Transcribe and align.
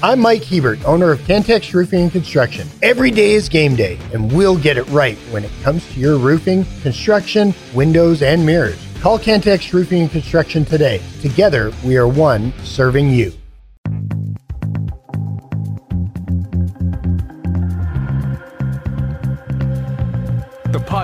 I'm 0.00 0.20
Mike 0.20 0.44
Hebert, 0.44 0.84
owner 0.84 1.10
of 1.10 1.18
Cantex 1.26 1.74
Roofing 1.74 2.02
and 2.02 2.12
Construction. 2.12 2.68
Every 2.82 3.10
day 3.10 3.32
is 3.32 3.48
game 3.48 3.74
day, 3.74 3.98
and 4.14 4.30
we'll 4.30 4.56
get 4.56 4.76
it 4.76 4.88
right 4.90 5.18
when 5.32 5.44
it 5.44 5.50
comes 5.64 5.84
to 5.92 5.98
your 5.98 6.18
roofing, 6.18 6.64
construction, 6.82 7.52
windows, 7.74 8.22
and 8.22 8.46
mirrors. 8.46 8.78
Call 9.00 9.18
Cantex 9.18 9.72
Roofing 9.72 10.02
and 10.02 10.10
Construction 10.10 10.64
today. 10.64 11.02
Together, 11.20 11.72
we 11.84 11.96
are 11.96 12.06
one 12.06 12.52
serving 12.62 13.10
you. 13.10 13.32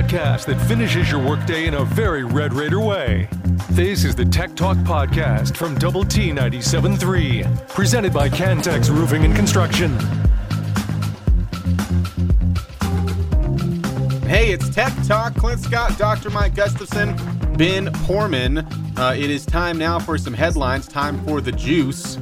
Podcast 0.04 0.44
that 0.44 0.60
finishes 0.68 1.10
your 1.10 1.24
workday 1.24 1.66
in 1.66 1.74
a 1.74 1.84
very 1.84 2.24
Red 2.24 2.52
Raider 2.52 2.78
way. 2.78 3.26
This 3.70 4.04
is 4.04 4.14
the 4.14 4.24
Tech 4.24 4.54
Talk 4.54 4.76
Podcast 4.78 5.56
from 5.56 5.76
Double 5.76 6.04
T 6.04 6.30
97.3, 6.30 7.68
presented 7.68 8.12
by 8.12 8.28
Cantex 8.28 8.90
Roofing 8.90 9.24
and 9.24 9.34
Construction. 9.34 9.98
Hey, 14.28 14.52
it's 14.52 14.68
Tech 14.68 14.92
Talk. 15.06 15.34
Clint 15.36 15.60
Scott, 15.60 15.96
Dr. 15.96 16.28
Mike 16.28 16.54
Gustafson, 16.54 17.16
Ben 17.56 17.86
Poorman. 18.04 18.66
Uh, 18.98 19.14
it 19.14 19.30
is 19.30 19.46
time 19.46 19.78
now 19.78 19.98
for 19.98 20.18
some 20.18 20.34
headlines. 20.34 20.86
Time 20.86 21.24
for 21.24 21.40
the 21.40 21.52
juice. 21.52 22.18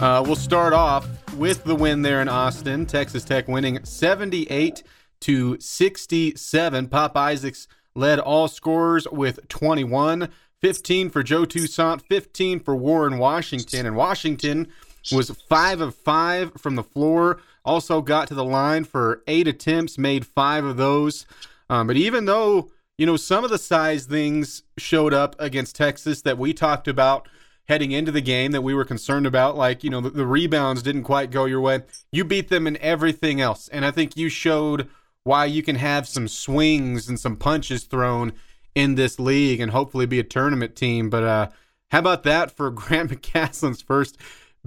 Uh, 0.00 0.22
we'll 0.26 0.34
start 0.34 0.72
off 0.72 1.06
with 1.36 1.62
the 1.62 1.74
win 1.74 2.02
there 2.02 2.20
in 2.20 2.28
Austin. 2.28 2.84
Texas 2.84 3.22
Tech 3.22 3.46
winning 3.46 3.84
78 3.84 4.82
to 5.22 5.58
67. 5.58 6.88
Pop 6.88 7.16
Isaacs 7.16 7.68
led 7.94 8.18
all 8.18 8.48
scorers 8.48 9.06
with 9.10 9.48
21. 9.48 10.28
15 10.60 11.10
for 11.10 11.24
Joe 11.24 11.44
Toussaint, 11.44 12.02
15 12.02 12.60
for 12.60 12.76
Warren 12.76 13.18
Washington. 13.18 13.84
And 13.84 13.96
Washington 13.96 14.68
was 15.10 15.30
5 15.30 15.80
of 15.80 15.94
5 15.94 16.52
from 16.54 16.76
the 16.76 16.84
floor. 16.84 17.40
Also 17.64 18.00
got 18.00 18.28
to 18.28 18.34
the 18.34 18.44
line 18.44 18.84
for 18.84 19.22
8 19.26 19.48
attempts, 19.48 19.98
made 19.98 20.24
5 20.24 20.64
of 20.64 20.76
those. 20.76 21.26
Um, 21.68 21.88
but 21.88 21.96
even 21.96 22.26
though, 22.26 22.70
you 22.96 23.06
know, 23.06 23.16
some 23.16 23.42
of 23.42 23.50
the 23.50 23.58
size 23.58 24.06
things 24.06 24.62
showed 24.78 25.12
up 25.12 25.34
against 25.40 25.74
Texas 25.74 26.22
that 26.22 26.38
we 26.38 26.54
talked 26.54 26.86
about 26.86 27.28
heading 27.66 27.92
into 27.92 28.12
the 28.12 28.20
game 28.20 28.52
that 28.52 28.62
we 28.62 28.74
were 28.74 28.84
concerned 28.84 29.26
about, 29.26 29.56
like, 29.56 29.82
you 29.82 29.90
know, 29.90 30.00
the, 30.00 30.10
the 30.10 30.26
rebounds 30.26 30.82
didn't 30.82 31.04
quite 31.04 31.30
go 31.30 31.44
your 31.44 31.60
way, 31.60 31.80
you 32.12 32.24
beat 32.24 32.48
them 32.48 32.66
in 32.66 32.76
everything 32.78 33.40
else. 33.40 33.68
And 33.68 33.84
I 33.84 33.90
think 33.90 34.16
you 34.16 34.28
showed 34.28 34.88
why 35.24 35.44
you 35.44 35.62
can 35.62 35.76
have 35.76 36.08
some 36.08 36.28
swings 36.28 37.08
and 37.08 37.18
some 37.18 37.36
punches 37.36 37.84
thrown 37.84 38.32
in 38.74 38.94
this 38.94 39.18
league 39.18 39.60
and 39.60 39.70
hopefully 39.70 40.06
be 40.06 40.18
a 40.18 40.24
tournament 40.24 40.74
team. 40.74 41.10
But 41.10 41.22
uh, 41.22 41.48
how 41.90 41.98
about 41.98 42.22
that 42.24 42.50
for 42.50 42.70
Grant 42.72 43.10
McCasland's 43.10 43.82
first 43.82 44.16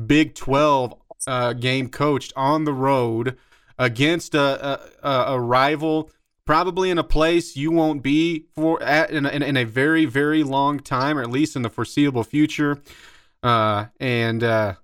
Big 0.03 0.35
12 0.35 0.93
uh, 1.27 1.53
game 1.53 1.89
coached 1.89 2.33
on 2.35 2.65
the 2.65 2.73
road 2.73 3.37
against 3.77 4.35
a, 4.35 4.79
a, 5.01 5.33
a, 5.33 5.39
rival, 5.39 6.11
probably 6.45 6.89
in 6.89 6.97
a 6.97 7.03
place 7.03 7.55
you 7.55 7.71
won't 7.71 8.03
be 8.03 8.45
for 8.53 8.81
at, 8.83 9.09
in, 9.11 9.25
a, 9.25 9.29
in 9.29 9.57
a 9.57 9.63
very, 9.63 10.05
very 10.05 10.43
long 10.43 10.79
time, 10.79 11.17
or 11.17 11.21
at 11.21 11.31
least 11.31 11.55
in 11.55 11.61
the 11.61 11.69
foreseeable 11.69 12.23
future. 12.23 12.81
Uh, 13.41 13.85
and 13.99 14.43
uh, 14.43 14.75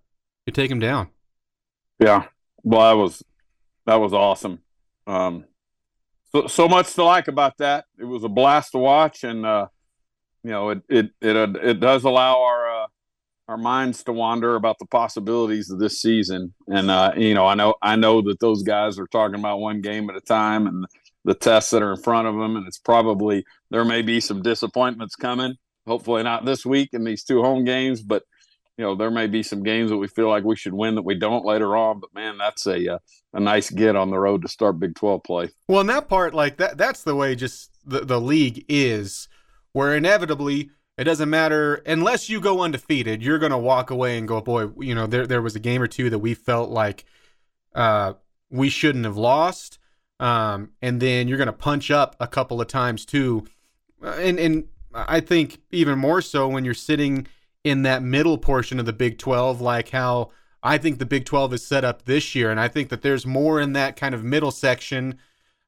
you 0.45 0.53
take 0.53 0.71
him 0.71 0.79
down. 0.79 1.09
Yeah. 1.99 2.25
Well, 2.63 2.81
that 2.81 3.01
was 3.01 3.23
that 3.85 3.95
was 3.95 4.13
awesome. 4.13 4.61
Um, 5.07 5.45
so, 6.31 6.47
so 6.47 6.67
much 6.67 6.93
to 6.93 7.03
like 7.03 7.27
about 7.27 7.57
that. 7.57 7.85
It 7.99 8.05
was 8.05 8.23
a 8.23 8.29
blast 8.29 8.71
to 8.71 8.77
watch, 8.77 9.23
and 9.23 9.45
uh, 9.45 9.67
you 10.43 10.51
know, 10.51 10.69
it 10.69 10.81
it 10.89 11.09
it 11.21 11.35
uh, 11.35 11.53
it 11.61 11.79
does 11.79 12.03
allow 12.03 12.41
our 12.41 12.83
uh, 12.83 12.87
our 13.47 13.57
minds 13.57 14.03
to 14.05 14.13
wander 14.13 14.55
about 14.55 14.79
the 14.79 14.85
possibilities 14.85 15.69
of 15.69 15.79
this 15.79 16.01
season. 16.01 16.53
And 16.67 16.89
uh, 16.89 17.11
you 17.17 17.33
know, 17.33 17.45
I 17.45 17.55
know 17.55 17.75
I 17.81 17.95
know 17.95 18.21
that 18.23 18.39
those 18.39 18.63
guys 18.63 18.97
are 18.97 19.07
talking 19.07 19.39
about 19.39 19.59
one 19.59 19.81
game 19.81 20.09
at 20.09 20.15
a 20.15 20.21
time 20.21 20.67
and 20.67 20.85
the 21.25 21.35
tests 21.35 21.71
that 21.71 21.83
are 21.83 21.91
in 21.91 22.01
front 22.01 22.27
of 22.27 22.35
them, 22.35 22.55
and 22.55 22.65
it's 22.65 22.79
probably 22.79 23.43
there 23.69 23.85
may 23.85 24.01
be 24.01 24.19
some 24.19 24.41
disappointments 24.41 25.15
coming. 25.15 25.55
Hopefully, 25.85 26.23
not 26.23 26.45
this 26.45 26.65
week 26.65 26.89
in 26.93 27.03
these 27.03 27.23
two 27.23 27.41
home 27.41 27.65
games, 27.65 28.01
but 28.01 28.23
you 28.77 28.85
know 28.85 28.95
there 28.95 29.11
may 29.11 29.27
be 29.27 29.43
some 29.43 29.63
games 29.63 29.89
that 29.89 29.97
we 29.97 30.07
feel 30.07 30.29
like 30.29 30.43
we 30.43 30.55
should 30.55 30.73
win 30.73 30.95
that 30.95 31.03
we 31.03 31.15
don't 31.15 31.45
later 31.45 31.75
on 31.75 31.99
but 31.99 32.13
man 32.13 32.37
that's 32.37 32.65
a 32.65 32.95
uh, 32.95 32.99
a 33.33 33.39
nice 33.39 33.69
get 33.69 33.95
on 33.95 34.09
the 34.09 34.17
road 34.17 34.41
to 34.41 34.47
start 34.47 34.79
big 34.79 34.95
12 34.95 35.23
play. 35.23 35.49
Well 35.67 35.81
in 35.81 35.87
that 35.87 36.09
part 36.09 36.33
like 36.33 36.57
that 36.57 36.77
that's 36.77 37.03
the 37.03 37.15
way 37.15 37.35
just 37.35 37.71
the, 37.85 38.01
the 38.01 38.19
league 38.19 38.65
is 38.67 39.27
where 39.73 39.95
inevitably 39.95 40.69
it 40.97 41.05
doesn't 41.05 41.29
matter 41.29 41.75
unless 41.85 42.29
you 42.29 42.41
go 42.41 42.61
undefeated 42.61 43.23
you're 43.23 43.39
going 43.39 43.51
to 43.51 43.57
walk 43.57 43.89
away 43.89 44.17
and 44.17 44.27
go 44.27 44.41
boy 44.41 44.69
you 44.79 44.95
know 44.95 45.07
there, 45.07 45.27
there 45.27 45.41
was 45.41 45.55
a 45.55 45.59
game 45.59 45.81
or 45.81 45.87
two 45.87 46.09
that 46.09 46.19
we 46.19 46.33
felt 46.33 46.69
like 46.69 47.05
uh, 47.73 48.13
we 48.49 48.69
shouldn't 48.69 49.05
have 49.05 49.17
lost 49.17 49.79
um, 50.19 50.71
and 50.81 51.01
then 51.01 51.27
you're 51.27 51.37
going 51.37 51.47
to 51.47 51.53
punch 51.53 51.89
up 51.89 52.15
a 52.19 52.27
couple 52.27 52.61
of 52.61 52.67
times 52.67 53.05
too. 53.05 53.45
And 54.03 54.39
and 54.39 54.67
i 54.93 55.21
think 55.21 55.61
even 55.71 55.97
more 55.97 56.21
so 56.21 56.47
when 56.47 56.65
you're 56.65 56.73
sitting– 56.73 57.27
in 57.63 57.83
that 57.83 58.01
middle 58.01 58.37
portion 58.37 58.79
of 58.79 58.85
the 58.85 58.93
Big 58.93 59.17
12, 59.17 59.61
like 59.61 59.89
how 59.89 60.31
I 60.63 60.77
think 60.77 60.99
the 60.99 61.05
Big 61.05 61.25
12 61.25 61.53
is 61.53 61.65
set 61.65 61.83
up 61.83 62.05
this 62.05 62.35
year. 62.35 62.51
And 62.51 62.59
I 62.59 62.67
think 62.67 62.89
that 62.89 63.01
there's 63.01 63.25
more 63.25 63.59
in 63.59 63.73
that 63.73 63.95
kind 63.95 64.15
of 64.15 64.23
middle 64.23 64.51
section 64.51 65.17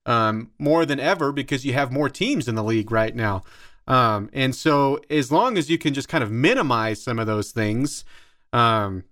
um, 0.06 0.52
more 0.60 0.86
than 0.86 1.00
ever 1.00 1.32
because 1.32 1.66
you 1.66 1.74
have 1.74 1.92
more 1.92 2.10
teams 2.10 2.48
in 2.48 2.56
the 2.56 2.64
league 2.64 2.92
right 2.92 3.16
now. 3.16 3.44
Um, 3.88 4.30
and 4.34 4.56
so 4.56 5.00
as 5.10 5.32
long 5.32 5.58
as 5.58 5.70
you 5.70 5.78
can 5.78 5.94
just 5.94 6.08
kind 6.08 6.24
of 6.24 6.32
minimize 6.32 7.02
some 7.02 7.20
of 7.20 7.28
those 7.28 7.52
things, 7.52 8.06
um, 8.52 9.04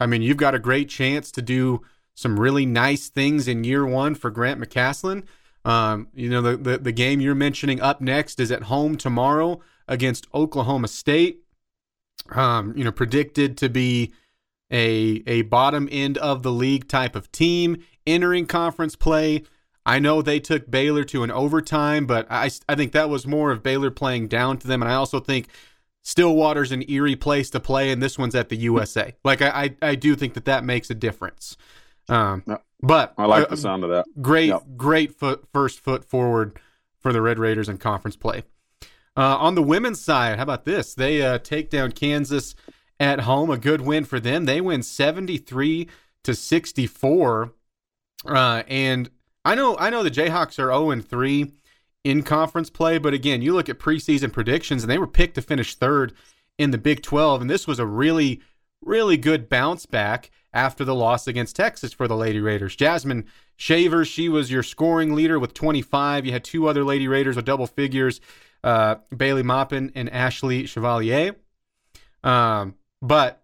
I 0.00 0.06
mean, 0.06 0.22
you've 0.22 0.36
got 0.36 0.54
a 0.54 0.58
great 0.58 0.88
chance 0.88 1.30
to 1.32 1.42
do 1.42 1.82
some 2.14 2.38
really 2.38 2.64
nice 2.66 3.08
things 3.08 3.48
in 3.48 3.64
year 3.64 3.84
one 3.86 4.14
for 4.14 4.30
Grant 4.30 4.60
McCasland. 4.60 5.24
Um, 5.64 6.08
you 6.14 6.28
know, 6.28 6.42
the, 6.42 6.56
the, 6.56 6.78
the 6.78 6.92
game 6.92 7.20
you're 7.20 7.34
mentioning 7.34 7.80
up 7.80 8.00
next 8.00 8.38
is 8.38 8.50
at 8.50 8.64
home 8.64 8.96
tomorrow 8.96 9.60
against 9.88 10.26
Oklahoma 10.34 10.88
State 10.88 11.43
um, 12.30 12.76
you 12.76 12.84
know, 12.84 12.92
predicted 12.92 13.56
to 13.58 13.68
be 13.68 14.12
a 14.70 15.22
a 15.26 15.42
bottom 15.42 15.88
end 15.90 16.18
of 16.18 16.42
the 16.42 16.52
league 16.52 16.88
type 16.88 17.14
of 17.14 17.30
team 17.32 17.76
entering 18.06 18.46
conference 18.46 18.96
play. 18.96 19.42
I 19.86 19.98
know 19.98 20.22
they 20.22 20.40
took 20.40 20.70
Baylor 20.70 21.04
to 21.04 21.22
an 21.22 21.30
overtime, 21.30 22.06
but 22.06 22.26
I 22.30 22.50
I 22.68 22.74
think 22.74 22.92
that 22.92 23.08
was 23.08 23.26
more 23.26 23.50
of 23.50 23.62
Baylor 23.62 23.90
playing 23.90 24.28
down 24.28 24.58
to 24.58 24.66
them, 24.66 24.82
and 24.82 24.90
I 24.90 24.94
also 24.94 25.20
think 25.20 25.48
Stillwater's 26.02 26.72
an 26.72 26.88
eerie 26.88 27.16
place 27.16 27.50
to 27.50 27.60
play, 27.60 27.90
and 27.90 28.02
this 28.02 28.18
one's 28.18 28.34
at 28.34 28.48
the 28.48 28.56
USA. 28.56 29.14
Like 29.24 29.42
I 29.42 29.48
I, 29.48 29.90
I 29.90 29.94
do 29.94 30.16
think 30.16 30.34
that 30.34 30.46
that 30.46 30.64
makes 30.64 30.90
a 30.90 30.94
difference. 30.94 31.56
Um, 32.08 32.42
but 32.82 33.14
I 33.16 33.26
like 33.26 33.44
uh, 33.44 33.50
the 33.50 33.56
sound 33.56 33.84
of 33.84 33.90
that. 33.90 34.06
Great, 34.20 34.48
yep. 34.48 34.62
great 34.76 35.14
foot 35.14 35.44
first 35.52 35.80
foot 35.80 36.04
forward 36.04 36.58
for 37.00 37.12
the 37.12 37.22
Red 37.22 37.38
Raiders 37.38 37.68
in 37.68 37.78
conference 37.78 38.16
play. 38.16 38.44
Uh, 39.16 39.36
on 39.38 39.54
the 39.54 39.62
women's 39.62 40.00
side, 40.00 40.36
how 40.36 40.42
about 40.42 40.64
this? 40.64 40.94
They 40.94 41.22
uh, 41.22 41.38
take 41.38 41.70
down 41.70 41.92
Kansas 41.92 42.54
at 42.98 43.20
home. 43.20 43.50
A 43.50 43.56
good 43.56 43.80
win 43.80 44.04
for 44.04 44.18
them. 44.18 44.44
They 44.44 44.60
win 44.60 44.82
73 44.82 45.88
to 46.24 46.34
64. 46.34 47.52
Uh, 48.26 48.62
and 48.66 49.10
I 49.44 49.54
know 49.54 49.76
I 49.78 49.90
know 49.90 50.02
the 50.02 50.10
Jayhawks 50.10 50.58
are 50.58 50.72
0 50.72 50.90
and 50.90 51.06
3 51.06 51.52
in 52.02 52.22
conference 52.22 52.70
play, 52.70 52.98
but 52.98 53.14
again, 53.14 53.42
you 53.42 53.54
look 53.54 53.68
at 53.68 53.78
preseason 53.78 54.32
predictions 54.32 54.82
and 54.82 54.90
they 54.90 54.98
were 54.98 55.06
picked 55.06 55.36
to 55.36 55.42
finish 55.42 55.74
third 55.74 56.12
in 56.58 56.70
the 56.70 56.78
Big 56.78 57.02
12, 57.02 57.40
and 57.40 57.50
this 57.50 57.66
was 57.66 57.78
a 57.78 57.86
really 57.86 58.40
really 58.82 59.16
good 59.16 59.48
bounce 59.48 59.86
back 59.86 60.30
after 60.52 60.84
the 60.84 60.94
loss 60.94 61.26
against 61.26 61.56
Texas 61.56 61.92
for 61.92 62.06
the 62.06 62.16
Lady 62.16 62.40
Raiders. 62.40 62.76
Jasmine 62.76 63.24
Shavers, 63.56 64.08
she 64.08 64.28
was 64.28 64.50
your 64.50 64.62
scoring 64.62 65.14
leader 65.14 65.38
with 65.38 65.54
25. 65.54 66.26
You 66.26 66.32
had 66.32 66.44
two 66.44 66.68
other 66.68 66.84
Lady 66.84 67.08
Raiders 67.08 67.36
with 67.36 67.44
double 67.44 67.66
figures 67.66 68.20
uh, 68.64 68.96
Bailey 69.14 69.42
Maupin 69.42 69.92
and 69.94 70.10
Ashley 70.10 70.66
Chevalier. 70.66 71.36
Um, 72.24 72.74
but 73.02 73.42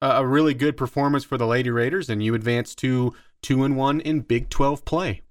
a, 0.00 0.08
a, 0.08 0.26
really 0.26 0.54
good 0.54 0.76
performance 0.76 1.24
for 1.24 1.36
the 1.36 1.46
Lady 1.46 1.70
Raiders, 1.70 2.08
and 2.08 2.22
you 2.22 2.34
advance 2.34 2.74
to 2.76 3.12
two 3.42 3.64
and 3.64 3.76
one 3.76 4.00
in 4.00 4.20
Big 4.20 4.48
Twelve 4.48 4.84
play. 4.84 5.22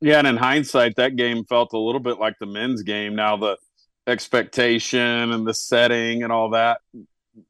Yeah, 0.00 0.18
and 0.18 0.26
in 0.26 0.38
hindsight, 0.38 0.96
that 0.96 1.16
game 1.16 1.44
felt 1.44 1.74
a 1.74 1.78
little 1.78 2.00
bit 2.00 2.18
like 2.18 2.38
the 2.40 2.46
men's 2.46 2.82
game. 2.82 3.14
Now 3.14 3.36
the 3.36 3.58
expectation 4.06 5.32
and 5.32 5.46
the 5.46 5.52
setting 5.52 6.22
and 6.22 6.32
all 6.32 6.50
that 6.50 6.80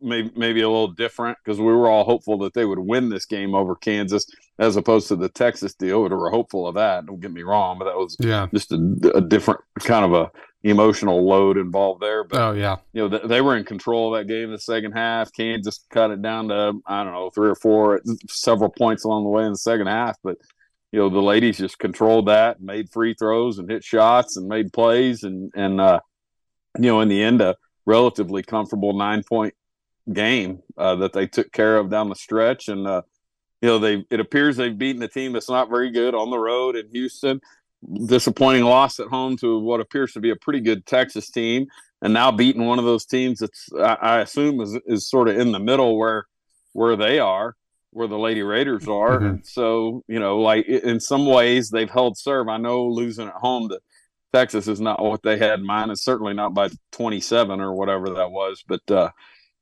maybe 0.00 0.30
maybe 0.36 0.60
a 0.60 0.68
little 0.68 0.88
different 0.88 1.38
because 1.42 1.58
we 1.58 1.66
were 1.66 1.88
all 1.88 2.04
hopeful 2.04 2.38
that 2.38 2.54
they 2.54 2.64
would 2.64 2.78
win 2.78 3.08
this 3.08 3.26
game 3.26 3.54
over 3.54 3.74
Kansas 3.74 4.26
as 4.58 4.76
opposed 4.76 5.08
to 5.08 5.16
the 5.16 5.28
Texas 5.28 5.74
deal. 5.74 6.02
We 6.02 6.08
were 6.08 6.30
hopeful 6.30 6.66
of 6.66 6.74
that. 6.74 7.06
Don't 7.06 7.20
get 7.20 7.32
me 7.32 7.42
wrong, 7.42 7.78
but 7.78 7.86
that 7.86 7.96
was 7.96 8.16
yeah. 8.18 8.46
just 8.52 8.72
a, 8.72 9.12
a 9.14 9.20
different 9.20 9.60
kind 9.80 10.04
of 10.04 10.12
a 10.12 10.30
emotional 10.62 11.24
load 11.26 11.56
involved 11.56 12.02
there. 12.02 12.24
But 12.24 12.40
oh 12.40 12.52
yeah, 12.52 12.76
you 12.92 13.08
know 13.08 13.18
they 13.18 13.40
were 13.40 13.56
in 13.56 13.64
control 13.64 14.14
of 14.14 14.20
that 14.20 14.32
game 14.32 14.44
in 14.44 14.52
the 14.52 14.58
second 14.58 14.92
half. 14.92 15.32
Kansas 15.32 15.84
cut 15.90 16.10
it 16.10 16.22
down 16.22 16.48
to 16.48 16.74
I 16.86 17.04
don't 17.04 17.12
know 17.12 17.30
three 17.30 17.48
or 17.48 17.54
four, 17.54 18.00
several 18.28 18.70
points 18.70 19.04
along 19.04 19.24
the 19.24 19.30
way 19.30 19.44
in 19.44 19.52
the 19.52 19.58
second 19.58 19.86
half. 19.86 20.16
But 20.22 20.36
you 20.92 20.98
know 20.98 21.08
the 21.08 21.22
ladies 21.22 21.58
just 21.58 21.78
controlled 21.78 22.26
that, 22.26 22.60
made 22.60 22.90
free 22.90 23.14
throws 23.14 23.58
and 23.58 23.70
hit 23.70 23.84
shots 23.84 24.36
and 24.36 24.48
made 24.48 24.72
plays, 24.72 25.22
and 25.22 25.52
and 25.54 25.80
uh, 25.80 26.00
you 26.76 26.86
know 26.88 27.00
in 27.00 27.08
the 27.08 27.22
end 27.22 27.40
a 27.40 27.56
relatively 27.86 28.42
comfortable 28.42 28.92
nine 28.92 29.22
point 29.22 29.54
game 30.12 30.62
uh, 30.76 30.96
that 30.96 31.12
they 31.12 31.26
took 31.26 31.52
care 31.52 31.76
of 31.76 31.90
down 31.90 32.08
the 32.08 32.16
stretch 32.16 32.68
and. 32.68 32.86
Uh, 32.86 33.02
you 33.60 33.68
know, 33.68 33.80
they 33.80 34.04
it 34.08 34.20
appears 34.20 34.56
they've 34.56 34.78
beaten 34.78 35.02
a 35.02 35.08
team 35.08 35.32
that's 35.32 35.48
not 35.48 35.68
very 35.68 35.90
good 35.90 36.14
on 36.14 36.30
the 36.30 36.38
road 36.38 36.76
in 36.76 36.88
Houston. 36.92 37.40
Disappointing 38.06 38.64
loss 38.64 38.98
at 38.98 39.08
home 39.08 39.36
to 39.38 39.58
what 39.58 39.80
appears 39.80 40.12
to 40.12 40.20
be 40.20 40.30
a 40.30 40.36
pretty 40.36 40.60
good 40.60 40.84
Texas 40.84 41.30
team, 41.30 41.66
and 42.02 42.12
now 42.12 42.30
beating 42.32 42.66
one 42.66 42.78
of 42.78 42.84
those 42.84 43.06
teams 43.06 43.38
that's 43.38 43.68
I, 43.72 44.20
assume 44.20 44.60
is 44.60 44.76
is 44.86 45.08
sort 45.08 45.28
of 45.28 45.38
in 45.38 45.52
the 45.52 45.60
middle 45.60 45.96
where 45.96 46.26
where 46.72 46.96
they 46.96 47.20
are, 47.20 47.54
where 47.90 48.08
the 48.08 48.18
Lady 48.18 48.42
Raiders 48.42 48.88
are. 48.88 49.20
Mm-hmm. 49.20 49.36
So 49.44 50.02
you 50.08 50.18
know, 50.18 50.40
like 50.40 50.66
in 50.66 50.98
some 50.98 51.24
ways 51.24 51.70
they've 51.70 51.90
held 51.90 52.18
serve. 52.18 52.48
I 52.48 52.56
know 52.56 52.86
losing 52.86 53.28
at 53.28 53.34
home 53.34 53.68
to 53.68 53.80
Texas 54.32 54.68
is 54.68 54.80
not 54.80 55.02
what 55.02 55.22
they 55.22 55.38
had 55.38 55.60
in 55.60 55.66
mind. 55.66 55.90
It's 55.90 56.04
certainly 56.04 56.34
not 56.34 56.54
by 56.54 56.70
27 56.92 57.60
or 57.60 57.72
whatever 57.72 58.10
that 58.10 58.30
was, 58.30 58.62
but 58.66 58.82
uh, 58.90 59.10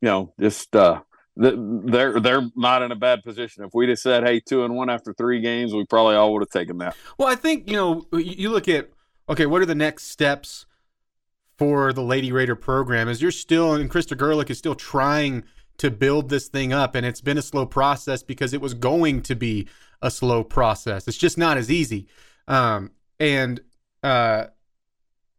you 0.01 0.09
know, 0.09 0.33
just 0.41 0.75
uh, 0.75 1.03
they're 1.37 2.19
they're 2.19 2.49
not 2.57 2.83
in 2.83 2.93
a 2.93 2.97
bad 2.97 3.23
position. 3.23 3.65
If 3.65 3.75
we'd 3.75 3.91
have 3.91 3.99
said, 3.99 4.25
"Hey, 4.25 4.41
two 4.41 4.65
and 4.65 4.75
one 4.75 4.89
after 4.89 5.13
three 5.13 5.41
games," 5.41 5.75
we 5.75 5.85
probably 5.85 6.17
all 6.17 6.33
would 6.33 6.43
have 6.43 6.51
taken 6.51 6.79
that. 6.79 6.97
Well, 7.19 7.29
I 7.29 7.35
think 7.35 7.69
you 7.69 7.77
know 7.77 8.07
you 8.19 8.51
look 8.51 8.69
at 8.69 8.91
okay, 9.29 9.47
what 9.47 9.61
are 9.61 9.67
the 9.67 9.75
next 9.75 10.05
steps 10.05 10.67
for 11.59 11.93
the 11.93 12.03
Lady 12.03 12.33
Raider 12.33 12.57
program? 12.57 13.09
Is 13.09 13.21
you're 13.21 13.31
still 13.31 13.75
and 13.75 13.91
Krista 13.91 14.17
Gerlich 14.17 14.49
is 14.49 14.59
still 14.59 14.75
trying 14.75 15.45
to 15.79 15.91
build 15.91 16.31
this 16.31 16.49
thing 16.49 16.73
up, 16.73 16.95
and 16.95 17.05
it's 17.05 17.21
been 17.21 17.37
a 17.37 17.43
slow 17.43 17.67
process 17.67 18.23
because 18.23 18.55
it 18.55 18.63
was 18.63 18.73
going 18.73 19.21
to 19.23 19.35
be 19.35 19.69
a 20.01 20.11
slow 20.11 20.43
process. 20.43 21.07
It's 21.07 21.19
just 21.19 21.37
not 21.37 21.59
as 21.59 21.71
easy, 21.71 22.07
um, 22.49 22.93
and 23.21 23.61
uh, 24.03 24.47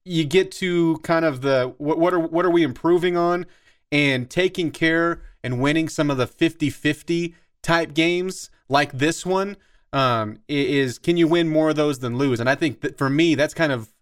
you 0.03 0.25
get 0.25 0.51
to 0.53 0.99
kind 0.99 1.25
of 1.25 1.41
the 1.41 1.73
what, 1.79 1.97
what 1.97 2.13
are 2.13 2.19
what 2.19 2.45
are 2.45 2.51
we 2.51 2.61
improving 2.61 3.17
on, 3.17 3.47
and 3.91 4.29
taking 4.29 4.69
care 4.69 5.23
and 5.47 5.61
winning 5.61 5.87
some 5.87 6.11
of 6.11 6.17
the 6.17 6.27
50-50 6.27 7.33
type 7.63 7.93
games 7.93 8.49
like 8.67 8.91
this 8.91 9.25
one 9.25 9.55
um, 9.93 10.39
is 10.49 10.99
can 10.99 11.15
you 11.15 11.25
win 11.25 11.47
more 11.47 11.69
of 11.69 11.77
those 11.77 11.99
than 11.99 12.17
lose? 12.17 12.41
And 12.41 12.49
I 12.49 12.55
think 12.55 12.81
that 12.81 12.97
for 12.97 13.09
me, 13.09 13.33
that's 13.33 13.53
kind 13.53 13.71
of 13.71 13.93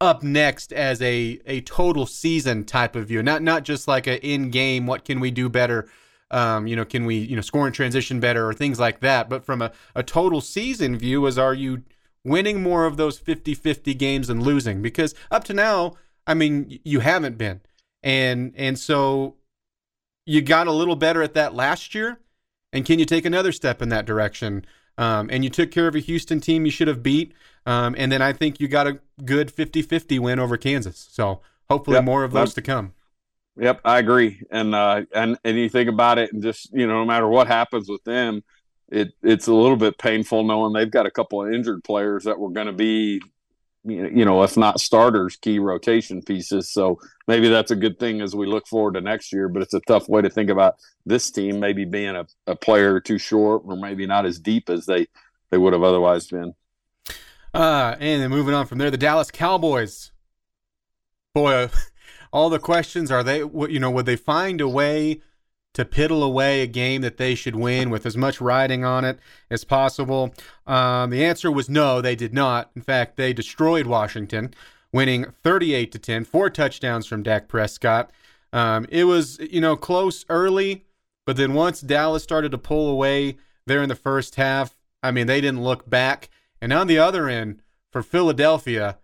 up 0.00 0.22
next 0.22 0.72
as 0.72 1.02
a 1.02 1.40
a 1.44 1.60
total 1.62 2.06
season 2.06 2.64
type 2.64 2.94
of 2.94 3.08
view, 3.08 3.20
not 3.20 3.42
not 3.42 3.64
just 3.64 3.88
like 3.88 4.06
a 4.06 4.24
in 4.24 4.50
game. 4.50 4.86
What 4.86 5.04
can 5.04 5.18
we 5.18 5.32
do 5.32 5.48
better? 5.48 5.88
Um, 6.30 6.68
you 6.68 6.76
know, 6.76 6.84
can 6.84 7.04
we 7.04 7.16
you 7.16 7.34
know 7.34 7.42
score 7.42 7.66
in 7.66 7.72
transition 7.72 8.20
better 8.20 8.48
or 8.48 8.54
things 8.54 8.78
like 8.78 9.00
that? 9.00 9.28
But 9.28 9.44
from 9.44 9.60
a, 9.60 9.72
a 9.96 10.04
total 10.04 10.40
season 10.40 10.96
view, 10.96 11.26
is 11.26 11.36
are 11.36 11.54
you 11.54 11.82
winning 12.24 12.62
more 12.62 12.84
of 12.84 12.96
those 12.96 13.18
50-50 13.18 13.98
games 13.98 14.28
than 14.28 14.44
losing? 14.44 14.82
Because 14.82 15.14
up 15.30 15.42
to 15.44 15.54
now, 15.54 15.94
I 16.26 16.34
mean, 16.34 16.78
you 16.84 17.00
haven't 17.00 17.36
been, 17.36 17.60
and 18.02 18.54
and 18.56 18.78
so 18.78 19.34
you 20.30 20.40
got 20.40 20.68
a 20.68 20.72
little 20.72 20.94
better 20.94 21.24
at 21.24 21.34
that 21.34 21.54
last 21.54 21.92
year, 21.92 22.20
and 22.72 22.86
can 22.86 23.00
you 23.00 23.04
take 23.04 23.24
another 23.24 23.50
step 23.50 23.82
in 23.82 23.88
that 23.88 24.06
direction? 24.06 24.64
Um, 24.96 25.28
and 25.32 25.42
you 25.42 25.50
took 25.50 25.72
care 25.72 25.88
of 25.88 25.96
a 25.96 25.98
Houston 25.98 26.40
team 26.40 26.64
you 26.64 26.70
should 26.70 26.86
have 26.86 27.02
beat. 27.02 27.32
Um, 27.66 27.96
and 27.98 28.12
then 28.12 28.22
I 28.22 28.32
think 28.32 28.60
you 28.60 28.68
got 28.68 28.86
a 28.86 29.00
good 29.24 29.50
50 29.50 29.82
50 29.82 30.20
win 30.20 30.38
over 30.38 30.56
Kansas. 30.56 31.08
So 31.10 31.40
hopefully 31.68 31.96
yep. 31.96 32.04
more 32.04 32.22
of 32.22 32.30
those 32.30 32.54
to 32.54 32.62
come. 32.62 32.92
Yep, 33.56 33.80
I 33.84 33.98
agree. 33.98 34.40
And 34.52 34.72
uh, 34.72 35.02
and 35.12 35.36
and 35.42 35.58
you 35.58 35.68
think 35.68 35.88
about 35.88 36.18
it, 36.18 36.32
and 36.32 36.40
just 36.40 36.72
you 36.72 36.86
know, 36.86 37.00
no 37.00 37.04
matter 37.04 37.26
what 37.26 37.48
happens 37.48 37.88
with 37.88 38.04
them, 38.04 38.44
it 38.88 39.12
it's 39.24 39.48
a 39.48 39.54
little 39.54 39.76
bit 39.76 39.98
painful 39.98 40.44
knowing 40.44 40.72
they've 40.72 40.88
got 40.88 41.06
a 41.06 41.10
couple 41.10 41.44
of 41.44 41.52
injured 41.52 41.82
players 41.82 42.22
that 42.22 42.38
were 42.38 42.50
going 42.50 42.68
to 42.68 42.72
be 42.72 43.20
you 43.84 44.24
know, 44.24 44.42
if 44.42 44.56
not 44.56 44.80
starters, 44.80 45.36
key 45.36 45.58
rotation 45.58 46.22
pieces. 46.22 46.70
So 46.70 47.00
maybe 47.26 47.48
that's 47.48 47.70
a 47.70 47.76
good 47.76 47.98
thing 47.98 48.20
as 48.20 48.36
we 48.36 48.46
look 48.46 48.66
forward 48.66 48.94
to 48.94 49.00
next 49.00 49.32
year. 49.32 49.48
But 49.48 49.62
it's 49.62 49.74
a 49.74 49.80
tough 49.80 50.08
way 50.08 50.22
to 50.22 50.30
think 50.30 50.50
about 50.50 50.76
this 51.06 51.30
team 51.30 51.60
maybe 51.60 51.84
being 51.84 52.14
a, 52.14 52.26
a 52.46 52.56
player 52.56 53.00
too 53.00 53.18
short 53.18 53.62
or 53.64 53.76
maybe 53.76 54.06
not 54.06 54.26
as 54.26 54.38
deep 54.38 54.68
as 54.68 54.86
they, 54.86 55.06
they 55.50 55.58
would 55.58 55.72
have 55.72 55.82
otherwise 55.82 56.26
been. 56.28 56.54
Uh, 57.54 57.96
and 57.98 58.22
then 58.22 58.30
moving 58.30 58.54
on 58.54 58.66
from 58.66 58.78
there, 58.78 58.90
the 58.90 58.96
Dallas 58.98 59.30
Cowboys. 59.30 60.12
Boy, 61.34 61.70
all 62.32 62.50
the 62.50 62.58
questions 62.58 63.10
are 63.10 63.22
they, 63.22 63.38
you 63.38 63.80
know, 63.80 63.90
would 63.90 64.06
they 64.06 64.16
find 64.16 64.60
a 64.60 64.68
way 64.68 65.22
to 65.74 65.84
piddle 65.84 66.22
away 66.22 66.62
a 66.62 66.66
game 66.66 67.02
that 67.02 67.16
they 67.16 67.34
should 67.34 67.56
win 67.56 67.90
with 67.90 68.04
as 68.04 68.16
much 68.16 68.40
riding 68.40 68.84
on 68.84 69.04
it 69.04 69.18
as 69.50 69.64
possible? 69.64 70.34
Um, 70.66 71.10
the 71.10 71.24
answer 71.24 71.50
was 71.50 71.68
no, 71.68 72.00
they 72.00 72.16
did 72.16 72.34
not. 72.34 72.70
In 72.74 72.82
fact, 72.82 73.16
they 73.16 73.32
destroyed 73.32 73.86
Washington, 73.86 74.54
winning 74.92 75.26
38 75.42 75.92
to 75.92 75.98
10, 75.98 76.24
four 76.24 76.50
touchdowns 76.50 77.06
from 77.06 77.22
Dak 77.22 77.48
Prescott. 77.48 78.10
Um, 78.52 78.86
it 78.88 79.04
was, 79.04 79.38
you 79.38 79.60
know, 79.60 79.76
close 79.76 80.24
early, 80.28 80.84
but 81.24 81.36
then 81.36 81.54
once 81.54 81.80
Dallas 81.80 82.22
started 82.22 82.50
to 82.50 82.58
pull 82.58 82.90
away 82.90 83.36
there 83.66 83.82
in 83.82 83.88
the 83.88 83.94
first 83.94 84.34
half, 84.34 84.76
I 85.02 85.10
mean, 85.10 85.26
they 85.26 85.40
didn't 85.40 85.62
look 85.62 85.88
back. 85.88 86.28
And 86.60 86.72
on 86.72 86.86
the 86.86 86.98
other 86.98 87.28
end, 87.28 87.62
for 87.90 88.02
Philadelphia, 88.02 88.98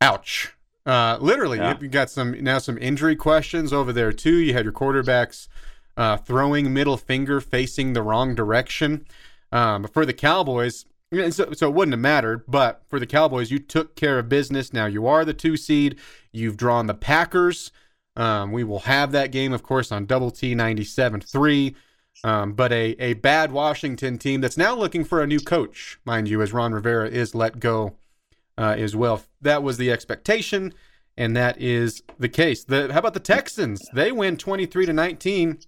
ouch. 0.00 0.54
Uh, 0.86 1.18
literally, 1.20 1.58
yeah. 1.58 1.76
you 1.80 1.88
got 1.88 2.10
some 2.10 2.42
now 2.42 2.58
some 2.58 2.78
injury 2.78 3.16
questions 3.16 3.72
over 3.72 3.92
there 3.92 4.12
too. 4.12 4.36
You 4.36 4.54
had 4.54 4.64
your 4.64 4.72
quarterbacks 4.72 5.48
uh, 5.96 6.16
throwing 6.16 6.72
middle 6.72 6.96
finger 6.96 7.40
facing 7.40 7.92
the 7.92 8.02
wrong 8.02 8.34
direction. 8.34 9.06
Um, 9.52 9.84
for 9.84 10.06
the 10.06 10.12
Cowboys, 10.12 10.84
so, 11.12 11.52
so 11.52 11.68
it 11.68 11.74
wouldn't 11.74 11.92
have 11.92 12.00
mattered. 12.00 12.44
But 12.46 12.82
for 12.86 13.00
the 13.00 13.06
Cowboys, 13.06 13.50
you 13.50 13.58
took 13.58 13.96
care 13.96 14.18
of 14.18 14.28
business. 14.28 14.72
Now 14.72 14.86
you 14.86 15.06
are 15.06 15.24
the 15.24 15.34
two 15.34 15.56
seed. 15.56 15.96
You've 16.32 16.56
drawn 16.56 16.86
the 16.86 16.94
Packers. 16.94 17.72
Um, 18.16 18.52
we 18.52 18.64
will 18.64 18.80
have 18.80 19.12
that 19.12 19.32
game, 19.32 19.52
of 19.52 19.62
course, 19.62 19.90
on 19.90 20.06
Double 20.06 20.30
T 20.30 20.54
97.3. 20.54 21.74
Um, 22.22 22.52
but 22.52 22.70
a, 22.72 22.94
a 22.98 23.14
bad 23.14 23.50
Washington 23.50 24.18
team 24.18 24.40
that's 24.40 24.56
now 24.56 24.74
looking 24.74 25.04
for 25.04 25.22
a 25.22 25.26
new 25.26 25.40
coach, 25.40 25.98
mind 26.04 26.28
you, 26.28 26.42
as 26.42 26.52
Ron 26.52 26.72
Rivera 26.72 27.08
is 27.08 27.34
let 27.34 27.58
go 27.60 27.96
uh, 28.58 28.74
as 28.76 28.94
well. 28.94 29.22
That 29.40 29.62
was 29.62 29.76
the 29.76 29.90
expectation, 29.90 30.74
and 31.16 31.36
that 31.36 31.60
is 31.60 32.02
the 32.18 32.28
case. 32.28 32.64
The, 32.64 32.92
how 32.92 33.00
about 33.00 33.14
the 33.14 33.20
Texans? 33.20 33.80
They 33.94 34.12
win 34.12 34.36
23 34.36 34.86
to 34.86 34.92
19 34.92 35.58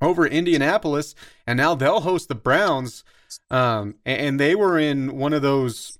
over 0.00 0.26
Indianapolis, 0.26 1.14
and 1.46 1.56
now 1.56 1.74
they'll 1.74 2.00
host 2.00 2.28
the 2.28 2.34
Browns. 2.34 3.04
Um, 3.50 3.94
and 4.04 4.38
they 4.38 4.54
were 4.54 4.78
in 4.78 5.16
one 5.16 5.32
of 5.32 5.42
those 5.42 5.98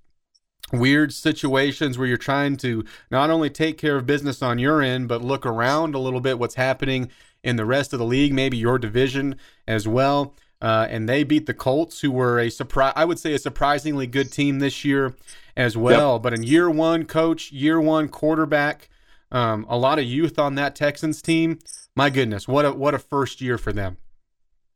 weird 0.73 1.13
situations 1.13 1.99
where 1.99 2.09
you're 2.09 2.17
trying 2.17 2.57
to 2.57 2.85
not 3.11 3.31
only 3.31 3.51
take 3.51 3.79
care 3.79 3.97
of 3.97 4.07
business 4.07 4.43
on 4.43 4.59
your 4.59 4.83
end, 4.83 5.09
but 5.09 5.23
look 5.23 5.45
around 5.45 5.95
a 5.95 5.99
little 5.99 6.21
bit 6.21 6.39
what's 6.39 6.55
happening 6.55 7.11
in 7.43 7.57
the 7.57 7.67
rest 7.67 7.93
of 7.93 7.99
the 7.99 8.05
league, 8.05 8.33
maybe 8.33 8.57
your 8.57 8.79
division 8.79 9.37
as 9.67 9.87
well. 9.87 10.35
Uh, 10.61 10.87
and 10.89 11.09
they 11.09 11.25
beat 11.25 11.47
the 11.47 11.55
Colts, 11.55 12.01
who 12.01 12.11
were 12.11 12.39
a 12.39 12.51
surprise, 12.51 12.93
I 12.95 13.05
would 13.05 13.19
say, 13.19 13.35
a 13.35 13.39
surprisingly 13.39 14.07
good 14.07 14.31
team 14.31 14.61
this 14.61 14.85
year 14.85 15.15
as 15.57 15.77
well. 15.77 16.15
Yep. 16.15 16.23
But 16.23 16.35
in 16.35 16.43
year 16.43 16.71
one, 16.71 17.05
coach, 17.05 17.53
year 17.53 17.81
one 17.81 18.09
quarterback, 18.09 18.89
um, 19.31 19.67
a 19.69 19.77
lot 19.77 19.99
of 19.99 20.05
youth 20.05 20.39
on 20.39 20.55
that 20.57 20.77
Texans 20.77 21.23
team. 21.23 21.59
My 21.97 22.11
goodness, 22.11 22.47
what 22.47 22.65
a 22.65 22.73
what 22.73 22.95
a 22.95 22.99
first 22.99 23.41
year 23.41 23.59
for 23.59 23.73
them. 23.73 23.97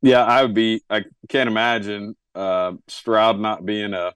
Yeah, 0.03 0.25
I 0.25 0.43
would 0.43 0.55
be. 0.55 0.83
I 0.91 1.05
can't 1.29 1.49
imagine 1.49 2.17
uh, 2.35 2.73
Stroud 2.89 3.39
not 3.39 3.65
being 3.65 3.95
a 3.95 4.13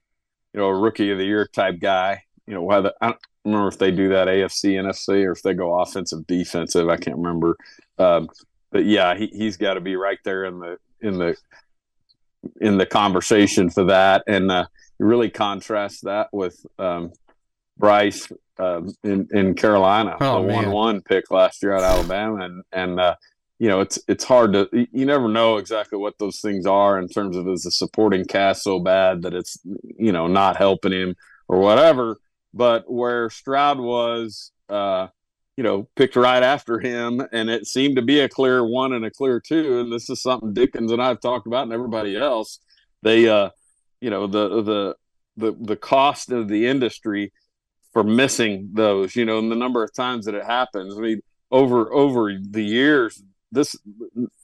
you 0.53 0.59
know 0.59 0.67
a 0.67 0.75
rookie 0.75 1.11
of 1.11 1.17
the 1.17 1.25
year 1.25 1.47
type 1.47 1.79
guy. 1.79 2.23
You 2.47 2.53
know 2.53 2.63
whether 2.63 2.93
I 3.01 3.07
don't 3.07 3.19
remember 3.45 3.67
if 3.67 3.77
they 3.77 3.91
do 3.91 4.09
that 4.09 4.27
AFC 4.27 4.73
NFC 4.73 5.25
or 5.25 5.31
if 5.31 5.41
they 5.41 5.53
go 5.53 5.79
offensive 5.79 6.25
defensive. 6.27 6.89
I 6.89 6.97
can't 6.97 7.17
remember. 7.17 7.57
Um, 7.97 8.29
but 8.71 8.85
yeah, 8.85 9.15
he 9.15 9.27
he's 9.27 9.57
got 9.57 9.75
to 9.75 9.81
be 9.81 9.95
right 9.95 10.19
there 10.23 10.45
in 10.45 10.59
the 10.59 10.77
in 11.01 11.17
the 11.17 11.35
in 12.59 12.77
the 12.77 12.85
conversation 12.85 13.69
for 13.69 13.85
that, 13.85 14.23
and 14.27 14.51
uh, 14.51 14.65
really 15.01 15.29
contrast 15.29 16.03
that 16.03 16.29
with 16.31 16.65
um, 16.79 17.11
Bryce 17.77 18.31
um, 18.59 18.93
in 19.03 19.27
in 19.31 19.55
Carolina, 19.55 20.17
oh, 20.21 20.41
the 20.41 20.53
one 20.53 20.71
one 20.71 21.01
pick 21.01 21.31
last 21.31 21.63
year 21.63 21.73
at 21.73 21.83
Alabama, 21.83 22.45
and 22.45 22.63
and 22.71 22.99
uh, 22.99 23.15
you 23.59 23.67
know 23.67 23.81
it's 23.81 23.99
it's 24.07 24.23
hard 24.23 24.53
to 24.53 24.69
you 24.71 25.05
never 25.05 25.27
know 25.27 25.57
exactly 25.57 25.97
what 25.97 26.17
those 26.19 26.39
things 26.39 26.65
are 26.65 26.99
in 26.99 27.07
terms 27.07 27.35
of 27.35 27.47
is 27.47 27.63
the 27.63 27.71
supporting 27.71 28.25
cast 28.25 28.63
so 28.63 28.79
bad 28.79 29.23
that 29.23 29.33
it's 29.33 29.57
you 29.97 30.11
know 30.11 30.27
not 30.27 30.57
helping 30.57 30.91
him 30.91 31.15
or 31.47 31.59
whatever. 31.59 32.17
But 32.53 32.91
where 32.91 33.29
Stroud 33.29 33.79
was, 33.79 34.51
uh, 34.67 35.07
you 35.55 35.63
know, 35.63 35.87
picked 35.95 36.17
right 36.17 36.43
after 36.43 36.79
him, 36.79 37.25
and 37.31 37.49
it 37.49 37.65
seemed 37.65 37.95
to 37.95 38.01
be 38.01 38.19
a 38.19 38.29
clear 38.29 38.63
one 38.65 38.93
and 38.93 39.05
a 39.05 39.11
clear 39.11 39.39
two. 39.39 39.79
And 39.79 39.91
this 39.91 40.09
is 40.09 40.21
something 40.21 40.53
Dickens 40.53 40.91
and 40.91 41.01
I've 41.01 41.21
talked 41.21 41.47
about, 41.47 41.63
and 41.63 41.73
everybody 41.73 42.17
else. 42.17 42.59
They, 43.03 43.27
uh, 43.27 43.49
you 44.01 44.09
know, 44.09 44.27
the 44.27 44.61
the 44.61 44.95
the 45.37 45.55
the 45.61 45.75
cost 45.77 46.31
of 46.31 46.47
the 46.47 46.67
industry 46.67 47.31
for 47.93 48.03
missing 48.03 48.69
those, 48.73 49.15
you 49.15 49.25
know, 49.25 49.39
and 49.39 49.51
the 49.51 49.55
number 49.55 49.83
of 49.83 49.93
times 49.93 50.25
that 50.25 50.35
it 50.35 50.45
happens. 50.45 50.97
I 50.97 51.01
mean, 51.01 51.21
over 51.51 51.93
over 51.93 52.33
the 52.37 52.63
years, 52.63 53.23
this, 53.51 53.75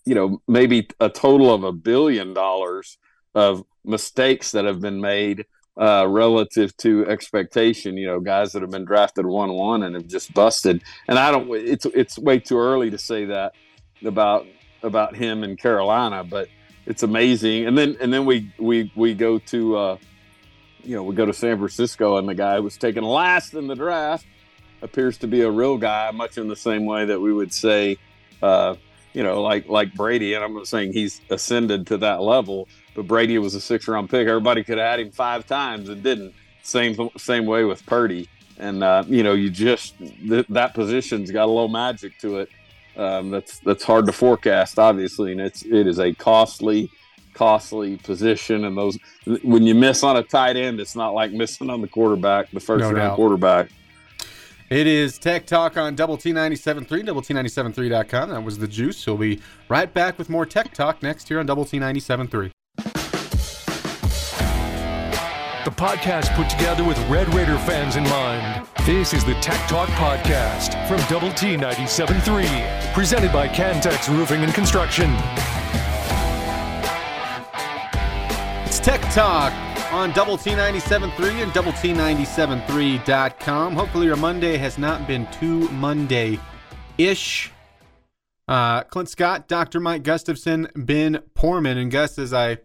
you 0.05 0.15
know, 0.15 0.41
maybe 0.47 0.87
a 0.99 1.09
total 1.09 1.53
of 1.53 1.63
a 1.63 1.71
billion 1.71 2.33
dollars 2.33 2.97
of 3.35 3.63
mistakes 3.83 4.51
that 4.51 4.65
have 4.65 4.81
been 4.81 5.01
made 5.01 5.45
uh, 5.79 6.05
relative 6.07 6.75
to 6.77 7.05
expectation. 7.07 7.97
You 7.97 8.07
know, 8.07 8.19
guys 8.19 8.51
that 8.51 8.61
have 8.61 8.71
been 8.71 8.85
drafted 8.85 9.25
one 9.25 9.53
one 9.53 9.83
and 9.83 9.95
have 9.95 10.07
just 10.07 10.33
busted. 10.33 10.83
And 11.07 11.17
I 11.17 11.31
don't. 11.31 11.49
It's 11.51 11.85
it's 11.85 12.19
way 12.19 12.39
too 12.39 12.59
early 12.59 12.89
to 12.91 12.97
say 12.97 13.25
that 13.25 13.53
about 14.05 14.45
about 14.83 15.15
him 15.15 15.43
in 15.43 15.55
Carolina, 15.55 16.23
but 16.23 16.49
it's 16.87 17.03
amazing. 17.03 17.67
And 17.67 17.77
then 17.77 17.97
and 17.99 18.11
then 18.11 18.25
we 18.25 18.51
we 18.57 18.91
we 18.95 19.13
go 19.13 19.37
to 19.39 19.77
uh, 19.77 19.97
you 20.83 20.95
know 20.95 21.03
we 21.03 21.13
go 21.13 21.25
to 21.25 21.33
San 21.33 21.57
Francisco, 21.57 22.17
and 22.17 22.27
the 22.27 22.33
guy 22.33 22.55
who 22.55 22.63
was 22.63 22.77
taken 22.77 23.03
last 23.03 23.53
in 23.53 23.67
the 23.67 23.75
draft 23.75 24.25
appears 24.81 25.17
to 25.17 25.27
be 25.27 25.41
a 25.41 25.51
real 25.51 25.77
guy, 25.77 26.09
much 26.11 26.37
in 26.37 26.47
the 26.47 26.55
same 26.55 26.85
way 26.85 27.05
that 27.05 27.19
we 27.19 27.33
would 27.33 27.53
say, 27.53 27.97
uh, 28.41 28.75
you 29.13 29.21
know, 29.21 29.41
like 29.41 29.67
like 29.67 29.93
Brady. 29.93 30.33
And 30.33 30.43
I'm 30.43 30.53
not 30.53 30.67
saying 30.67 30.93
he's 30.93 31.19
ascended 31.29 31.87
to 31.87 31.97
that 31.97 32.21
level, 32.21 32.69
but 32.95 33.05
Brady 33.05 33.37
was 33.37 33.53
a 33.53 33.61
six 33.61 33.87
round 33.87 34.09
pick. 34.09 34.27
Everybody 34.27 34.63
could 34.63 34.77
have 34.77 34.87
had 34.87 34.99
him 35.01 35.11
five 35.11 35.45
times 35.45 35.89
and 35.89 36.01
didn't. 36.01 36.33
Same 36.63 37.09
same 37.17 37.45
way 37.45 37.65
with 37.65 37.85
Purdy. 37.85 38.29
And 38.57 38.81
uh, 38.81 39.03
you 39.07 39.23
know, 39.23 39.33
you 39.33 39.49
just 39.49 39.97
th- 39.99 40.47
that 40.49 40.73
position's 40.73 41.31
got 41.31 41.45
a 41.45 41.51
little 41.51 41.67
magic 41.67 42.17
to 42.19 42.39
it. 42.39 42.49
Um, 42.97 43.29
that's 43.29 43.59
that's 43.59 43.83
hard 43.83 44.05
to 44.07 44.11
forecast, 44.11 44.79
obviously, 44.79 45.31
and 45.31 45.39
it's 45.39 45.63
it 45.63 45.85
is 45.87 45.99
a 45.99 46.13
costly, 46.13 46.89
costly 47.33 47.97
position. 47.97 48.65
And 48.65 48.75
those 48.75 48.97
when 49.43 49.63
you 49.63 49.75
miss 49.75 50.03
on 50.03 50.17
a 50.17 50.23
tight 50.23 50.57
end, 50.57 50.79
it's 50.79 50.95
not 50.95 51.13
like 51.13 51.31
missing 51.31 51.69
on 51.69 51.81
the 51.81 51.87
quarterback, 51.87 52.49
the 52.51 52.59
first 52.59 52.81
no 52.81 52.87
round 52.87 52.97
doubt. 52.97 53.15
quarterback. 53.15 53.69
It 54.69 54.85
is 54.85 55.17
Tech 55.17 55.45
Talk 55.45 55.77
on 55.77 55.95
Double 55.95 56.17
T97.3, 56.17 57.05
Double 57.05 57.21
T97.3.com. 57.21 58.29
That 58.31 58.43
was 58.43 58.57
The 58.57 58.67
Juice. 58.67 59.07
We'll 59.07 59.15
be 59.15 59.39
right 59.69 59.93
back 59.93 60.17
with 60.17 60.29
more 60.29 60.45
Tech 60.45 60.73
Talk 60.73 61.01
next 61.01 61.29
here 61.29 61.39
on 61.39 61.45
Double 61.45 61.63
T97.3. 61.63 62.51
The 65.67 65.73
podcast 65.73 66.33
put 66.33 66.49
together 66.49 66.85
with 66.85 66.97
Red 67.09 67.33
Raider 67.33 67.57
fans 67.57 67.97
in 67.97 68.03
mind. 68.03 68.65
This 68.85 69.13
is 69.13 69.25
the 69.25 69.33
Tech 69.41 69.67
Talk 69.67 69.89
Podcast 69.89 70.87
from 70.87 71.01
Double 71.09 71.29
T 71.33 71.57
97.3, 71.57 72.93
presented 72.93 73.33
by 73.33 73.49
Cantex 73.49 74.07
Roofing 74.07 74.45
and 74.45 74.53
Construction. 74.53 75.11
It's 78.65 78.79
Tech 78.79 79.01
Talk 79.13 79.51
on 79.91 80.13
Double 80.13 80.37
T 80.37 80.51
97.3 80.51 81.43
and 81.43 81.51
Double 81.51 81.73
T97.3.com. 81.73 83.73
Hopefully, 83.73 84.05
your 84.05 84.15
Monday 84.15 84.55
has 84.55 84.77
not 84.77 85.05
been 85.05 85.27
too 85.33 85.67
Monday 85.71 86.39
ish. 86.97 87.51
Uh, 88.47 88.83
Clint 88.83 89.09
Scott, 89.09 89.49
Dr. 89.49 89.81
Mike 89.81 90.03
Gustafson, 90.03 90.69
Ben 90.77 91.19
Porman, 91.33 91.77
and 91.77 91.91
Gus, 91.91 92.17
as 92.17 92.33
I, 92.33 92.59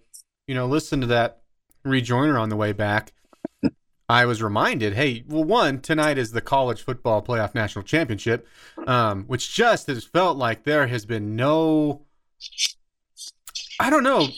you 0.47 0.55
know, 0.55 0.69
listen 0.69 1.01
to 1.01 1.09
that 1.09 1.42
rejoiner 1.85 2.41
on 2.41 2.49
the 2.49 2.57
way 2.57 2.73
back, 2.73 3.13
I 4.09 4.27
was 4.27 4.43
reminded, 4.43 4.93
hey, 4.93 5.25
well, 5.27 5.45
one, 5.45 5.81
tonight 5.81 6.19
is 6.19 6.33
the 6.33 6.41
college 6.41 6.83
football 6.83 7.23
playoff 7.23 7.55
national 7.55 7.85
championship, 7.85 8.47
um, 8.87 9.25
which 9.25 9.55
just 9.55 9.87
has 9.87 10.05
felt 10.05 10.37
like 10.37 10.65
there 10.65 10.87
has 10.87 11.07
been 11.07 11.35
no, 11.35 12.03
I 13.81 13.89
don't 13.89 14.03
know, 14.03 14.29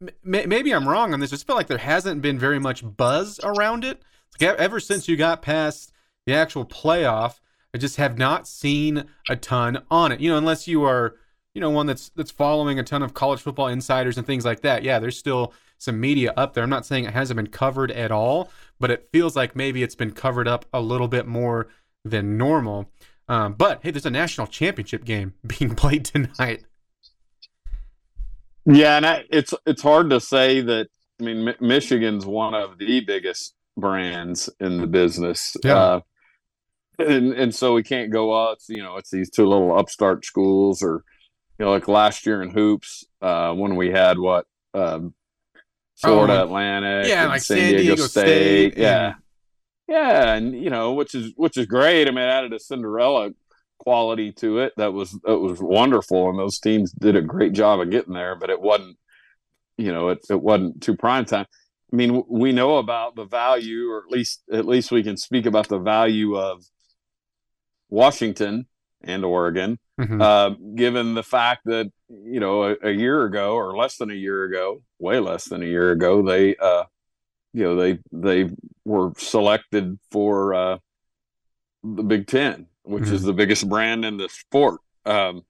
m- 0.00 0.10
maybe 0.24 0.72
I'm 0.72 0.88
wrong 0.88 1.12
on 1.12 1.20
this. 1.20 1.30
I 1.30 1.34
just 1.34 1.46
feel 1.46 1.56
like 1.56 1.66
there 1.66 1.78
hasn't 1.78 2.22
been 2.22 2.38
very 2.38 2.58
much 2.58 2.82
buzz 2.96 3.38
around 3.42 3.84
it. 3.84 4.00
Like 4.40 4.58
ever 4.58 4.80
since 4.80 5.08
you 5.08 5.16
got 5.16 5.42
past 5.42 5.92
the 6.26 6.34
actual 6.34 6.64
playoff, 6.64 7.40
I 7.74 7.78
just 7.78 7.96
have 7.96 8.16
not 8.16 8.48
seen 8.48 9.04
a 9.28 9.36
ton 9.36 9.82
on 9.90 10.12
it. 10.12 10.20
You 10.20 10.30
know, 10.30 10.38
unless 10.38 10.66
you 10.66 10.84
are, 10.84 11.16
you 11.54 11.60
know, 11.60 11.70
one 11.70 11.86
that's 11.86 12.08
that's 12.10 12.30
following 12.30 12.78
a 12.78 12.82
ton 12.82 13.02
of 13.02 13.14
college 13.14 13.40
football 13.40 13.66
insiders 13.66 14.16
and 14.16 14.26
things 14.26 14.44
like 14.44 14.60
that. 14.62 14.82
Yeah, 14.84 15.00
there's 15.00 15.18
still 15.18 15.52
some 15.78 16.00
media 16.00 16.34
up 16.36 16.54
there. 16.54 16.64
I'm 16.64 16.70
not 16.70 16.84
saying 16.84 17.04
it 17.04 17.14
hasn't 17.14 17.36
been 17.36 17.46
covered 17.46 17.90
at 17.92 18.10
all, 18.10 18.50
but 18.78 18.90
it 18.90 19.08
feels 19.12 19.34
like 19.36 19.56
maybe 19.56 19.82
it's 19.82 19.94
been 19.94 20.12
covered 20.12 20.48
up 20.48 20.66
a 20.72 20.80
little 20.80 21.08
bit 21.08 21.26
more 21.26 21.68
than 22.04 22.36
normal. 22.36 22.90
Um, 23.28 23.54
but 23.54 23.80
hey, 23.82 23.90
there's 23.90 24.06
a 24.06 24.10
national 24.10 24.46
championship 24.48 25.04
game 25.04 25.34
being 25.46 25.74
played 25.74 26.04
tonight. 26.04 26.64
Yeah, 28.66 28.96
and 28.96 29.06
I, 29.06 29.24
it's 29.30 29.54
it's 29.66 29.82
hard 29.82 30.10
to 30.10 30.20
say 30.20 30.60
that. 30.60 30.88
I 31.20 31.24
mean, 31.24 31.44
Mi- 31.44 31.56
Michigan's 31.60 32.24
one 32.24 32.54
of 32.54 32.78
the 32.78 33.00
biggest 33.00 33.54
brands 33.76 34.48
in 34.60 34.78
the 34.78 34.86
business. 34.86 35.56
Yeah. 35.64 35.76
Uh, 35.76 36.00
and 36.98 37.32
and 37.32 37.54
so 37.54 37.74
we 37.74 37.82
can't 37.82 38.12
go, 38.12 38.34
oh, 38.34 38.52
it's 38.52 38.68
you 38.68 38.82
know, 38.82 38.96
it's 38.96 39.10
these 39.10 39.30
two 39.30 39.46
little 39.46 39.76
upstart 39.76 40.24
schools, 40.24 40.82
or 40.82 41.04
you 41.58 41.64
know, 41.64 41.70
like 41.70 41.88
last 41.88 42.26
year 42.26 42.42
in 42.42 42.50
hoops, 42.50 43.04
uh, 43.22 43.52
when 43.54 43.76
we 43.76 43.90
had 43.90 44.18
what 44.18 44.46
um, 44.74 45.14
Florida 46.00 46.40
Oh, 46.40 46.44
Atlantic, 46.44 47.08
yeah, 47.08 47.26
like 47.26 47.40
San, 47.42 47.56
San 47.58 47.68
Diego, 47.70 47.82
Diego 47.82 48.06
State, 48.06 48.72
State, 48.72 48.78
yeah. 48.78 49.06
and- 49.06 49.14
yeah, 49.88 50.34
and 50.34 50.54
you 50.54 50.68
know, 50.68 50.92
which 50.92 51.14
is 51.14 51.32
which 51.36 51.56
is 51.56 51.64
great. 51.66 52.08
I 52.08 52.10
mean, 52.10 52.18
it 52.24 52.28
added 52.28 52.52
a 52.52 52.58
Cinderella 52.58 53.30
quality 53.78 54.32
to 54.32 54.58
it 54.58 54.74
that 54.76 54.92
was 54.92 55.12
that 55.24 55.38
was 55.38 55.60
wonderful, 55.62 56.28
and 56.28 56.38
those 56.38 56.58
teams 56.58 56.92
did 56.92 57.16
a 57.16 57.22
great 57.22 57.54
job 57.54 57.80
of 57.80 57.90
getting 57.90 58.12
there. 58.12 58.36
But 58.36 58.50
it 58.50 58.60
wasn't, 58.60 58.98
you 59.78 59.90
know, 59.90 60.10
it 60.10 60.18
it 60.28 60.42
wasn't 60.42 60.82
too 60.82 60.94
prime 60.94 61.24
time. 61.24 61.46
I 61.90 61.96
mean, 61.96 62.22
we 62.28 62.52
know 62.52 62.76
about 62.76 63.16
the 63.16 63.24
value, 63.24 63.88
or 63.90 64.00
at 64.04 64.10
least 64.10 64.42
at 64.52 64.66
least 64.66 64.90
we 64.92 65.02
can 65.02 65.16
speak 65.16 65.46
about 65.46 65.68
the 65.68 65.78
value 65.78 66.36
of 66.36 66.62
Washington 67.88 68.66
and 69.02 69.24
Oregon, 69.24 69.78
Mhm. 69.98 70.22
uh, 70.22 70.50
given 70.76 71.14
the 71.14 71.24
fact 71.24 71.62
that 71.64 71.90
you 72.08 72.38
know 72.38 72.62
a, 72.64 72.76
a 72.82 72.90
year 72.90 73.24
ago 73.24 73.54
or 73.54 73.76
less 73.76 73.96
than 73.96 74.10
a 74.10 74.14
year 74.14 74.44
ago, 74.44 74.80
way 74.98 75.18
less 75.18 75.46
than 75.46 75.62
a 75.62 75.66
year 75.66 75.90
ago, 75.90 76.22
they 76.22 76.54
uh, 76.56 76.84
you 77.52 77.64
know 77.64 77.74
they 77.74 77.98
they 78.12 78.50
were 78.84 79.12
selected 79.18 79.98
for 80.12 80.54
uh, 80.54 80.78
the 81.82 82.04
Big 82.04 82.26
Ten, 82.28 82.66
which 82.82 83.08
is 83.08 83.22
the 83.22 83.32
biggest 83.32 83.68
brand 83.68 84.04
in 84.04 84.16
the 84.18 84.28
sport, 84.28 84.80
um, 85.04 85.42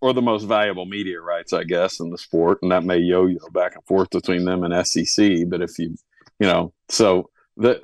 or 0.00 0.12
the 0.14 0.22
most 0.22 0.44
valuable 0.44 0.86
media 0.86 1.20
rights, 1.20 1.52
I 1.52 1.64
guess, 1.64 2.00
in 2.00 2.10
the 2.10 2.18
sport, 2.18 2.60
and 2.62 2.72
that 2.72 2.84
may 2.84 2.98
yo-yo 2.98 3.38
back 3.52 3.74
and 3.74 3.84
forth 3.84 4.10
between 4.10 4.44
them 4.44 4.64
and 4.64 4.86
SEC. 4.86 5.44
But 5.46 5.60
if 5.60 5.78
you 5.78 5.94
you 6.38 6.46
know 6.46 6.72
so 6.88 7.28
the 7.58 7.82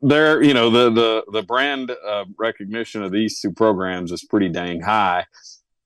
there 0.00 0.40
you 0.42 0.54
know 0.54 0.70
the 0.70 0.90
the 0.90 1.24
the 1.32 1.42
brand 1.42 1.90
uh, 1.90 2.24
recognition 2.38 3.02
of 3.02 3.10
these 3.10 3.40
two 3.40 3.52
programs 3.52 4.12
is 4.12 4.24
pretty 4.24 4.48
dang 4.48 4.80
high 4.80 5.26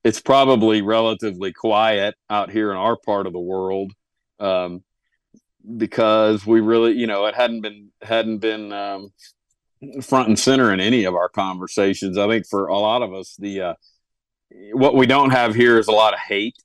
it's 0.04 0.20
probably 0.20 0.82
relatively 0.82 1.52
quiet 1.52 2.14
out 2.28 2.50
here 2.50 2.70
in 2.70 2.76
our 2.76 2.96
part 2.96 3.26
of 3.26 3.32
the 3.32 3.40
world 3.40 3.92
um, 4.38 4.82
because 5.78 6.46
we 6.46 6.60
really 6.60 6.92
you 6.92 7.06
know 7.06 7.24
it 7.24 7.34
hadn't 7.34 7.62
been 7.62 7.90
hadn't 8.02 8.38
been 8.38 8.70
um, 8.70 9.12
front 10.02 10.28
and 10.28 10.38
center 10.38 10.72
in 10.72 10.78
any 10.78 11.04
of 11.04 11.14
our 11.14 11.30
conversations 11.30 12.18
i 12.18 12.28
think 12.28 12.46
for 12.46 12.66
a 12.66 12.78
lot 12.78 13.00
of 13.00 13.14
us 13.14 13.34
the 13.38 13.60
uh, 13.62 13.74
what 14.74 14.94
we 14.94 15.06
don't 15.06 15.30
have 15.30 15.54
here 15.54 15.78
is 15.78 15.88
a 15.88 15.92
lot 15.92 16.12
of 16.12 16.20
hate 16.20 16.56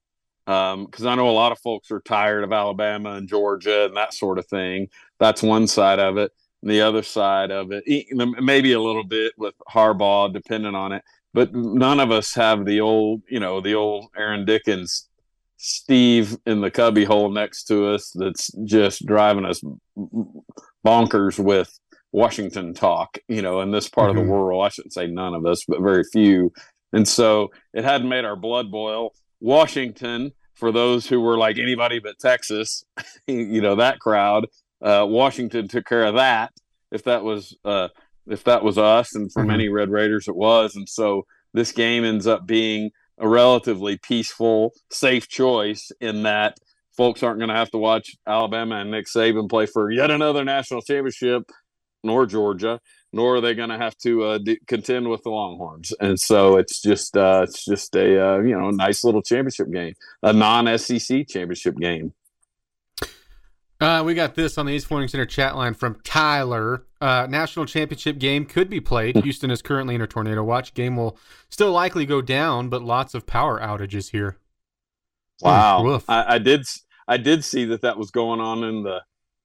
because 0.46 1.06
I 1.06 1.16
know 1.16 1.30
a 1.30 1.32
lot 1.32 1.52
of 1.52 1.60
folks 1.60 1.92
are 1.92 2.00
tired 2.00 2.46
of 2.46 2.54
Alabama 2.54 3.12
and 3.12 3.28
Georgia 3.28 3.86
and 3.86 3.98
that 3.98 4.14
sort 4.14 4.40
of 4.40 4.48
thing. 4.48 4.88
That's 5.20 5.44
one 5.44 5.68
side 5.68 6.00
of 6.00 6.16
it. 6.16 6.32
The 6.64 6.82
other 6.82 7.04
side 7.04 7.52
of 7.52 7.72
it, 7.72 7.84
maybe 8.42 8.74
a 8.74 8.82
little 8.82 9.04
bit 9.04 9.34
with 9.38 9.54
Harbaugh, 9.70 10.34
depending 10.34 10.76
on 10.76 10.92
it. 10.92 11.04
But 11.34 11.54
none 11.54 12.00
of 12.00 12.12
us 12.12 12.34
have 12.34 12.66
the 12.66 12.82
old, 12.82 13.22
you 13.30 13.40
know, 13.40 13.62
the 13.62 13.76
old 13.76 14.08
Aaron 14.18 14.44
Dickens, 14.46 15.08
Steve 15.58 16.38
in 16.46 16.62
the 16.62 16.72
cubby 16.72 17.04
hole 17.04 17.30
next 17.32 17.66
to 17.66 17.88
us 17.88 18.12
that's 18.16 18.52
just 18.64 19.06
driving 19.06 19.46
us 19.46 19.62
bonkers 20.86 21.40
with 21.44 21.80
Washington 22.12 22.74
talk, 22.74 23.18
you 23.28 23.42
know, 23.42 23.62
in 23.62 23.72
this 23.72 23.90
part 23.90 24.10
of 24.10 24.16
Mhm. 24.16 24.26
the 24.26 24.32
world. 24.32 24.66
I 24.66 24.70
shouldn't 24.70 24.94
say 24.94 25.08
none 25.08 25.34
of 25.34 25.46
us, 25.46 25.64
but 25.68 25.82
very 25.82 26.04
few. 26.12 26.52
And 26.94 27.08
so 27.08 27.52
it 27.74 27.84
hadn't 27.84 28.10
made 28.10 28.26
our 28.26 28.36
blood 28.36 28.72
boil. 28.72 29.14
Washington, 29.40 30.32
for 30.56 30.72
those 30.72 31.06
who 31.08 31.20
were 31.20 31.38
like 31.38 31.58
anybody 31.60 32.00
but 32.00 32.18
Texas, 32.20 32.84
you 33.28 33.62
know, 33.62 33.76
that 33.76 34.00
crowd, 34.00 34.48
uh, 34.82 35.06
Washington 35.08 35.68
took 35.68 35.86
care 35.86 36.04
of 36.06 36.16
that. 36.16 36.52
If 36.92 37.04
that 37.04 37.24
was, 37.24 37.56
uh, 37.66 37.90
if 38.28 38.44
that 38.46 38.64
was 38.64 38.78
us, 38.78 39.16
and 39.16 39.32
for 39.32 39.44
Mhm. 39.44 39.48
many 39.48 39.70
Red 39.70 39.90
Raiders, 39.90 40.28
it 40.28 40.36
was. 40.36 40.76
And 40.76 40.88
so 40.88 41.26
this 41.54 41.72
game 41.72 42.04
ends 42.04 42.28
up 42.28 42.46
being 42.46 42.92
a 43.18 43.28
relatively 43.28 43.98
peaceful, 43.98 44.74
safe 44.92 45.28
choice 45.28 45.92
in 46.00 46.24
that 46.24 46.58
folks 46.96 47.24
aren't 47.24 47.40
going 47.40 47.50
to 47.50 47.56
have 47.56 47.72
to 47.72 47.78
watch 47.78 48.16
Alabama 48.28 48.76
and 48.76 48.92
Nick 48.92 49.06
Saban 49.08 49.50
play 49.50 49.66
for 49.66 49.90
yet 49.92 50.12
another 50.12 50.44
national 50.44 50.82
championship, 50.82 51.44
nor 52.04 52.26
Georgia, 52.26 52.80
nor 53.14 53.36
are 53.38 53.42
they 53.42 53.54
going 53.54 53.70
to 53.70 53.78
have 53.78 53.98
to 54.00 54.24
uh, 54.24 54.38
d- 54.40 54.60
contend 54.68 55.08
with 55.10 55.24
the 55.24 55.30
Longhorns. 55.30 55.94
And 56.00 56.20
so 56.20 56.58
it's 56.58 56.82
just 56.82 57.16
uh, 57.18 57.42
it's 57.48 57.66
just 57.66 57.96
a 57.96 58.20
uh, 58.36 58.38
you 58.40 58.58
know 58.60 58.70
nice 58.72 59.04
little 59.04 59.22
championship 59.22 59.72
game, 59.72 59.94
a 60.24 60.34
non-SEC 60.34 61.28
championship 61.28 61.76
game. 61.78 62.14
Uh, 63.80 64.02
we 64.06 64.14
got 64.16 64.34
this 64.36 64.58
on 64.58 64.66
the 64.66 64.72
Yates 64.72 64.86
Flooring 64.86 65.08
Center 65.08 65.26
chat 65.26 65.56
line 65.56 65.74
from 65.76 65.98
Tyler. 66.04 66.84
Uh, 67.00 67.28
national 67.30 67.66
championship 67.68 68.18
game 68.18 68.44
could 68.46 68.70
be 68.70 68.80
played. 68.80 69.16
Houston 69.18 69.52
is 69.52 69.62
currently 69.62 69.94
in 69.94 70.02
a 70.02 70.08
tornado 70.08 70.44
watch. 70.44 70.74
Game 70.74 70.96
will 70.98 71.18
still 71.50 71.72
likely 71.72 72.06
go 72.06 72.22
down, 72.22 72.70
but 72.70 72.82
lots 72.82 73.14
of 73.14 73.28
power 73.28 73.60
outages 73.60 74.10
here. 74.12 74.38
Wow. 75.42 76.02
I, 76.08 76.36
I 76.36 76.38
did 76.40 76.66
I 77.08 77.18
did 77.18 77.44
see 77.44 77.66
that 77.66 77.82
that 77.82 77.98
was 77.98 78.10
going 78.10 78.40
on 78.42 78.64
in 78.64 78.82
the 78.82 79.04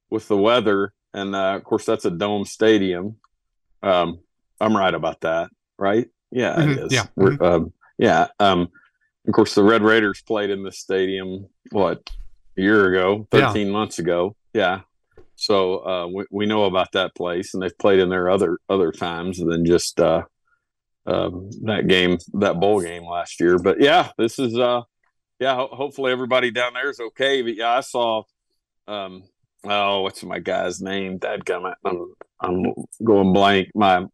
with 0.09 0.27
the 0.27 0.37
weather, 0.37 0.93
and 1.13 1.35
uh, 1.35 1.53
of 1.55 1.63
course 1.63 1.85
that's 1.85 2.05
a 2.05 2.11
dome 2.11 2.45
stadium. 2.45 3.17
Um, 3.83 4.19
I'm 4.59 4.75
right 4.75 4.93
about 4.93 5.21
that, 5.21 5.49
right? 5.77 6.07
Yeah, 6.31 6.55
Mhm, 6.55 6.71
it 6.77 6.83
is. 6.85 6.93
yeah, 6.93 7.05
We're- 7.15 7.37
Um, 7.39 7.73
yeah. 7.99 8.27
Um, 8.39 8.69
of 9.27 9.33
course, 9.33 9.53
the 9.53 9.63
Red 9.63 9.83
Raiders 9.83 10.23
played 10.23 10.49
in 10.49 10.63
this 10.63 10.79
stadium. 10.79 11.47
What 11.71 12.09
a 12.57 12.61
year 12.61 12.93
ago, 12.93 13.27
13 13.31 13.67
yeah. 13.67 13.73
months 13.73 13.99
ago. 13.99 14.35
Yeah. 14.53 14.81
So 15.35 15.85
uh, 15.85 16.07
we, 16.07 16.25
we 16.31 16.45
know 16.45 16.65
about 16.65 16.91
that 16.93 17.15
place, 17.15 17.53
and 17.53 17.61
they've 17.61 17.77
played 17.77 17.99
in 17.99 18.09
there 18.09 18.29
other 18.29 18.59
other 18.69 18.91
times 18.91 19.39
than 19.39 19.65
just 19.65 19.99
uh, 19.99 20.23
um, 21.05 21.49
that 21.63 21.87
game, 21.87 22.17
that 22.33 22.59
bowl 22.59 22.81
game 22.81 23.03
last 23.03 23.39
year. 23.39 23.57
But 23.57 23.81
yeah, 23.81 24.11
this 24.17 24.39
is 24.39 24.57
uh, 24.57 24.81
yeah. 25.39 25.55
Ho- 25.55 25.69
hopefully 25.71 26.11
everybody 26.11 26.51
down 26.51 26.73
there 26.73 26.89
is 26.89 26.99
okay. 26.99 27.41
But 27.41 27.55
yeah, 27.55 27.71
I 27.71 27.81
saw 27.81 28.23
um, 28.87 29.23
oh, 29.65 30.01
what's 30.01 30.23
my 30.23 30.39
guy's 30.39 30.81
name? 30.81 31.17
Dad 31.17 31.45
gummit. 31.45 31.75
I'm 31.83 32.13
I'm 32.39 32.73
going 33.03 33.33
blank. 33.33 33.69
My 33.73 34.05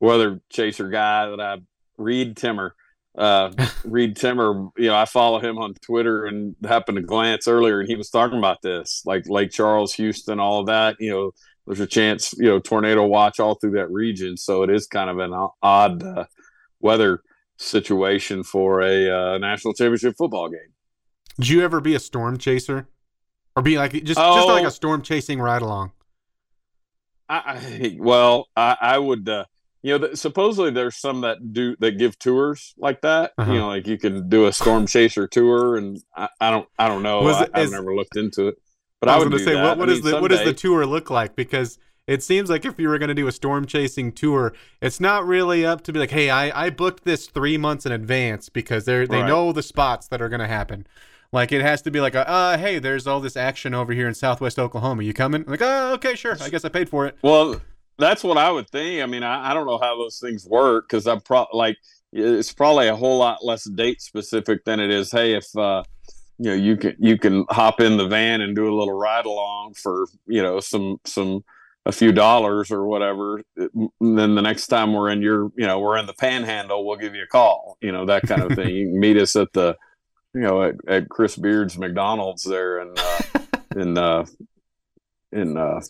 weather 0.00 0.40
chaser 0.50 0.88
guy 0.88 1.28
that 1.28 1.40
I 1.40 1.58
Reed 1.98 2.36
Timmer 2.36 2.74
uh, 3.16 3.52
Reed 3.84 4.16
Timmer, 4.16 4.68
you 4.76 4.88
know, 4.88 4.96
I 4.96 5.04
follow 5.04 5.40
him 5.40 5.58
on 5.58 5.74
Twitter 5.74 6.24
and 6.26 6.54
happened 6.64 6.96
to 6.96 7.02
glance 7.02 7.46
earlier, 7.46 7.80
and 7.80 7.88
he 7.88 7.96
was 7.96 8.10
talking 8.10 8.38
about 8.38 8.62
this, 8.62 9.02
like 9.04 9.28
Lake 9.28 9.50
Charles, 9.50 9.94
Houston, 9.94 10.40
all 10.40 10.60
of 10.60 10.66
that. 10.66 10.96
You 10.98 11.10
know, 11.10 11.30
there's 11.66 11.80
a 11.80 11.86
chance, 11.86 12.32
you 12.38 12.48
know, 12.48 12.58
tornado 12.58 13.06
watch 13.06 13.38
all 13.40 13.54
through 13.54 13.72
that 13.72 13.90
region, 13.90 14.36
so 14.36 14.62
it 14.62 14.70
is 14.70 14.86
kind 14.86 15.10
of 15.10 15.18
an 15.18 15.32
odd 15.62 16.02
uh, 16.02 16.24
weather 16.80 17.22
situation 17.56 18.42
for 18.42 18.80
a 18.80 19.10
uh, 19.10 19.38
national 19.38 19.74
championship 19.74 20.14
football 20.16 20.48
game. 20.48 20.72
Did 21.38 21.48
you 21.48 21.62
ever 21.62 21.80
be 21.80 21.94
a 21.94 22.00
storm 22.00 22.38
chaser, 22.38 22.88
or 23.56 23.62
be 23.62 23.78
like 23.78 23.92
just 24.04 24.20
oh, 24.20 24.36
just 24.36 24.48
like 24.48 24.66
a 24.66 24.70
storm 24.70 25.02
chasing 25.02 25.40
ride 25.40 25.62
along? 25.62 25.92
I, 27.28 27.36
I 27.36 27.96
well, 27.98 28.48
I, 28.56 28.76
I 28.80 28.98
would. 28.98 29.28
Uh, 29.28 29.44
you 29.82 29.98
know, 29.98 30.14
supposedly 30.14 30.70
there's 30.70 30.96
some 30.96 31.22
that 31.22 31.52
do 31.52 31.76
that 31.80 31.98
give 31.98 32.18
tours 32.18 32.74
like 32.78 33.00
that. 33.02 33.32
Uh-huh. 33.36 33.52
You 33.52 33.58
know, 33.58 33.68
like 33.68 33.86
you 33.86 33.98
can 33.98 34.28
do 34.28 34.46
a 34.46 34.52
storm 34.52 34.86
chaser 34.86 35.26
tour, 35.26 35.76
and 35.76 36.00
I, 36.16 36.28
I 36.40 36.50
don't, 36.50 36.68
I 36.78 36.88
don't 36.88 37.02
know. 37.02 37.26
I, 37.26 37.60
have 37.60 37.70
never 37.70 37.94
looked 37.94 38.16
into 38.16 38.48
it, 38.48 38.56
but 39.00 39.08
I, 39.08 39.16
was 39.16 39.28
going 39.28 39.38
to 39.38 39.44
say, 39.44 39.54
that. 39.54 39.64
what, 39.64 39.78
what 39.78 39.88
is 39.88 40.02
mean, 40.02 40.14
the 40.14 40.20
what 40.20 40.30
does 40.30 40.44
the 40.44 40.54
tour 40.54 40.86
look 40.86 41.10
like? 41.10 41.34
Because 41.34 41.78
it 42.06 42.22
seems 42.22 42.48
like 42.48 42.64
if 42.64 42.78
you 42.78 42.88
were 42.88 42.98
going 42.98 43.08
to 43.08 43.14
do 43.14 43.26
a 43.26 43.32
storm 43.32 43.66
chasing 43.66 44.12
tour, 44.12 44.52
it's 44.80 45.00
not 45.00 45.26
really 45.26 45.66
up 45.66 45.82
to 45.82 45.92
be 45.92 45.98
like, 45.98 46.10
hey, 46.10 46.30
I, 46.30 46.66
I 46.66 46.70
booked 46.70 47.04
this 47.04 47.26
three 47.26 47.56
months 47.56 47.84
in 47.84 47.92
advance 47.92 48.48
because 48.48 48.84
they 48.84 49.04
they 49.06 49.18
right. 49.18 49.28
know 49.28 49.52
the 49.52 49.62
spots 49.62 50.06
that 50.08 50.22
are 50.22 50.28
going 50.28 50.40
to 50.40 50.48
happen. 50.48 50.86
Like 51.32 51.50
it 51.50 51.62
has 51.62 51.80
to 51.82 51.90
be 51.90 52.00
like, 52.00 52.14
a, 52.14 52.28
uh, 52.28 52.58
hey, 52.58 52.78
there's 52.78 53.06
all 53.06 53.18
this 53.18 53.36
action 53.36 53.72
over 53.72 53.92
here 53.92 54.06
in 54.06 54.14
Southwest 54.14 54.58
Oklahoma. 54.58 55.02
You 55.02 55.14
coming? 55.14 55.44
like, 55.46 55.62
oh, 55.62 55.94
okay, 55.94 56.14
sure. 56.14 56.36
I 56.40 56.50
guess 56.50 56.64
I 56.64 56.68
paid 56.68 56.90
for 56.90 57.06
it. 57.06 57.16
Well, 57.22 57.60
that's 57.98 58.24
what 58.24 58.38
I 58.38 58.50
would 58.50 58.68
think. 58.70 59.02
I 59.02 59.06
mean, 59.06 59.22
I, 59.22 59.50
I 59.50 59.54
don't 59.54 59.66
know 59.66 59.78
how 59.78 59.96
those 59.96 60.18
things 60.18 60.46
work 60.46 60.88
because 60.88 61.06
I'm 61.06 61.20
pro 61.20 61.46
like 61.52 61.76
it's 62.12 62.52
probably 62.52 62.88
a 62.88 62.96
whole 62.96 63.18
lot 63.18 63.44
less 63.44 63.64
date 63.64 64.02
specific 64.02 64.64
than 64.64 64.80
it 64.80 64.90
is. 64.90 65.10
Hey, 65.10 65.34
if 65.34 65.46
uh, 65.56 65.82
you 66.38 66.50
know 66.50 66.54
you 66.54 66.76
can 66.76 66.96
you 66.98 67.18
can 67.18 67.44
hop 67.50 67.80
in 67.80 67.96
the 67.96 68.06
van 68.06 68.40
and 68.40 68.54
do 68.54 68.64
a 68.64 68.76
little 68.76 68.94
ride 68.94 69.26
along 69.26 69.74
for 69.74 70.06
you 70.26 70.42
know 70.42 70.60
some 70.60 70.98
some 71.04 71.44
a 71.84 71.92
few 71.92 72.12
dollars 72.12 72.70
or 72.70 72.86
whatever. 72.86 73.42
And 73.56 73.90
then 74.00 74.34
the 74.34 74.42
next 74.42 74.68
time 74.68 74.92
we're 74.92 75.10
in 75.10 75.22
your 75.22 75.50
you 75.56 75.66
know 75.66 75.78
we're 75.80 75.98
in 75.98 76.06
the 76.06 76.14
Panhandle, 76.14 76.86
we'll 76.86 76.98
give 76.98 77.14
you 77.14 77.24
a 77.24 77.28
call. 77.28 77.78
You 77.80 77.92
know 77.92 78.06
that 78.06 78.22
kind 78.22 78.42
of 78.42 78.52
thing. 78.56 78.74
you 78.74 78.86
can 78.88 79.00
meet 79.00 79.16
us 79.16 79.36
at 79.36 79.52
the 79.52 79.76
you 80.34 80.40
know 80.40 80.62
at, 80.62 80.74
at 80.86 81.08
Chris 81.08 81.36
Beard's 81.36 81.78
McDonald's 81.78 82.44
there 82.44 82.78
and 82.80 82.98
uh, 82.98 83.20
in 83.76 83.98
uh, 83.98 84.26
in 85.32 85.56
uh, 85.56 85.80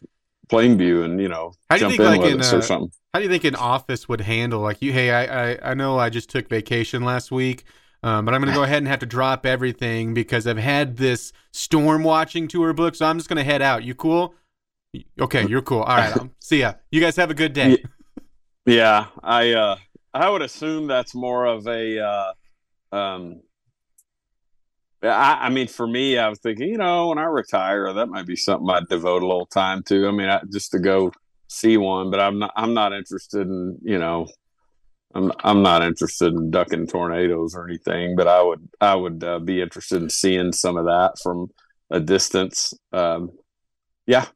Plainview 0.52 1.04
and 1.04 1.20
you 1.20 1.28
know 1.28 1.54
how 1.70 1.78
do 1.78 1.84
you 1.84 1.90
think 1.90 2.00
like 2.00 2.20
in, 2.22 2.40
uh, 2.40 2.56
or 2.56 2.62
something. 2.62 2.92
How 3.12 3.20
do 3.20 3.24
you 3.24 3.30
think 3.30 3.44
an 3.44 3.54
office 3.56 4.08
would 4.08 4.20
handle 4.20 4.60
like 4.60 4.82
you? 4.82 4.92
Hey, 4.92 5.10
I 5.10 5.52
I, 5.52 5.70
I 5.70 5.74
know 5.74 5.98
I 5.98 6.10
just 6.10 6.30
took 6.30 6.48
vacation 6.48 7.04
last 7.04 7.30
week. 7.30 7.64
Um, 8.04 8.24
but 8.24 8.34
I'm 8.34 8.40
going 8.40 8.52
to 8.52 8.58
go 8.58 8.64
ahead 8.64 8.78
and 8.78 8.88
have 8.88 8.98
to 9.00 9.06
drop 9.06 9.46
everything 9.46 10.12
because 10.12 10.46
I've 10.46 10.58
had 10.58 10.96
this 10.96 11.32
storm 11.52 12.02
watching 12.02 12.48
tour 12.48 12.72
book. 12.72 12.94
So 12.94 13.06
I'm 13.06 13.16
just 13.16 13.28
going 13.28 13.36
to 13.36 13.44
head 13.44 13.62
out. 13.62 13.84
You 13.84 13.94
cool? 13.94 14.34
Okay, 15.20 15.46
you're 15.46 15.62
cool. 15.62 15.82
All 15.82 15.96
right. 15.96 16.16
Um, 16.20 16.32
see 16.40 16.60
ya. 16.60 16.74
You 16.90 17.00
guys 17.00 17.16
have 17.16 17.30
a 17.30 17.34
good 17.34 17.52
day. 17.52 17.82
Yeah, 18.66 19.06
I 19.22 19.52
uh, 19.52 19.76
I 20.14 20.28
would 20.28 20.42
assume 20.42 20.86
that's 20.86 21.14
more 21.14 21.46
of 21.46 21.66
a 21.66 21.98
uh, 21.98 22.32
um, 22.94 23.40
I, 25.02 25.46
I, 25.46 25.48
mean, 25.48 25.66
for 25.66 25.86
me, 25.86 26.16
I 26.16 26.28
was 26.28 26.38
thinking, 26.38 26.68
you 26.68 26.78
know, 26.78 27.08
when 27.08 27.18
I 27.18 27.24
retire, 27.24 27.92
that 27.92 28.06
might 28.06 28.26
be 28.26 28.36
something 28.36 28.68
I'd 28.70 28.88
devote 28.88 29.22
a 29.22 29.26
little 29.26 29.46
time 29.46 29.82
to. 29.84 30.06
I 30.06 30.12
mean, 30.12 30.28
I, 30.28 30.40
just 30.52 30.70
to 30.72 30.78
go 30.78 31.12
see 31.48 31.76
one, 31.76 32.10
but 32.10 32.20
I'm 32.20 32.38
not. 32.38 32.52
I'm 32.56 32.74
not 32.74 32.92
interested 32.92 33.46
in, 33.46 33.78
you 33.82 33.98
know, 33.98 34.28
I'm 35.14 35.32
I'm 35.40 35.62
not 35.62 35.82
interested 35.82 36.32
in 36.32 36.50
ducking 36.50 36.86
tornadoes 36.86 37.54
or 37.54 37.68
anything. 37.68 38.16
But 38.16 38.28
I 38.28 38.42
would 38.42 38.68
I 38.80 38.94
would 38.94 39.22
uh, 39.24 39.38
be 39.38 39.60
interested 39.60 40.02
in 40.02 40.10
seeing 40.10 40.52
some 40.52 40.76
of 40.76 40.86
that 40.86 41.18
from 41.22 41.50
a 41.90 42.00
distance. 42.00 42.72
Um, 42.92 43.32
yeah, 44.06 44.26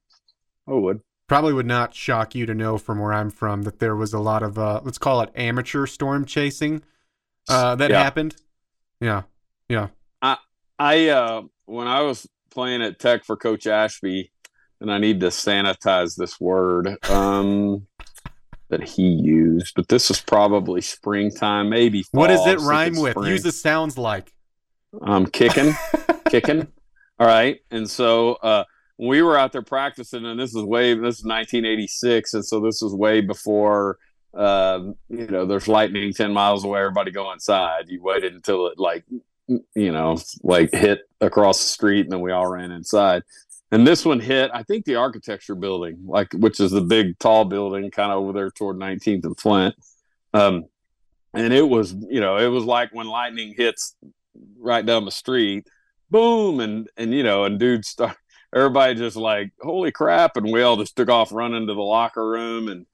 I 0.69 0.73
would. 0.73 1.01
Probably 1.29 1.53
would 1.53 1.67
not 1.67 1.93
shock 1.93 2.37
you 2.37 2.47
to 2.47 2.55
know 2.55 2.79
from 2.79 3.01
where 3.01 3.13
I'm 3.13 3.31
from 3.31 3.63
that 3.63 3.81
there 3.81 3.97
was 3.97 4.13
a 4.13 4.21
lot 4.21 4.43
of 4.43 4.59
uh, 4.59 4.81
let's 4.85 4.99
call 4.99 5.21
it 5.23 5.31
amateur 5.35 5.87
storm 5.87 6.25
chasing 6.25 6.83
uh, 7.49 7.75
that 7.77 7.91
yeah. 7.91 8.03
happened. 8.03 8.37
Yeah, 9.01 9.23
yeah. 9.69 9.89
I 10.79 11.09
uh, 11.09 11.43
when 11.67 11.89
I 11.89 12.03
was 12.03 12.27
playing 12.51 12.83
at 12.83 12.99
Tech 12.99 13.25
for 13.25 13.37
Coach 13.37 13.67
Ashby, 13.67 14.31
and 14.81 14.93
I 14.93 14.99
need 14.99 15.21
to 15.21 15.29
sanitize 15.29 16.17
this 16.17 16.41
word 16.41 16.97
um, 17.09 17.87
that 18.69 18.83
he 18.83 19.03
used, 19.03 19.75
but 19.77 19.89
this 19.89 20.11
is 20.11 20.21
probably 20.21 20.81
springtime, 20.81 21.69
maybe. 21.69 22.03
Fall, 22.03 22.21
what 22.21 22.29
does 22.29 22.47
it 22.47 22.61
rhyme 22.61 22.97
with? 22.97 23.13
Spring. 23.13 23.31
Use 23.33 23.43
the 23.43 23.53
sounds 23.53 23.97
like. 23.97 24.33
I'm 25.03 25.27
kicking, 25.27 25.75
kicking. 26.29 26.69
All 27.19 27.27
right, 27.27 27.59
and 27.71 27.89
so 27.89 28.35
uh, 28.35 28.65
we 28.99 29.23
were 29.23 29.39
out 29.39 29.53
there 29.53 29.63
practicing, 29.63 30.27
and 30.27 30.39
this 30.39 30.55
is 30.55 30.63
way 30.63 30.95
this 30.95 31.19
is 31.19 31.25
1986, 31.25 32.35
and 32.35 32.45
so 32.45 32.61
this 32.61 32.81
was 32.83 32.95
way 32.95 33.21
before. 33.21 33.99
Uh, 34.35 34.93
you 35.09 35.27
know, 35.29 35.47
there's 35.47 35.67
lightning 35.67 36.13
10 36.13 36.31
miles 36.31 36.63
away. 36.63 36.81
Everybody 36.81 37.11
go 37.11 37.33
inside. 37.33 37.85
You 37.89 38.03
waited 38.03 38.35
until 38.35 38.67
it 38.67 38.79
like 38.79 39.05
you 39.49 39.93
know, 39.93 40.19
like 40.43 40.73
hit 40.73 41.01
across 41.21 41.59
the 41.59 41.69
street, 41.69 42.03
and 42.03 42.13
then 42.13 42.21
we 42.21 42.33
all 42.33 42.47
ran 42.47 42.73
inside. 42.73 43.23
And 43.73 43.87
this 43.87 44.05
one 44.05 44.21
hit, 44.21 44.51
I 44.55 44.63
think, 44.63 44.85
the 44.85 44.97
architecture 44.97 45.55
building, 45.55 45.99
like 46.07 46.33
which 46.33 46.61
is 46.61 46.71
the 46.71 46.81
big 46.81 47.19
tall 47.19 47.45
building, 47.45 47.91
kind 47.91 48.13
of 48.13 48.19
over 48.19 48.33
there 48.33 48.51
toward 48.51 48.77
19th 48.77 49.25
and 49.25 49.39
Flint. 49.39 49.75
Um, 50.33 50.67
and 51.35 51.53
it 51.53 51.69
was, 51.69 51.93
you 51.93 52.21
know, 52.21 52.37
it 52.37 52.49
was 52.49 52.65
like 52.65 52.91
when 52.93 53.07
lightning 53.07 53.55
hits 53.57 53.97
right 54.59 54.85
down 54.85 55.05
the 55.05 55.11
street, 55.11 55.67
boom, 56.11 56.61
and 56.61 56.89
and 56.97 57.13
you 57.13 57.23
know, 57.23 57.45
and 57.45 57.59
dudes 57.59 57.89
start, 57.89 58.17
everybody 58.55 58.95
just 58.95 59.17
like, 59.17 59.51
holy 59.61 59.93
crap, 59.93 60.37
and 60.37 60.53
we 60.53 60.63
all 60.63 60.77
just 60.77 60.97
took 60.97 61.09
off 61.09 61.33
running 61.33 61.67
to 61.67 61.75
the 61.75 61.81
locker 61.81 62.27
room 62.27 62.69
and 62.69 62.87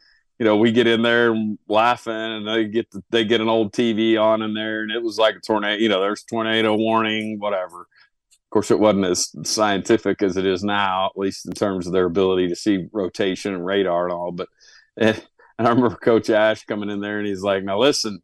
you 0.42 0.48
know, 0.48 0.56
we 0.56 0.72
get 0.72 0.88
in 0.88 1.02
there 1.02 1.32
laughing 1.68 2.12
and 2.12 2.48
they 2.48 2.64
get 2.64 2.90
the, 2.90 3.00
they 3.10 3.24
get 3.24 3.40
an 3.40 3.48
old 3.48 3.72
TV 3.72 4.20
on 4.20 4.42
in 4.42 4.54
there 4.54 4.82
and 4.82 4.90
it 4.90 5.00
was 5.00 5.16
like 5.16 5.36
a 5.36 5.38
tornado, 5.38 5.80
you 5.80 5.88
know, 5.88 6.00
there's 6.00 6.24
tornado 6.24 6.74
warning, 6.74 7.38
whatever. 7.38 7.82
Of 7.82 8.50
course, 8.50 8.72
it 8.72 8.80
wasn't 8.80 9.04
as 9.04 9.32
scientific 9.44 10.20
as 10.20 10.36
it 10.36 10.44
is 10.44 10.64
now, 10.64 11.06
at 11.06 11.16
least 11.16 11.46
in 11.46 11.52
terms 11.52 11.86
of 11.86 11.92
their 11.92 12.06
ability 12.06 12.48
to 12.48 12.56
see 12.56 12.88
rotation 12.90 13.54
and 13.54 13.64
radar 13.64 14.06
and 14.06 14.12
all. 14.12 14.32
But 14.32 14.48
and, 14.96 15.24
and 15.60 15.68
I 15.68 15.70
remember 15.70 15.94
Coach 15.94 16.28
Ash 16.28 16.64
coming 16.64 16.90
in 16.90 17.00
there 17.00 17.20
and 17.20 17.26
he's 17.28 17.42
like, 17.42 17.62
"Now 17.62 17.78
listen, 17.78 18.20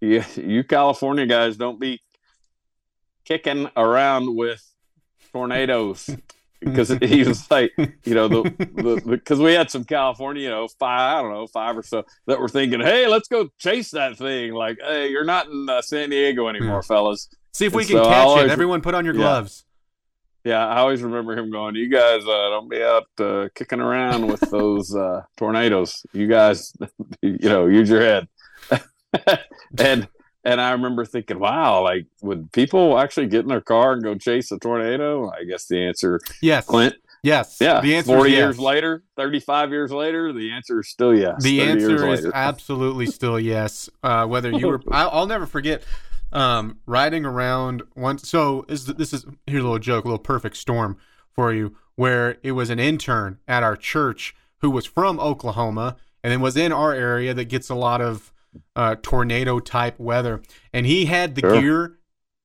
you, 0.00 0.22
you 0.36 0.62
California 0.62 1.26
guys 1.26 1.56
don't 1.56 1.80
be 1.80 2.00
kicking 3.24 3.68
around 3.76 4.36
with 4.36 4.64
tornadoes 5.32 6.08
because 6.66 6.88
he 7.02 7.24
was 7.24 7.50
like, 7.50 7.72
you 8.04 8.14
know, 8.14 8.28
the 8.28 9.02
because 9.06 9.38
we 9.38 9.52
had 9.52 9.70
some 9.70 9.84
California, 9.84 10.42
you 10.42 10.50
know, 10.50 10.68
five, 10.78 11.18
I 11.18 11.22
don't 11.22 11.32
know, 11.32 11.46
five 11.46 11.76
or 11.78 11.82
so 11.82 12.04
that 12.26 12.40
were 12.40 12.48
thinking, 12.48 12.80
hey, 12.80 13.06
let's 13.06 13.28
go 13.28 13.48
chase 13.58 13.92
that 13.92 14.18
thing. 14.18 14.52
Like, 14.52 14.78
hey, 14.82 15.08
you're 15.08 15.24
not 15.24 15.46
in 15.46 15.68
uh, 15.68 15.82
San 15.82 16.10
Diego 16.10 16.48
anymore, 16.48 16.82
fellas. 16.82 17.28
See 17.52 17.66
if 17.66 17.74
we 17.74 17.82
and 17.82 17.90
can 17.90 17.98
so 17.98 18.04
catch 18.04 18.26
always, 18.26 18.44
it. 18.46 18.50
Everyone, 18.50 18.82
put 18.82 18.94
on 18.94 19.04
your 19.04 19.14
gloves. 19.14 19.64
Yeah, 20.44 20.66
I 20.66 20.78
always 20.78 21.02
remember 21.02 21.36
him 21.36 21.50
going, 21.50 21.74
"You 21.74 21.88
guys 21.88 22.22
uh, 22.22 22.50
don't 22.50 22.70
be 22.70 22.82
out 22.82 23.06
uh, 23.18 23.48
kicking 23.54 23.80
around 23.80 24.26
with 24.26 24.40
those 24.50 24.94
uh, 24.94 25.22
tornadoes. 25.36 26.04
You 26.12 26.26
guys, 26.26 26.72
you 27.22 27.48
know, 27.48 27.66
use 27.66 27.88
your 27.88 28.00
head." 28.00 28.28
and 29.78 30.08
and 30.46 30.60
I 30.60 30.70
remember 30.70 31.04
thinking, 31.04 31.38
wow, 31.38 31.82
like 31.82 32.06
would 32.22 32.52
people 32.52 32.98
actually 32.98 33.26
get 33.26 33.40
in 33.40 33.48
their 33.48 33.60
car 33.60 33.92
and 33.92 34.02
go 34.02 34.14
chase 34.14 34.52
a 34.52 34.58
tornado? 34.58 35.30
I 35.30 35.44
guess 35.44 35.66
the 35.66 35.84
answer, 35.84 36.20
yes, 36.40 36.66
Clint. 36.66 36.94
Yes. 37.22 37.56
Yeah. 37.60 37.80
The 37.80 37.96
answer 37.96 38.16
40 38.16 38.30
years 38.30 38.58
later, 38.60 39.02
35 39.16 39.70
years 39.70 39.90
later, 39.90 40.32
the 40.32 40.52
answer 40.52 40.78
is 40.78 40.88
still 40.88 41.12
yes. 41.12 41.42
The 41.42 41.60
answer 41.60 42.08
is 42.08 42.24
absolutely 42.34 43.06
still 43.06 43.40
yes. 43.40 43.90
Uh, 44.00 44.26
whether 44.26 44.52
you 44.52 44.68
were, 44.68 44.80
I'll, 44.92 45.10
I'll 45.10 45.26
never 45.26 45.44
forget 45.44 45.82
um, 46.32 46.78
riding 46.86 47.24
around 47.24 47.82
once. 47.96 48.28
So 48.28 48.64
is 48.68 48.86
this 48.86 49.12
is 49.12 49.26
here's 49.48 49.62
a 49.62 49.66
little 49.66 49.80
joke, 49.80 50.04
a 50.04 50.08
little 50.08 50.18
perfect 50.20 50.56
storm 50.56 50.98
for 51.32 51.52
you, 51.52 51.74
where 51.96 52.36
it 52.44 52.52
was 52.52 52.70
an 52.70 52.78
intern 52.78 53.40
at 53.48 53.64
our 53.64 53.76
church 53.76 54.36
who 54.58 54.70
was 54.70 54.86
from 54.86 55.18
Oklahoma 55.18 55.96
and 56.22 56.32
then 56.32 56.40
was 56.40 56.56
in 56.56 56.70
our 56.70 56.92
area 56.92 57.34
that 57.34 57.46
gets 57.46 57.68
a 57.68 57.74
lot 57.74 58.00
of 58.00 58.32
uh, 58.74 58.96
tornado 59.02 59.60
type 59.60 59.98
weather, 59.98 60.42
and 60.72 60.86
he 60.86 61.06
had 61.06 61.34
the 61.34 61.40
sure. 61.40 61.60
gear, 61.60 61.98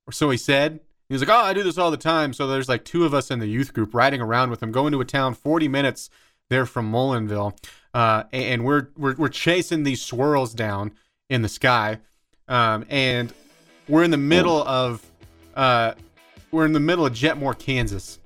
or 0.07 0.13
so 0.13 0.29
he 0.29 0.37
said. 0.37 0.79
He 1.09 1.13
was 1.13 1.21
like, 1.21 1.29
"Oh, 1.29 1.43
I 1.43 1.53
do 1.53 1.63
this 1.63 1.77
all 1.77 1.91
the 1.91 1.97
time." 1.97 2.33
So 2.33 2.47
there's 2.47 2.69
like 2.69 2.85
two 2.85 3.05
of 3.05 3.13
us 3.13 3.31
in 3.31 3.39
the 3.39 3.47
youth 3.47 3.73
group 3.73 3.93
riding 3.93 4.21
around 4.21 4.49
with 4.49 4.63
him, 4.63 4.71
going 4.71 4.91
to 4.93 5.01
a 5.01 5.05
town 5.05 5.33
40 5.33 5.67
minutes 5.67 6.09
there 6.49 6.65
from 6.65 6.91
Mullinville, 6.91 7.57
uh, 7.93 8.23
and 8.31 8.63
we're, 8.63 8.89
we're 8.97 9.15
we're 9.15 9.29
chasing 9.29 9.83
these 9.83 10.01
swirls 10.01 10.53
down 10.53 10.91
in 11.29 11.41
the 11.41 11.49
sky, 11.49 11.99
um, 12.47 12.85
and 12.89 13.33
we're 13.87 14.03
in 14.03 14.11
the 14.11 14.17
middle 14.17 14.63
of 14.63 15.05
uh, 15.55 15.93
we're 16.51 16.65
in 16.65 16.73
the 16.73 16.79
middle 16.79 17.05
of 17.05 17.13
Jetmore, 17.13 17.57
Kansas, 17.57 18.19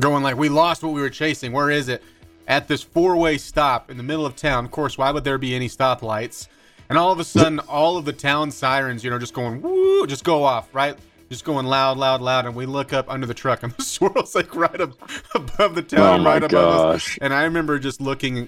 going 0.00 0.22
like, 0.22 0.36
"We 0.36 0.48
lost 0.48 0.82
what 0.82 0.92
we 0.92 1.00
were 1.00 1.10
chasing. 1.10 1.52
Where 1.52 1.70
is 1.70 1.88
it?" 1.88 2.02
At 2.48 2.66
this 2.66 2.82
four-way 2.82 3.38
stop 3.38 3.90
in 3.90 3.96
the 3.96 4.02
middle 4.02 4.26
of 4.26 4.34
town. 4.34 4.64
Of 4.64 4.72
course, 4.72 4.98
why 4.98 5.12
would 5.12 5.22
there 5.22 5.38
be 5.38 5.54
any 5.54 5.68
stoplights? 5.68 6.48
And 6.92 6.98
all 6.98 7.10
of 7.10 7.18
a 7.18 7.24
sudden, 7.24 7.58
all 7.58 7.96
of 7.96 8.04
the 8.04 8.12
town 8.12 8.50
sirens, 8.50 9.02
you 9.02 9.08
know, 9.08 9.18
just 9.18 9.32
going 9.32 9.62
woo, 9.62 10.06
just 10.06 10.24
go 10.24 10.44
off, 10.44 10.74
right? 10.74 10.94
Just 11.30 11.42
going 11.42 11.64
loud, 11.64 11.96
loud, 11.96 12.20
loud. 12.20 12.44
And 12.44 12.54
we 12.54 12.66
look 12.66 12.92
up 12.92 13.08
under 13.08 13.26
the 13.26 13.32
truck, 13.32 13.62
and 13.62 13.72
the 13.78 13.82
swirl's 13.82 14.34
like 14.34 14.54
right 14.54 14.78
up 14.78 14.92
above 15.34 15.74
the 15.74 15.80
town, 15.80 16.20
Oh 16.20 16.24
right 16.24 16.42
above 16.42 16.94
us. 16.96 17.16
And 17.22 17.32
I 17.32 17.44
remember 17.44 17.78
just 17.78 18.02
looking. 18.02 18.46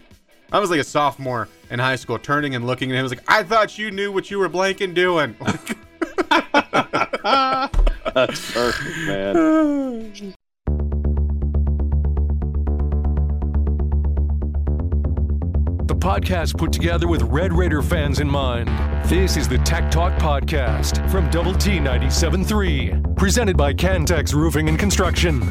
I 0.53 0.59
was 0.59 0.69
like 0.69 0.79
a 0.79 0.85
sophomore 0.85 1.49
in 1.71 1.79
high 1.79 1.97
school, 1.97 2.19
turning 2.19 2.55
and 2.55 2.67
looking 2.67 2.91
at 2.91 2.97
him. 2.97 2.99
I 2.99 3.03
was 3.03 3.13
like, 3.13 3.25
I 3.29 3.45
thought 3.45 3.79
you 3.79 3.91
knew 3.91 4.13
what 4.13 4.31
you 4.31 4.39
were 4.39 4.51
blanking 4.51 4.93
doing. 4.93 5.35
That's 8.15 8.53
perfect, 8.53 8.97
man. 9.07 10.35
The 15.87 15.95
podcast 15.95 16.57
put 16.57 16.73
together 16.73 17.07
with 17.07 17.21
Red 17.25 17.53
Raider 17.53 17.83
fans 17.83 18.19
in 18.19 18.27
mind. 18.27 18.69
This 19.07 19.37
is 19.37 19.47
the 19.47 19.59
Tech 19.59 19.91
Talk 19.91 20.15
Podcast 20.15 21.11
from 21.11 21.29
Double 21.29 21.53
T 21.53 21.73
97.3, 21.73 23.19
presented 23.19 23.59
by 23.59 23.75
Cantex 23.75 24.33
Roofing 24.33 24.71
and 24.71 24.79
Construction. 24.79 25.43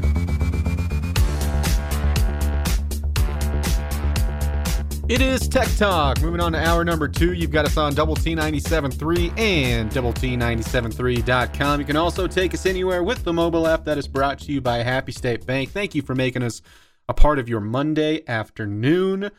It 5.08 5.22
is 5.22 5.48
Tech 5.48 5.68
Talk. 5.78 6.20
Moving 6.24 6.42
on 6.42 6.54
to 6.54 6.58
hour 6.58 6.84
number 6.84 7.08
two. 7.08 7.34
You've 7.34 7.52
got 7.52 7.66
us 7.66 7.78
on 7.78 7.94
Double 7.94 8.16
T 8.16 8.36
97.3 8.36 9.38
and 9.38 9.92
Double 9.92 10.14
T 10.14 10.36
97.3.com. 10.36 11.80
You 11.80 11.86
can 11.86 11.96
also 11.96 12.26
take 12.26 12.56
us 12.56 12.66
anywhere 12.66 13.04
with 13.04 13.24
the 13.24 13.34
mobile 13.34 13.68
app 13.68 13.86
that 13.86 14.00
is 14.00 14.08
brought 14.08 14.40
to 14.40 14.52
you 14.52 14.62
by 14.62 14.78
Happy 14.78 15.12
State 15.12 15.46
Bank. 15.46 15.70
Thank 15.70 15.94
you 15.94 16.02
for 16.02 16.16
making 16.16 16.42
us 16.42 16.64
a 17.08 17.14
part 17.14 17.38
of 17.38 17.48
your 17.48 17.60
Monday 17.60 18.28
afternoon. 18.28 19.30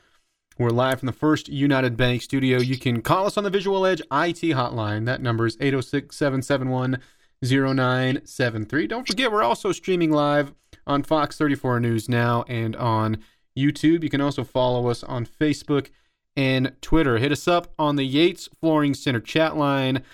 We're 0.56 0.70
live 0.70 1.00
from 1.00 1.06
the 1.06 1.12
First 1.12 1.48
United 1.48 1.96
Bank 1.96 2.22
studio. 2.22 2.58
You 2.60 2.78
can 2.78 3.02
call 3.02 3.26
us 3.26 3.36
on 3.36 3.42
the 3.42 3.50
Visual 3.50 3.84
Edge 3.84 4.00
IT 4.02 4.40
hotline. 4.54 5.04
That 5.04 5.20
number 5.20 5.46
is 5.46 5.56
806 5.58 6.14
771 6.14 6.98
0973. 7.42 8.86
Don't 8.86 9.04
forget, 9.04 9.32
we're 9.32 9.42
also 9.42 9.72
streaming 9.72 10.12
live 10.12 10.52
on 10.86 11.02
Fox 11.02 11.36
34 11.36 11.80
News 11.80 12.08
Now 12.08 12.44
and 12.46 12.76
on 12.76 13.18
YouTube. 13.58 14.04
You 14.04 14.08
can 14.08 14.20
also 14.20 14.44
follow 14.44 14.86
us 14.86 15.02
on 15.02 15.26
Facebook 15.26 15.90
and 16.36 16.72
Twitter. 16.80 17.18
Hit 17.18 17.32
us 17.32 17.48
up 17.48 17.72
on 17.76 17.96
the 17.96 18.06
Yates 18.06 18.48
Flooring 18.60 18.94
Center 18.94 19.18
chat 19.18 19.56
line. 19.56 20.04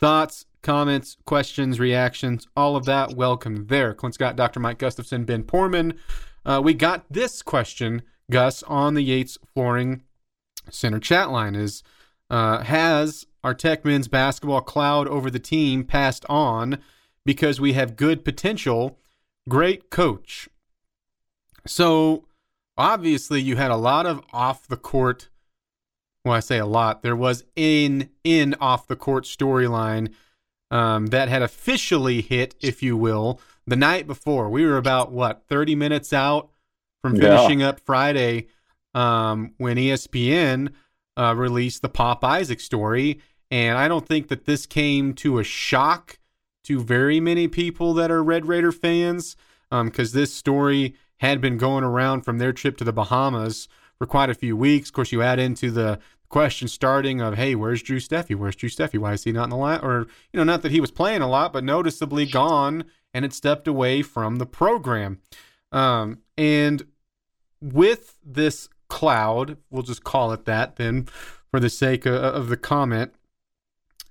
Thoughts, 0.00 0.46
comments, 0.60 1.18
questions, 1.24 1.78
reactions, 1.78 2.48
all 2.56 2.74
of 2.74 2.84
that, 2.86 3.14
welcome 3.14 3.68
there. 3.68 3.94
Clint 3.94 4.14
Scott, 4.14 4.34
Dr. 4.34 4.58
Mike 4.58 4.78
Gustafson, 4.78 5.24
Ben 5.24 5.44
Porman. 5.44 5.94
Uh, 6.44 6.60
we 6.64 6.74
got 6.74 7.04
this 7.08 7.42
question, 7.42 8.02
Gus, 8.30 8.62
on 8.64 8.94
the 8.94 9.02
Yates 9.02 9.38
Flooring 9.52 10.02
Center 10.70 10.98
chat 10.98 11.30
line 11.30 11.54
is 11.54 11.82
uh, 12.30 12.62
has 12.64 13.26
our 13.42 13.54
Tech 13.54 13.84
men's 13.84 14.08
basketball 14.08 14.62
cloud 14.62 15.06
over 15.06 15.30
the 15.30 15.38
team 15.38 15.84
passed 15.84 16.24
on 16.28 16.78
because 17.26 17.60
we 17.60 17.74
have 17.74 17.96
good 17.96 18.24
potential, 18.24 18.98
great 19.48 19.90
coach. 19.90 20.48
So 21.66 22.24
obviously 22.76 23.40
you 23.40 23.56
had 23.56 23.70
a 23.70 23.76
lot 23.76 24.06
of 24.06 24.22
off 24.32 24.66
the 24.66 24.76
court 24.76 25.28
well 26.24 26.34
I 26.34 26.40
say 26.40 26.58
a 26.58 26.66
lot 26.66 27.02
there 27.02 27.16
was 27.16 27.44
in 27.54 28.10
in 28.24 28.54
off 28.60 28.86
the 28.86 28.96
court 28.96 29.24
storyline 29.24 30.12
um, 30.70 31.06
that 31.06 31.28
had 31.28 31.42
officially 31.42 32.20
hit 32.20 32.54
if 32.60 32.82
you 32.82 32.96
will 32.96 33.40
the 33.66 33.76
night 33.76 34.06
before 34.06 34.50
we 34.50 34.66
were 34.66 34.76
about 34.76 35.12
what 35.12 35.44
30 35.48 35.74
minutes 35.74 36.12
out 36.12 36.50
from 37.04 37.16
Yeah. 37.16 37.36
finishing 37.36 37.62
up 37.62 37.80
Friday 37.80 38.46
um, 38.94 39.52
when 39.58 39.76
ESPN 39.76 40.72
uh, 41.18 41.34
released 41.36 41.82
the 41.82 41.90
Pop 41.90 42.24
Isaac 42.24 42.60
story 42.60 43.20
and 43.50 43.76
I 43.76 43.88
don't 43.88 44.08
think 44.08 44.28
that 44.28 44.46
this 44.46 44.64
came 44.64 45.12
to 45.16 45.38
a 45.38 45.44
shock 45.44 46.18
to 46.64 46.80
very 46.80 47.20
many 47.20 47.46
people 47.46 47.92
that 47.92 48.10
are 48.10 48.24
Red 48.24 48.46
Raider 48.46 48.72
fans 48.72 49.36
because 49.70 50.12
this 50.12 50.32
story 50.32 50.94
had 51.18 51.42
been 51.42 51.58
going 51.58 51.84
around 51.84 52.22
from 52.22 52.38
their 52.38 52.54
trip 52.54 52.78
to 52.78 52.84
the 52.84 52.92
Bahamas 52.92 53.68
for 53.98 54.06
quite 54.06 54.30
a 54.30 54.34
few 54.34 54.56
weeks. 54.56 54.88
Of 54.88 54.94
course, 54.94 55.12
you 55.12 55.20
add 55.20 55.38
into 55.38 55.70
the 55.70 55.98
question 56.30 56.68
starting 56.68 57.20
of, 57.20 57.34
hey, 57.36 57.54
where's 57.54 57.82
Drew 57.82 57.98
Steffi? 58.00 58.34
Where's 58.34 58.56
Drew 58.56 58.70
Steffi? 58.70 58.98
Why 58.98 59.12
is 59.12 59.24
he 59.24 59.30
not 59.32 59.44
in 59.44 59.50
the 59.50 59.56
line? 59.56 59.80
Or, 59.82 60.06
you 60.32 60.38
know, 60.38 60.44
not 60.44 60.62
that 60.62 60.72
he 60.72 60.80
was 60.80 60.90
playing 60.90 61.20
a 61.20 61.28
lot, 61.28 61.52
but 61.52 61.64
noticeably 61.64 62.24
gone 62.24 62.84
and 63.12 63.24
had 63.24 63.34
stepped 63.34 63.68
away 63.68 64.00
from 64.02 64.36
the 64.36 64.46
program. 64.46 65.20
Um, 65.70 66.20
and 66.38 66.86
with 67.72 68.16
this 68.22 68.68
cloud, 68.88 69.56
we'll 69.70 69.82
just 69.82 70.04
call 70.04 70.32
it 70.32 70.44
that 70.44 70.76
then 70.76 71.08
for 71.50 71.58
the 71.58 71.70
sake 71.70 72.04
of, 72.04 72.14
of 72.14 72.48
the 72.48 72.56
comment. 72.56 73.14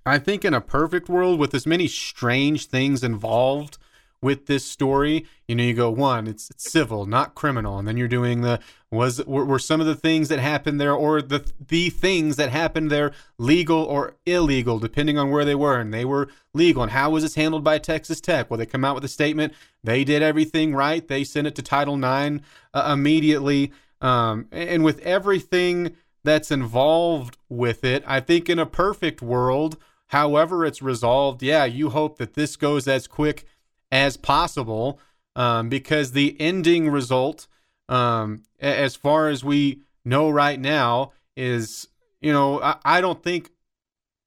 I 0.05 0.17
think 0.17 0.43
in 0.43 0.53
a 0.53 0.61
perfect 0.61 1.07
world 1.07 1.39
with 1.39 1.53
as 1.53 1.65
many 1.65 1.87
strange 1.87 2.65
things 2.65 3.03
involved 3.03 3.77
with 4.23 4.45
this 4.45 4.65
story, 4.65 5.25
you 5.47 5.55
know, 5.55 5.63
you 5.63 5.73
go 5.73 5.91
one, 5.91 6.27
it's, 6.27 6.49
it's 6.49 6.71
civil, 6.71 7.05
not 7.05 7.35
criminal, 7.35 7.77
and 7.77 7.87
then 7.87 7.97
you're 7.97 8.07
doing 8.07 8.41
the 8.41 8.59
was 8.89 9.23
were, 9.25 9.43
were 9.43 9.59
some 9.59 9.81
of 9.81 9.87
the 9.87 9.95
things 9.95 10.29
that 10.29 10.39
happened 10.39 10.79
there 10.79 10.93
or 10.93 11.21
the 11.21 11.51
the 11.67 11.89
things 11.89 12.35
that 12.35 12.49
happened 12.49 12.91
there 12.91 13.11
legal 13.37 13.83
or 13.83 14.15
illegal 14.25 14.77
depending 14.77 15.17
on 15.17 15.29
where 15.29 15.43
they 15.43 15.55
were, 15.55 15.79
and 15.79 15.93
they 15.93 16.05
were 16.05 16.29
legal. 16.53 16.83
And 16.83 16.91
how 16.91 17.09
was 17.09 17.23
this 17.23 17.35
handled 17.35 17.63
by 17.63 17.79
Texas 17.79 18.21
Tech? 18.21 18.49
Well, 18.49 18.57
they 18.57 18.65
come 18.65 18.85
out 18.85 18.95
with 18.95 19.03
a 19.03 19.09
statement, 19.09 19.53
they 19.83 20.03
did 20.03 20.21
everything 20.21 20.73
right, 20.73 21.07
they 21.07 21.23
sent 21.23 21.47
it 21.47 21.55
to 21.55 21.61
Title 21.61 21.95
IX 21.95 22.39
uh, 22.73 22.91
immediately, 22.93 23.71
um, 23.99 24.47
and 24.51 24.83
with 24.83 24.99
everything 24.99 25.95
that's 26.23 26.51
involved 26.51 27.37
with 27.49 27.83
it, 27.83 28.03
I 28.07 28.19
think 28.19 28.49
in 28.49 28.59
a 28.59 28.65
perfect 28.65 29.21
world, 29.21 29.77
however 30.07 30.65
it's 30.65 30.81
resolved, 30.81 31.43
yeah, 31.43 31.65
you 31.65 31.89
hope 31.89 32.17
that 32.17 32.33
this 32.33 32.55
goes 32.55 32.87
as 32.87 33.07
quick 33.07 33.45
as 33.93 34.17
possible 34.17 34.99
um, 35.35 35.69
because 35.69 36.11
the 36.11 36.35
ending 36.39 36.89
result, 36.89 37.47
um, 37.87 38.41
as 38.59 38.95
far 38.95 39.29
as 39.29 39.43
we 39.43 39.83
know 40.03 40.31
right 40.31 40.59
now, 40.59 41.13
is 41.37 41.87
you 42.19 42.33
know 42.33 42.59
I, 42.61 42.75
I 42.83 43.01
don't 43.01 43.21
think 43.23 43.51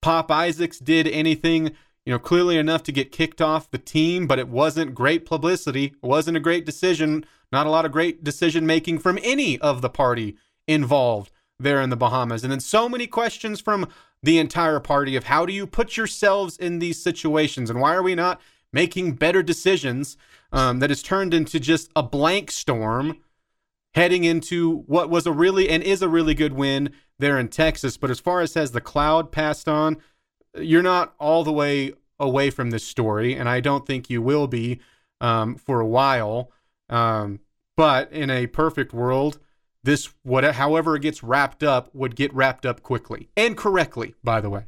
Pop 0.00 0.30
Isaacs 0.30 0.78
did 0.78 1.08
anything 1.08 1.72
you 2.06 2.12
know 2.12 2.18
clearly 2.20 2.56
enough 2.56 2.84
to 2.84 2.92
get 2.92 3.10
kicked 3.10 3.42
off 3.42 3.70
the 3.70 3.78
team, 3.78 4.28
but 4.28 4.38
it 4.38 4.48
wasn't 4.48 4.94
great 4.94 5.26
publicity. 5.26 5.86
It 5.86 6.06
wasn't 6.06 6.36
a 6.36 6.40
great 6.40 6.64
decision. 6.64 7.26
Not 7.50 7.66
a 7.66 7.70
lot 7.70 7.84
of 7.84 7.92
great 7.92 8.22
decision 8.22 8.66
making 8.66 9.00
from 9.00 9.18
any 9.22 9.58
of 9.58 9.82
the 9.82 9.90
party 9.90 10.36
involved 10.68 11.32
there 11.58 11.80
in 11.80 11.90
the 11.90 11.96
Bahamas. 11.96 12.44
And 12.44 12.52
then 12.52 12.60
so 12.60 12.88
many 12.88 13.06
questions 13.06 13.60
from 13.60 13.88
the 14.22 14.38
entire 14.38 14.80
party 14.80 15.16
of 15.16 15.24
how 15.24 15.46
do 15.46 15.52
you 15.52 15.66
put 15.66 15.96
yourselves 15.96 16.56
in 16.56 16.78
these 16.78 17.02
situations 17.02 17.70
and 17.70 17.80
why 17.80 17.94
are 17.94 18.02
we 18.02 18.14
not 18.14 18.40
making 18.76 19.12
better 19.12 19.42
decisions 19.42 20.18
um, 20.52 20.80
that 20.80 20.90
has 20.90 21.02
turned 21.02 21.32
into 21.32 21.58
just 21.58 21.90
a 21.96 22.02
blank 22.02 22.50
storm 22.50 23.16
heading 23.94 24.24
into 24.24 24.82
what 24.86 25.08
was 25.08 25.26
a 25.26 25.32
really 25.32 25.70
and 25.70 25.82
is 25.82 26.02
a 26.02 26.08
really 26.10 26.34
good 26.34 26.52
win 26.52 26.90
there 27.18 27.38
in 27.38 27.48
Texas. 27.48 27.96
But 27.96 28.10
as 28.10 28.20
far 28.20 28.42
as 28.42 28.52
has 28.52 28.72
the 28.72 28.82
cloud 28.82 29.32
passed 29.32 29.66
on, 29.66 29.96
you're 30.54 30.82
not 30.82 31.14
all 31.18 31.42
the 31.42 31.54
way 31.54 31.94
away 32.20 32.50
from 32.50 32.68
this 32.68 32.86
story, 32.86 33.34
and 33.34 33.48
I 33.48 33.60
don't 33.60 33.86
think 33.86 34.10
you 34.10 34.20
will 34.20 34.46
be 34.46 34.80
um, 35.22 35.54
for 35.54 35.80
a 35.80 35.86
while. 35.86 36.52
Um, 36.90 37.40
but 37.78 38.12
in 38.12 38.28
a 38.28 38.46
perfect 38.46 38.92
world, 38.92 39.38
this 39.84 40.12
what 40.22 40.44
however 40.44 40.96
it 40.96 41.02
gets 41.02 41.22
wrapped 41.22 41.62
up 41.62 41.94
would 41.94 42.14
get 42.14 42.34
wrapped 42.34 42.66
up 42.66 42.82
quickly 42.82 43.30
and 43.38 43.56
correctly. 43.56 44.14
By 44.22 44.42
the 44.42 44.50
way, 44.50 44.66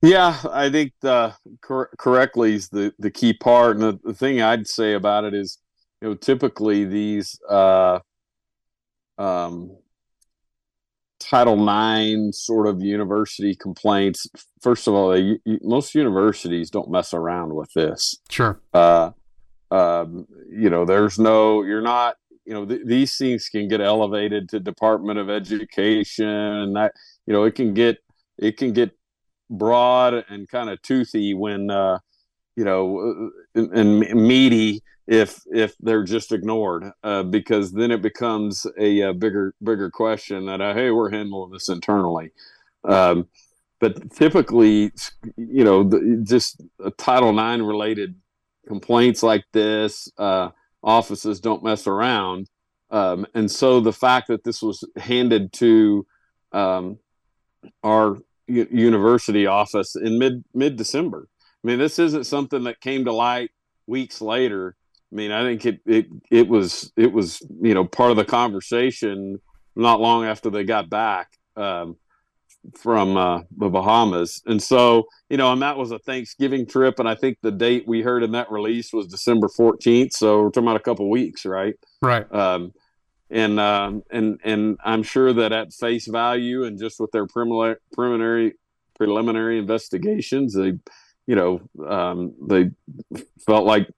Yeah, 0.00 0.38
I 0.52 0.70
think 0.70 0.92
the 1.00 1.34
cor- 1.60 1.90
correctly 1.98 2.54
is 2.54 2.68
the 2.68 2.94
the 2.98 3.10
key 3.10 3.32
part, 3.32 3.76
and 3.76 3.82
the, 3.82 4.00
the 4.04 4.14
thing 4.14 4.40
I'd 4.40 4.68
say 4.68 4.94
about 4.94 5.24
it 5.24 5.34
is, 5.34 5.58
you 6.00 6.08
know, 6.08 6.14
typically 6.14 6.84
these 6.84 7.38
uh, 7.50 7.98
um, 9.18 9.76
Title 11.18 11.56
IX 11.68 12.36
sort 12.38 12.68
of 12.68 12.80
university 12.80 13.56
complaints. 13.56 14.28
First 14.60 14.86
of 14.86 14.94
all, 14.94 15.18
you, 15.18 15.38
you, 15.44 15.58
most 15.62 15.94
universities 15.94 16.70
don't 16.70 16.90
mess 16.90 17.12
around 17.12 17.54
with 17.54 17.72
this. 17.74 18.18
sure, 18.30 18.60
Uh, 18.72 19.10
um, 19.70 20.26
you 20.48 20.70
know, 20.70 20.84
there's 20.84 21.18
no, 21.18 21.62
you're 21.62 21.82
not, 21.82 22.16
you 22.44 22.54
know, 22.54 22.64
th- 22.64 22.86
these 22.86 23.16
things 23.16 23.48
can 23.48 23.68
get 23.68 23.80
elevated 23.80 24.48
to 24.50 24.60
Department 24.60 25.18
of 25.18 25.28
Education, 25.28 26.26
and 26.26 26.76
that, 26.76 26.92
you 27.26 27.32
know, 27.32 27.44
it 27.44 27.56
can 27.56 27.74
get, 27.74 27.98
it 28.38 28.56
can 28.56 28.72
get 28.72 28.92
broad 29.50 30.24
and 30.28 30.48
kind 30.48 30.70
of 30.70 30.80
toothy 30.82 31.34
when, 31.34 31.70
uh, 31.70 31.98
you 32.56 32.64
know, 32.64 33.30
and, 33.54 33.72
and 33.72 34.26
meaty 34.26 34.82
if 35.06 35.40
if 35.46 35.74
they're 35.78 36.04
just 36.04 36.32
ignored, 36.32 36.84
uh, 37.02 37.22
because 37.22 37.72
then 37.72 37.90
it 37.90 38.02
becomes 38.02 38.66
a, 38.78 39.00
a, 39.00 39.14
bigger 39.14 39.54
bigger 39.62 39.90
question 39.90 40.46
that 40.46 40.60
uh, 40.60 40.74
hey, 40.74 40.90
we're 40.90 41.10
handling 41.10 41.50
this 41.50 41.70
internally. 41.70 42.30
Um, 42.84 43.26
but 43.80 44.10
typically, 44.12 44.92
you 45.36 45.64
know, 45.64 45.82
the, 45.84 46.20
just 46.22 46.62
Title 46.98 47.30
IX 47.30 47.62
related 47.62 48.16
complaints 48.66 49.22
like 49.22 49.44
this, 49.52 50.10
uh, 50.18 50.50
offices 50.82 51.40
don't 51.40 51.64
mess 51.64 51.86
around. 51.86 52.48
Um, 52.90 53.26
and 53.34 53.50
so 53.50 53.80
the 53.80 53.92
fact 53.92 54.28
that 54.28 54.44
this 54.44 54.62
was 54.62 54.84
handed 54.96 55.52
to 55.54 56.06
um, 56.52 56.98
our 57.82 58.18
university 58.48 59.46
office 59.46 59.94
in 59.96 60.18
mid 60.18 60.44
mid 60.54 60.76
December, 60.76 61.28
I 61.64 61.66
mean, 61.66 61.78
this 61.78 61.98
isn't 61.98 62.24
something 62.24 62.64
that 62.64 62.80
came 62.80 63.04
to 63.04 63.12
light 63.12 63.50
weeks 63.86 64.20
later. 64.20 64.76
I 65.12 65.14
mean, 65.14 65.32
I 65.32 65.42
think 65.42 65.66
it 65.66 65.80
it 65.86 66.06
it 66.30 66.48
was 66.48 66.92
it 66.96 67.12
was 67.12 67.40
you 67.60 67.74
know 67.74 67.84
part 67.84 68.10
of 68.10 68.16
the 68.16 68.24
conversation 68.24 69.40
not 69.76 70.00
long 70.00 70.24
after 70.24 70.50
they 70.50 70.64
got 70.64 70.90
back. 70.90 71.28
Um, 71.56 71.96
from 72.76 73.16
uh, 73.16 73.40
the 73.56 73.68
Bahamas. 73.68 74.42
And 74.46 74.62
so, 74.62 75.06
you 75.30 75.36
know, 75.36 75.52
and 75.52 75.62
that 75.62 75.76
was 75.76 75.90
a 75.90 75.98
Thanksgiving 75.98 76.66
trip. 76.66 76.98
And 76.98 77.08
I 77.08 77.14
think 77.14 77.38
the 77.42 77.50
date 77.50 77.84
we 77.86 78.02
heard 78.02 78.22
in 78.22 78.32
that 78.32 78.50
release 78.50 78.92
was 78.92 79.06
December 79.06 79.48
14th. 79.48 80.12
So 80.12 80.42
we're 80.42 80.50
talking 80.50 80.64
about 80.64 80.76
a 80.76 80.82
couple 80.82 81.08
weeks, 81.08 81.44
right? 81.46 81.74
Right. 82.02 82.30
Um, 82.32 82.72
and, 83.30 83.60
um, 83.60 84.02
and, 84.10 84.40
and 84.44 84.78
I'm 84.84 85.02
sure 85.02 85.32
that 85.32 85.52
at 85.52 85.72
face 85.72 86.06
value 86.06 86.64
and 86.64 86.78
just 86.78 87.00
with 87.00 87.10
their 87.12 87.26
preliminary, 87.26 87.76
preliminary, 87.92 88.54
preliminary 88.96 89.58
investigations, 89.58 90.54
they, 90.54 90.78
you 91.26 91.34
know, 91.34 91.60
um, 91.86 92.34
they 92.48 92.70
felt 93.46 93.66
like, 93.66 93.88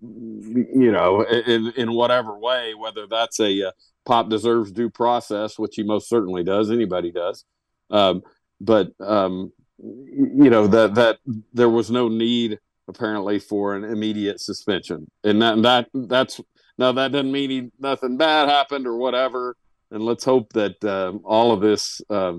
you 0.00 0.90
know, 0.90 1.22
in, 1.22 1.72
in 1.76 1.92
whatever 1.92 2.36
way, 2.38 2.74
whether 2.74 3.06
that's 3.06 3.38
a, 3.40 3.68
uh, 3.68 3.72
pop 4.04 4.28
deserves 4.28 4.72
due 4.72 4.90
process, 4.90 5.58
which 5.58 5.76
he 5.76 5.82
most 5.82 6.08
certainly 6.08 6.42
does. 6.42 6.70
Anybody 6.70 7.12
does. 7.12 7.44
Um, 7.90 8.22
but 8.60 8.92
um, 9.00 9.52
you 9.78 10.50
know 10.50 10.66
that 10.66 10.94
that 10.94 11.18
there 11.52 11.68
was 11.68 11.90
no 11.90 12.08
need 12.08 12.58
apparently 12.88 13.38
for 13.38 13.74
an 13.74 13.84
immediate 13.84 14.40
suspension, 14.40 15.10
and 15.24 15.42
that 15.42 15.62
that 15.62 15.88
that's 16.08 16.40
now 16.82 16.90
that 16.90 17.12
doesn't 17.12 17.30
mean 17.30 17.50
he, 17.50 17.70
nothing 17.78 18.16
bad 18.16 18.48
happened 18.48 18.88
or 18.88 18.96
whatever. 18.96 19.56
And 19.92 20.04
let's 20.04 20.24
hope 20.24 20.52
that 20.54 20.82
uh, 20.82 21.12
all 21.22 21.52
of 21.52 21.60
this, 21.60 22.02
uh, 22.10 22.34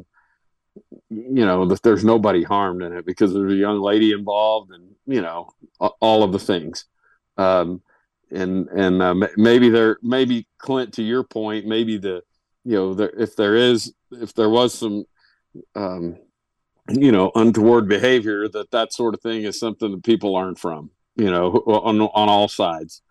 you 1.09 1.45
know, 1.45 1.65
that 1.67 1.81
there's 1.81 2.03
nobody 2.03 2.43
harmed 2.43 2.81
in 2.81 2.91
it 2.91 3.05
because 3.05 3.33
there's 3.33 3.53
a 3.53 3.55
young 3.55 3.79
lady 3.79 4.11
involved, 4.11 4.71
and 4.71 4.95
you 5.05 5.21
know, 5.21 5.53
all 5.79 6.23
of 6.23 6.33
the 6.33 6.39
things. 6.39 6.85
Um, 7.37 7.81
and 8.31 8.67
and 8.69 9.01
uh, 9.01 9.15
maybe 9.37 9.69
there, 9.69 9.97
maybe 10.01 10.47
Clint, 10.57 10.93
to 10.95 11.03
your 11.03 11.23
point, 11.23 11.65
maybe 11.65 11.97
the, 11.97 12.23
you 12.65 12.75
know, 12.75 12.93
there, 12.95 13.13
if 13.17 13.37
there 13.37 13.55
is, 13.55 13.93
if 14.11 14.33
there 14.33 14.49
was 14.49 14.73
some 14.73 15.05
um, 15.75 16.17
you 16.89 17.13
know 17.13 17.31
untoward 17.35 17.87
behavior 17.87 18.49
that 18.49 18.71
that 18.71 18.91
sort 18.91 19.13
of 19.13 19.21
thing 19.21 19.43
is 19.43 19.57
something 19.57 19.91
that 19.91 20.03
people 20.03 20.33
learn 20.33 20.55
from 20.55 20.89
you 21.15 21.31
know 21.31 21.51
on 21.67 22.01
on 22.01 22.29
all 22.29 22.49
sides 22.49 23.01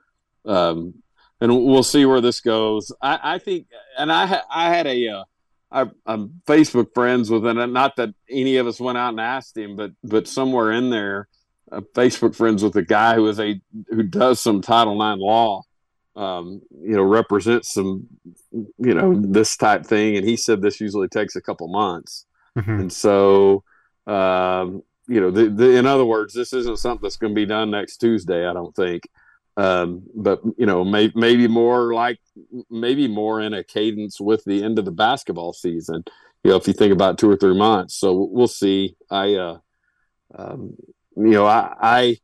um, 0.44 1.01
and 1.42 1.64
we'll 1.64 1.82
see 1.82 2.04
where 2.04 2.20
this 2.20 2.40
goes 2.40 2.92
i 3.02 3.18
i 3.34 3.38
think 3.38 3.66
and 3.98 4.10
i 4.12 4.26
ha- 4.26 4.46
i 4.50 4.68
had 4.68 4.86
a 4.86 5.08
uh, 5.08 5.24
I, 5.70 5.86
i'm 6.06 6.42
facebook 6.46 6.94
friends 6.94 7.30
with 7.30 7.46
and 7.46 7.72
not 7.72 7.96
that 7.96 8.14
any 8.30 8.56
of 8.56 8.66
us 8.66 8.80
went 8.80 8.98
out 8.98 9.10
and 9.10 9.20
asked 9.20 9.56
him 9.56 9.76
but 9.76 9.92
but 10.02 10.28
somewhere 10.28 10.72
in 10.72 10.90
there 10.90 11.28
uh, 11.70 11.80
facebook 11.94 12.34
friends 12.34 12.62
with 12.62 12.76
a 12.76 12.82
guy 12.82 13.14
who 13.14 13.26
is 13.28 13.40
a 13.40 13.60
who 13.88 14.02
does 14.02 14.40
some 14.40 14.60
title 14.62 15.00
ix 15.02 15.20
law 15.20 15.62
um, 16.14 16.60
you 16.70 16.94
know 16.94 17.02
represents 17.02 17.72
some 17.72 18.06
you 18.52 18.94
know 18.94 19.18
this 19.18 19.56
type 19.56 19.86
thing 19.86 20.16
and 20.16 20.26
he 20.26 20.36
said 20.36 20.60
this 20.60 20.80
usually 20.80 21.08
takes 21.08 21.36
a 21.36 21.40
couple 21.40 21.68
months 21.68 22.26
Mm-hmm. 22.58 22.80
And 22.80 22.92
so, 22.92 23.64
um, 24.06 24.82
you 25.08 25.20
know, 25.20 25.30
the, 25.30 25.48
the, 25.48 25.76
in 25.76 25.86
other 25.86 26.04
words, 26.04 26.34
this 26.34 26.52
isn't 26.52 26.78
something 26.78 27.02
that's 27.02 27.16
going 27.16 27.32
to 27.32 27.40
be 27.40 27.46
done 27.46 27.70
next 27.70 27.98
Tuesday, 27.98 28.46
I 28.46 28.52
don't 28.52 28.74
think. 28.74 29.04
Um, 29.56 30.04
but 30.14 30.40
you 30.56 30.66
know, 30.66 30.84
may, 30.84 31.12
maybe 31.14 31.46
more 31.46 31.92
like 31.92 32.18
maybe 32.70 33.06
more 33.06 33.40
in 33.40 33.52
a 33.52 33.62
cadence 33.62 34.20
with 34.20 34.42
the 34.44 34.62
end 34.64 34.78
of 34.78 34.84
the 34.84 34.90
basketball 34.90 35.52
season. 35.52 36.04
You 36.42 36.50
know, 36.50 36.56
if 36.56 36.66
you 36.66 36.72
think 36.72 36.92
about 36.92 37.18
two 37.18 37.30
or 37.30 37.36
three 37.36 37.56
months, 37.56 37.94
so 37.94 38.28
we'll 38.30 38.48
see. 38.48 38.96
I, 39.10 39.34
uh, 39.34 39.58
um, 40.34 40.76
you 41.16 41.30
know, 41.30 41.46
I, 41.46 41.74
I 41.80 42.16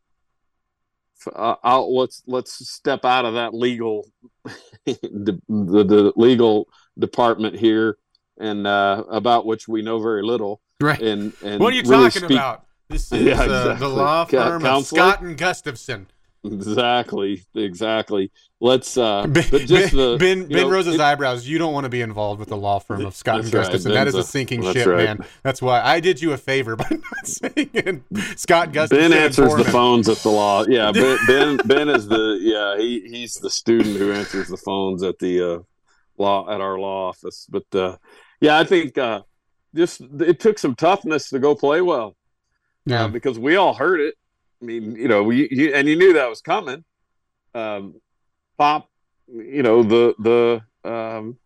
uh, 1.35 1.57
I'll, 1.62 1.95
let's 1.95 2.23
let's 2.27 2.69
step 2.69 3.05
out 3.05 3.25
of 3.25 3.35
that 3.35 3.55
legal 3.55 4.11
the, 4.87 5.41
the, 5.49 5.85
the 5.85 6.12
legal 6.17 6.69
department 6.99 7.57
here 7.57 7.99
and 8.38 8.67
uh, 8.67 9.05
about 9.11 9.47
which 9.47 9.69
we 9.69 9.83
know 9.83 10.01
very 10.01 10.23
little. 10.23 10.61
Right. 10.81 11.01
And, 11.01 11.33
and 11.45 11.61
what 11.61 11.73
are 11.73 11.77
you 11.77 11.83
really 11.83 12.05
talking 12.05 12.23
speak... 12.23 12.38
about? 12.38 12.64
This 12.88 13.12
is 13.12 13.23
yeah, 13.23 13.33
exactly. 13.33 13.55
uh, 13.55 13.75
the 13.75 13.88
law 13.88 14.25
firm 14.25 14.64
of 14.64 14.87
Scott 14.87 15.21
and 15.21 15.37
Gustafson. 15.37 16.07
Exactly, 16.44 17.44
exactly. 17.55 18.31
Let's 18.61 18.96
uh 18.96 19.27
ben, 19.29 19.44
just 19.66 19.92
the, 19.92 20.16
Ben 20.18 20.46
Ben 20.46 20.48
know, 20.48 20.70
Rose's 20.70 20.94
it, 20.94 21.01
eyebrows. 21.01 21.46
You 21.46 21.59
don't 21.59 21.72
want 21.72 21.85
to 21.85 21.90
be 21.90 22.01
involved 22.01 22.38
with 22.38 22.48
the 22.48 22.57
law 22.57 22.79
firm 22.79 23.05
of 23.05 23.14
Scott 23.14 23.40
and 23.40 23.51
Gustafson. 23.51 23.90
Right. 23.90 23.98
That 23.98 24.09
is 24.09 24.14
a, 24.14 24.18
a 24.18 24.24
sinking 24.24 24.62
ship, 24.72 24.87
right. 24.87 25.05
man. 25.05 25.24
That's 25.42 25.61
why 25.61 25.81
I 25.81 26.01
did 26.01 26.22
you 26.22 26.33
a 26.33 26.37
favor 26.37 26.77
by 26.77 26.88
not 26.90 27.27
saying 27.27 28.05
Scott 28.37 28.72
Gustafson. 28.72 29.11
Ben 29.11 29.18
answers 29.18 29.55
the 29.55 29.64
phones 29.64 30.09
at 30.09 30.18
the 30.18 30.31
law. 30.31 30.64
Yeah, 30.66 30.92
Ben 30.92 31.18
Ben, 31.27 31.57
ben 31.64 31.88
is 31.88 32.07
the 32.07 32.38
yeah 32.40 32.77
he 32.79 33.01
he's 33.09 33.35
the 33.35 33.51
student 33.51 33.96
who 33.96 34.12
answers 34.12 34.48
the 34.48 34.57
phones 34.57 35.03
at 35.03 35.18
the 35.18 35.42
uh, 35.42 35.59
law 36.16 36.53
at 36.53 36.61
our 36.61 36.79
law 36.79 37.09
office. 37.09 37.46
But 37.51 37.74
uh, 37.74 37.96
yeah, 38.40 38.59
I 38.59 38.64
think 38.64 38.96
uh, 38.96 39.22
just 39.74 40.01
it 40.20 40.40
took 40.40 40.59
some 40.59 40.74
toughness 40.74 41.31
to 41.31 41.38
go 41.38 41.55
play 41.55 41.81
well. 41.81 42.16
Uh, 42.88 42.94
yeah, 42.94 43.05
uh, 43.05 43.09
because 43.09 43.38
we 43.38 43.57
all 43.57 43.74
heard 43.74 44.01
it. 44.01 44.14
I 44.61 44.64
mean, 44.64 44.97
you 44.97 45.09
know, 45.09 45.23
we 45.23 45.49
you, 45.51 45.75
and 45.75 45.88
you 45.88 45.97
knew 45.97 46.14
that 46.14 46.29
was 46.29 46.40
coming. 46.40 46.85
Um, 47.55 48.01
Pop, 48.57 48.88
you 49.29 49.62
know 49.62 49.83
the 49.83 50.14
the 50.18 50.90
um, 50.90 51.38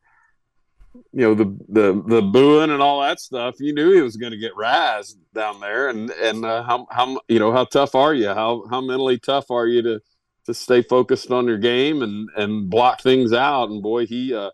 you 1.12 1.20
know 1.22 1.34
the 1.34 1.44
the 1.68 2.02
the 2.06 2.22
booing 2.22 2.70
and 2.70 2.80
all 2.80 3.02
that 3.02 3.20
stuff. 3.20 3.56
You 3.58 3.74
knew 3.74 3.92
he 3.92 4.00
was 4.00 4.16
going 4.16 4.32
to 4.32 4.38
get 4.38 4.54
razzed 4.54 5.16
down 5.34 5.60
there, 5.60 5.88
and 5.88 6.10
and 6.10 6.44
uh, 6.44 6.62
how 6.62 6.86
how 6.90 7.20
you 7.28 7.38
know 7.38 7.52
how 7.52 7.64
tough 7.64 7.94
are 7.94 8.14
you? 8.14 8.28
How 8.28 8.64
how 8.70 8.80
mentally 8.80 9.18
tough 9.18 9.50
are 9.50 9.66
you 9.66 9.82
to 9.82 10.00
to 10.46 10.54
stay 10.54 10.82
focused 10.82 11.30
on 11.30 11.46
your 11.46 11.58
game 11.58 12.02
and 12.02 12.28
and 12.36 12.70
block 12.70 13.02
things 13.02 13.32
out? 13.32 13.68
And 13.68 13.82
boy, 13.82 14.06
he 14.06 14.34
uh, 14.34 14.50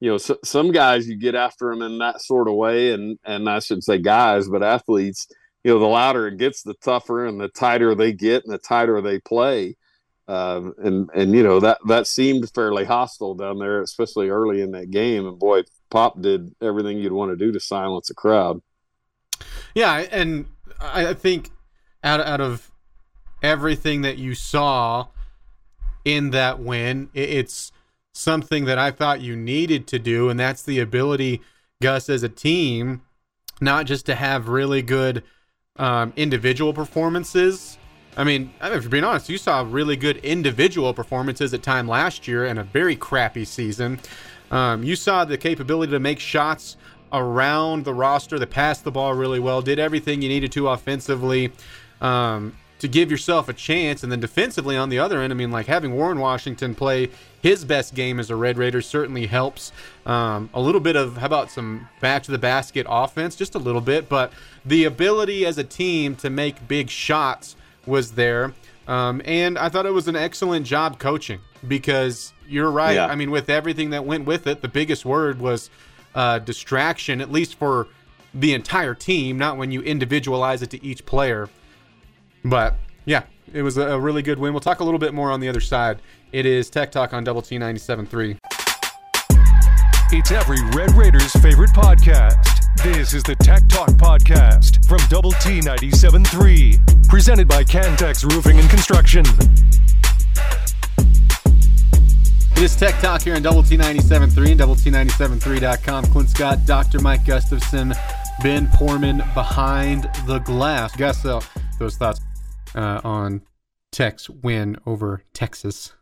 you 0.00 0.10
know, 0.10 0.18
so, 0.18 0.38
some 0.44 0.70
guys 0.70 1.08
you 1.08 1.16
get 1.16 1.34
after 1.34 1.70
them 1.70 1.82
in 1.82 1.98
that 1.98 2.20
sort 2.22 2.48
of 2.48 2.54
way, 2.54 2.92
and 2.92 3.18
and 3.24 3.48
I 3.48 3.58
shouldn't 3.58 3.84
say 3.84 3.98
guys, 3.98 4.48
but 4.48 4.62
athletes, 4.62 5.28
you 5.64 5.72
know, 5.72 5.78
the 5.78 5.86
louder 5.86 6.28
it 6.28 6.38
gets, 6.38 6.62
the 6.62 6.74
tougher 6.74 7.26
and 7.26 7.40
the 7.40 7.48
tighter 7.48 7.94
they 7.94 8.12
get, 8.12 8.44
and 8.44 8.52
the 8.52 8.58
tighter 8.58 9.00
they 9.00 9.18
play. 9.18 9.76
Um, 10.28 10.74
and 10.78 11.08
and 11.14 11.32
you 11.32 11.42
know 11.42 11.58
that 11.60 11.78
that 11.86 12.06
seemed 12.06 12.50
fairly 12.54 12.84
hostile 12.84 13.34
down 13.34 13.58
there, 13.58 13.80
especially 13.80 14.28
early 14.28 14.60
in 14.60 14.72
that 14.72 14.90
game. 14.90 15.26
And 15.26 15.38
boy, 15.38 15.62
Pop 15.90 16.20
did 16.20 16.54
everything 16.60 16.98
you'd 16.98 17.12
want 17.12 17.32
to 17.32 17.36
do 17.36 17.50
to 17.50 17.60
silence 17.60 18.10
a 18.10 18.14
crowd. 18.14 18.60
Yeah, 19.74 20.06
and 20.10 20.46
I 20.80 21.14
think 21.14 21.50
out 22.04 22.20
out 22.20 22.42
of 22.42 22.70
everything 23.42 24.02
that 24.02 24.18
you 24.18 24.34
saw 24.34 25.06
in 26.04 26.30
that 26.30 26.60
win, 26.60 27.08
it's 27.14 27.72
something 28.12 28.64
that 28.66 28.78
I 28.78 28.90
thought 28.90 29.20
you 29.20 29.34
needed 29.34 29.86
to 29.88 29.98
do, 29.98 30.28
and 30.28 30.38
that's 30.38 30.62
the 30.62 30.78
ability, 30.78 31.40
Gus, 31.80 32.10
as 32.10 32.22
a 32.22 32.28
team, 32.28 33.02
not 33.60 33.86
just 33.86 34.04
to 34.06 34.14
have 34.14 34.48
really 34.48 34.82
good 34.82 35.22
um, 35.78 36.12
individual 36.16 36.72
performances. 36.72 37.78
I 38.16 38.24
mean, 38.24 38.52
I 38.60 38.68
mean, 38.68 38.78
if 38.78 38.84
you're 38.84 38.90
being 38.90 39.04
honest, 39.04 39.28
you 39.28 39.38
saw 39.38 39.64
really 39.68 39.96
good 39.96 40.16
individual 40.18 40.92
performances 40.92 41.54
at 41.54 41.62
time 41.62 41.86
last 41.86 42.26
year 42.26 42.46
and 42.46 42.58
a 42.58 42.64
very 42.64 42.96
crappy 42.96 43.44
season. 43.44 44.00
Um, 44.50 44.82
you 44.82 44.96
saw 44.96 45.24
the 45.24 45.38
capability 45.38 45.92
to 45.92 46.00
make 46.00 46.18
shots 46.18 46.76
around 47.12 47.84
the 47.84 47.94
roster, 47.94 48.38
that 48.38 48.50
passed 48.50 48.84
the 48.84 48.90
ball 48.90 49.14
really 49.14 49.38
well, 49.38 49.62
did 49.62 49.78
everything 49.78 50.20
you 50.20 50.28
needed 50.28 50.52
to 50.52 50.68
offensively. 50.68 51.52
Um, 52.00 52.56
to 52.78 52.88
give 52.88 53.10
yourself 53.10 53.48
a 53.48 53.52
chance. 53.52 54.02
And 54.02 54.10
then 54.12 54.20
defensively 54.20 54.76
on 54.76 54.88
the 54.88 54.98
other 54.98 55.20
end, 55.20 55.32
I 55.32 55.36
mean, 55.36 55.50
like 55.50 55.66
having 55.66 55.94
Warren 55.94 56.18
Washington 56.18 56.74
play 56.74 57.10
his 57.42 57.64
best 57.64 57.94
game 57.94 58.18
as 58.18 58.30
a 58.30 58.36
Red 58.36 58.58
Raider 58.58 58.82
certainly 58.82 59.26
helps. 59.26 59.72
Um, 60.06 60.50
a 60.54 60.60
little 60.60 60.80
bit 60.80 60.96
of, 60.96 61.16
how 61.16 61.26
about 61.26 61.50
some 61.50 61.88
back 62.00 62.22
to 62.24 62.30
the 62.30 62.38
basket 62.38 62.86
offense? 62.88 63.36
Just 63.36 63.54
a 63.54 63.58
little 63.58 63.80
bit. 63.80 64.08
But 64.08 64.32
the 64.64 64.84
ability 64.84 65.46
as 65.46 65.58
a 65.58 65.64
team 65.64 66.16
to 66.16 66.30
make 66.30 66.68
big 66.68 66.90
shots 66.90 67.56
was 67.86 68.12
there. 68.12 68.54
Um, 68.86 69.20
and 69.24 69.58
I 69.58 69.68
thought 69.68 69.84
it 69.84 69.92
was 69.92 70.08
an 70.08 70.16
excellent 70.16 70.66
job 70.66 70.98
coaching 70.98 71.40
because 71.66 72.32
you're 72.48 72.70
right. 72.70 72.94
Yeah. 72.94 73.06
I 73.06 73.16
mean, 73.16 73.30
with 73.30 73.50
everything 73.50 73.90
that 73.90 74.04
went 74.04 74.24
with 74.24 74.46
it, 74.46 74.62
the 74.62 74.68
biggest 74.68 75.04
word 75.04 75.40
was 75.40 75.68
uh, 76.14 76.38
distraction, 76.38 77.20
at 77.20 77.30
least 77.30 77.56
for 77.56 77.86
the 78.32 78.54
entire 78.54 78.94
team, 78.94 79.36
not 79.36 79.56
when 79.56 79.70
you 79.70 79.82
individualize 79.82 80.62
it 80.62 80.70
to 80.70 80.84
each 80.84 81.04
player. 81.04 81.48
But 82.44 82.74
Yeah, 83.04 83.22
it 83.52 83.62
was 83.62 83.78
a 83.78 83.98
really 83.98 84.22
good 84.22 84.38
win. 84.38 84.52
We'll 84.52 84.60
talk 84.60 84.80
a 84.80 84.84
little 84.84 84.98
bit 84.98 85.14
more 85.14 85.30
on 85.30 85.40
the 85.40 85.48
other 85.48 85.60
side. 85.60 86.00
It 86.32 86.44
is 86.44 86.68
Tech 86.68 86.92
Talk 86.92 87.14
on 87.14 87.24
Double 87.24 87.40
T 87.42 87.58
97.3. 87.58 88.36
It's 90.10 90.30
every 90.30 90.58
Red 90.74 90.92
Raiders' 90.92 91.32
favorite 91.32 91.70
podcast. 91.70 92.44
This 92.82 93.12
is 93.14 93.22
the 93.22 93.34
Tech 93.36 93.66
Talk 93.68 93.88
Podcast 93.90 94.86
from 94.86 94.98
Double 95.08 95.32
T 95.32 95.60
97.3, 95.60 97.08
presented 97.08 97.48
by 97.48 97.64
Cantex 97.64 98.24
Roofing 98.30 98.58
and 98.58 98.68
Construction. 98.70 99.24
It 102.52 102.62
is 102.62 102.76
Tech 102.76 103.00
Talk 103.00 103.22
here 103.22 103.34
on 103.36 103.42
Double 103.42 103.62
T 103.62 103.76
97.3 103.76 104.50
and 104.50 104.58
Double 104.58 104.76
T97.3.com. 104.76 106.04
Clint 106.06 106.30
Scott, 106.30 106.58
Dr. 106.66 107.00
Mike 107.00 107.24
Gustafson, 107.24 107.94
Ben 108.42 108.66
Poorman 108.68 109.18
behind 109.34 110.10
the 110.26 110.38
glass. 110.40 110.94
Gus, 110.96 111.24
uh, 111.24 111.40
those 111.78 111.96
thoughts 111.96 112.20
uh, 112.74 113.00
on 113.04 113.42
Tech's 113.92 114.28
win 114.28 114.76
over 114.86 115.22
Texas. 115.32 115.94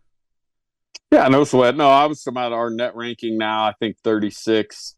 Yeah, 1.11 1.29
no 1.29 1.45
sweat. 1.45 1.77
No, 1.77 1.89
I 1.89 2.07
was 2.07 2.27
about 2.27 2.53
our 2.53 2.71
net 2.71 2.97
ranking 2.97 3.39
now. 3.39 3.65
I 3.65 3.73
think 3.79 3.97
36, 4.03 4.97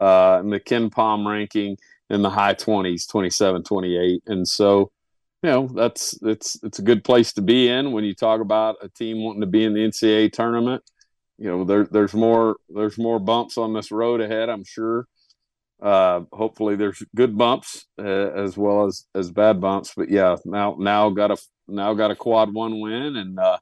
uh, 0.00 0.38
and 0.40 0.52
the 0.52 0.60
KenPom 0.60 1.26
ranking 1.28 1.76
in 2.10 2.22
the 2.22 2.30
high 2.30 2.54
20s, 2.54 3.08
27, 3.08 3.64
28. 3.64 4.22
And 4.26 4.46
so, 4.46 4.90
you 5.42 5.50
know, 5.50 5.66
that's 5.66 6.18
it's 6.22 6.58
it's 6.62 6.78
a 6.78 6.82
good 6.82 7.02
place 7.02 7.32
to 7.34 7.42
be 7.42 7.68
in 7.68 7.92
when 7.92 8.04
you 8.04 8.14
talk 8.14 8.40
about 8.40 8.76
a 8.82 8.88
team 8.88 9.22
wanting 9.22 9.40
to 9.40 9.46
be 9.46 9.64
in 9.64 9.74
the 9.74 9.80
NCAA 9.80 10.32
tournament 10.32 10.82
you 11.38 11.48
know 11.48 11.64
there, 11.64 11.84
there's 11.90 12.14
more 12.14 12.56
there's 12.68 12.98
more 12.98 13.18
bumps 13.18 13.56
on 13.56 13.72
this 13.72 13.90
road 13.90 14.20
ahead 14.20 14.48
i'm 14.48 14.64
sure 14.64 15.06
uh, 15.82 16.20
hopefully 16.32 16.76
there's 16.76 17.02
good 17.14 17.36
bumps 17.36 17.86
uh, 17.98 18.02
as 18.02 18.56
well 18.56 18.86
as 18.86 19.06
as 19.14 19.30
bad 19.30 19.60
bumps 19.60 19.92
but 19.96 20.10
yeah 20.10 20.36
now 20.44 20.76
now 20.78 21.10
got 21.10 21.30
a 21.30 21.36
now 21.68 21.94
got 21.94 22.10
a 22.10 22.16
quad 22.16 22.52
one 22.52 22.80
win 22.80 23.16
and 23.16 23.38
uh, 23.38 23.58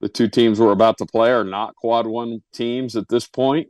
the 0.00 0.08
two 0.08 0.28
teams 0.28 0.58
we're 0.58 0.72
about 0.72 0.98
to 0.98 1.06
play 1.06 1.30
are 1.30 1.44
not 1.44 1.74
quad 1.76 2.06
one 2.06 2.42
teams 2.52 2.96
at 2.96 3.08
this 3.08 3.26
point 3.26 3.68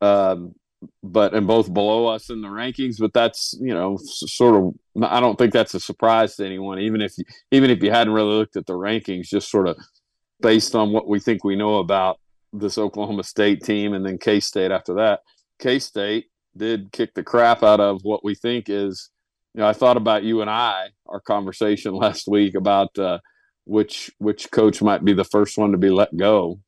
um, 0.00 0.54
but 1.02 1.34
and 1.34 1.46
both 1.46 1.72
below 1.72 2.06
us 2.06 2.30
in 2.30 2.40
the 2.40 2.48
rankings 2.48 2.96
but 2.98 3.12
that's 3.12 3.54
you 3.60 3.74
know 3.74 3.98
sort 4.02 4.54
of 4.54 5.02
i 5.02 5.20
don't 5.20 5.36
think 5.36 5.52
that's 5.52 5.74
a 5.74 5.80
surprise 5.80 6.36
to 6.36 6.46
anyone 6.46 6.78
even 6.78 7.02
if 7.02 7.12
you, 7.18 7.24
even 7.50 7.68
if 7.68 7.82
you 7.82 7.90
hadn't 7.90 8.14
really 8.14 8.34
looked 8.34 8.56
at 8.56 8.64
the 8.66 8.72
rankings 8.72 9.26
just 9.26 9.50
sort 9.50 9.68
of 9.68 9.76
based 10.40 10.74
on 10.74 10.92
what 10.92 11.08
we 11.08 11.18
think 11.18 11.44
we 11.44 11.56
know 11.56 11.78
about 11.78 12.18
this 12.52 12.78
Oklahoma 12.78 13.24
State 13.24 13.62
team 13.62 13.92
and 13.92 14.04
then 14.04 14.18
K 14.18 14.40
State 14.40 14.70
after 14.70 14.94
that. 14.94 15.20
K 15.58 15.78
State 15.78 16.26
did 16.56 16.92
kick 16.92 17.14
the 17.14 17.22
crap 17.22 17.62
out 17.62 17.80
of 17.80 18.00
what 18.02 18.24
we 18.24 18.34
think 18.34 18.68
is, 18.68 19.10
you 19.54 19.60
know, 19.60 19.68
I 19.68 19.72
thought 19.72 19.96
about 19.96 20.24
you 20.24 20.40
and 20.40 20.50
I, 20.50 20.88
our 21.06 21.20
conversation 21.20 21.94
last 21.94 22.28
week 22.28 22.54
about 22.54 22.98
uh, 22.98 23.18
which 23.64 24.10
which 24.18 24.50
coach 24.50 24.82
might 24.82 25.04
be 25.04 25.12
the 25.12 25.24
first 25.24 25.58
one 25.58 25.72
to 25.72 25.78
be 25.78 25.90
let 25.90 26.16
go. 26.16 26.60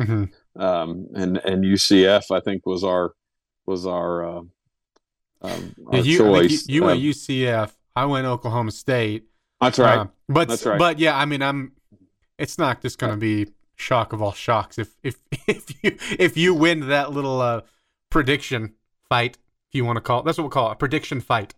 Mm-hmm. 0.00 0.60
Um, 0.60 1.06
and 1.14 1.38
and 1.38 1.64
UCF 1.64 2.30
I 2.30 2.40
think 2.40 2.66
was 2.66 2.84
our 2.84 3.12
was 3.66 3.86
our, 3.86 4.24
uh, 4.24 4.40
um, 5.42 5.74
our 5.88 5.98
you, 5.98 6.18
choice. 6.18 6.68
you, 6.68 6.76
you 6.76 6.84
went 6.84 7.00
UCF. 7.00 7.72
I 7.94 8.04
went 8.06 8.26
Oklahoma 8.26 8.70
State. 8.70 9.24
That's 9.60 9.78
right. 9.78 9.98
Uh, 9.98 10.06
but 10.28 10.48
that's 10.48 10.64
right. 10.64 10.78
But 10.78 10.98
yeah, 10.98 11.16
I 11.16 11.24
mean, 11.24 11.42
I'm. 11.42 11.72
It's 12.38 12.58
not 12.58 12.82
just 12.82 12.98
going 12.98 13.12
to 13.12 13.18
be 13.18 13.50
shock 13.76 14.12
of 14.12 14.22
all 14.22 14.32
shocks 14.32 14.78
if 14.78 14.94
if 15.02 15.16
if 15.46 15.82
you 15.82 15.96
if 16.18 16.36
you 16.36 16.54
win 16.54 16.88
that 16.88 17.12
little 17.12 17.40
uh, 17.40 17.62
prediction 18.10 18.74
fight, 19.08 19.38
if 19.68 19.74
you 19.74 19.84
want 19.84 19.96
to 19.96 20.00
call 20.00 20.20
it, 20.20 20.24
that's 20.24 20.38
what 20.38 20.44
we'll 20.44 20.50
call 20.50 20.70
it, 20.70 20.72
a 20.72 20.76
prediction 20.76 21.20
fight. 21.20 21.54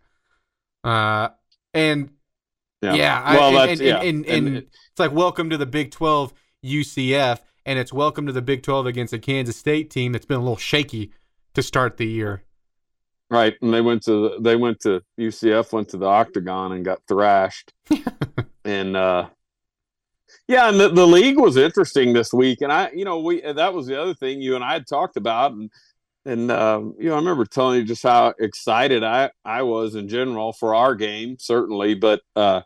Uh, 0.85 1.29
and 1.75 2.11
yeah, 2.83 2.95
yeah 2.95 3.35
well, 3.35 3.59
I, 3.59 3.67
and, 3.69 3.81
yeah. 3.81 3.97
And, 4.01 4.25
and, 4.25 4.27
and, 4.27 4.47
and, 4.49 4.57
it's 4.57 4.99
like 4.99 5.13
welcome 5.13 5.51
to 5.51 5.57
the 5.57 5.67
Big 5.67 5.91
Twelve 5.91 6.33
UCF, 6.65 7.41
and 7.67 7.79
it's 7.79 7.93
welcome 7.93 8.27
to 8.27 8.33
the 8.33 8.43
Big 8.43 8.63
Twelve 8.63 8.87
against 8.87 9.13
a 9.13 9.19
Kansas 9.19 9.57
State 9.57 9.91
team 9.91 10.13
that's 10.13 10.27
been 10.27 10.39
a 10.39 10.43
little 10.43 10.57
shaky 10.57 11.13
to 11.55 11.63
start 11.63 11.97
the 11.97 12.07
year. 12.07 12.45
Right, 13.31 13.55
and 13.61 13.75
they 13.75 13.81
went 13.81 14.03
to 14.05 14.39
they 14.41 14.57
went 14.57 14.81
to 14.81 15.03
UCF 15.21 15.73
went 15.73 15.91
to 15.91 15.99
the 15.99 16.07
Octagon 16.07 16.73
and 16.73 16.85
got 16.85 17.03
thrashed, 17.07 17.75
and 18.65 18.97
uh, 18.97 19.29
yeah, 20.47 20.71
and 20.71 20.81
the, 20.81 20.89
the 20.89 21.07
league 21.07 21.39
was 21.39 21.57
interesting 21.57 22.15
this 22.15 22.33
week, 22.33 22.63
and 22.63 22.73
I, 22.73 22.91
you 22.95 23.05
know, 23.05 23.19
we 23.19 23.41
that 23.41 23.75
was 23.75 23.87
the 23.87 24.01
other 24.01 24.15
thing 24.15 24.41
you 24.41 24.55
and 24.55 24.65
I 24.65 24.73
had 24.73 24.87
talked 24.87 25.17
about, 25.17 25.53
and 25.53 25.71
and 26.29 26.51
uh, 26.51 26.83
you 26.99 27.09
know, 27.09 27.15
I 27.15 27.19
remember 27.19 27.47
telling 27.47 27.79
you 27.79 27.85
just 27.85 28.03
how 28.03 28.35
excited 28.39 29.03
I 29.03 29.31
I 29.45 29.63
was 29.63 29.95
in 29.95 30.09
general 30.09 30.53
for 30.53 30.75
our 30.75 30.95
game, 30.95 31.37
certainly, 31.41 31.95
but 31.95 32.21
uh, 32.37 32.63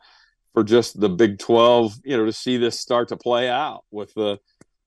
for 0.53 0.65
just 0.65 0.99
the 0.99 1.09
Big 1.09 1.39
Twelve, 1.39 1.95
you 2.05 2.17
know, 2.17 2.27
to 2.27 2.33
see 2.33 2.57
this 2.57 2.81
start 2.81 3.09
to 3.09 3.17
play 3.17 3.49
out 3.49 3.85
with 3.93 4.13
the, 4.15 4.39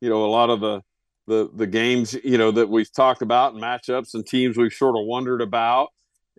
you 0.02 0.10
know, 0.10 0.26
a 0.26 0.28
lot 0.28 0.50
of 0.50 0.60
the 0.60 0.82
the 1.26 1.50
the 1.56 1.68
games, 1.68 2.14
you 2.24 2.38
know, 2.38 2.52
that 2.52 2.68
we've 2.70 2.92
talked 2.92 3.22
about 3.22 3.54
and 3.54 3.64
matchups 3.64 4.14
and 4.14 4.28
teams 4.28 4.58
we've 4.58 4.74
sort 4.74 4.98
of 4.98 5.06
wondered 5.06 5.42
about, 5.42 5.90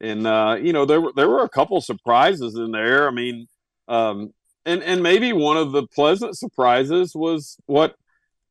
and 0.01 0.27
uh, 0.27 0.59
you 0.61 0.75
know, 0.75 0.85
there 0.85 1.01
were 1.01 1.13
there 1.17 1.31
were 1.31 1.43
a 1.43 1.49
couple 1.49 1.81
surprises 1.81 2.55
in 2.55 2.71
there. 2.71 3.09
I 3.09 3.11
mean. 3.11 3.49
Um, 3.89 4.33
and 4.65 4.83
and 4.83 5.01
maybe 5.01 5.33
one 5.33 5.57
of 5.57 5.71
the 5.71 5.87
pleasant 5.87 6.37
surprises 6.37 7.15
was 7.15 7.57
what 7.67 7.95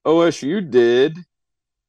OSU 0.06 0.72
did. 0.72 1.18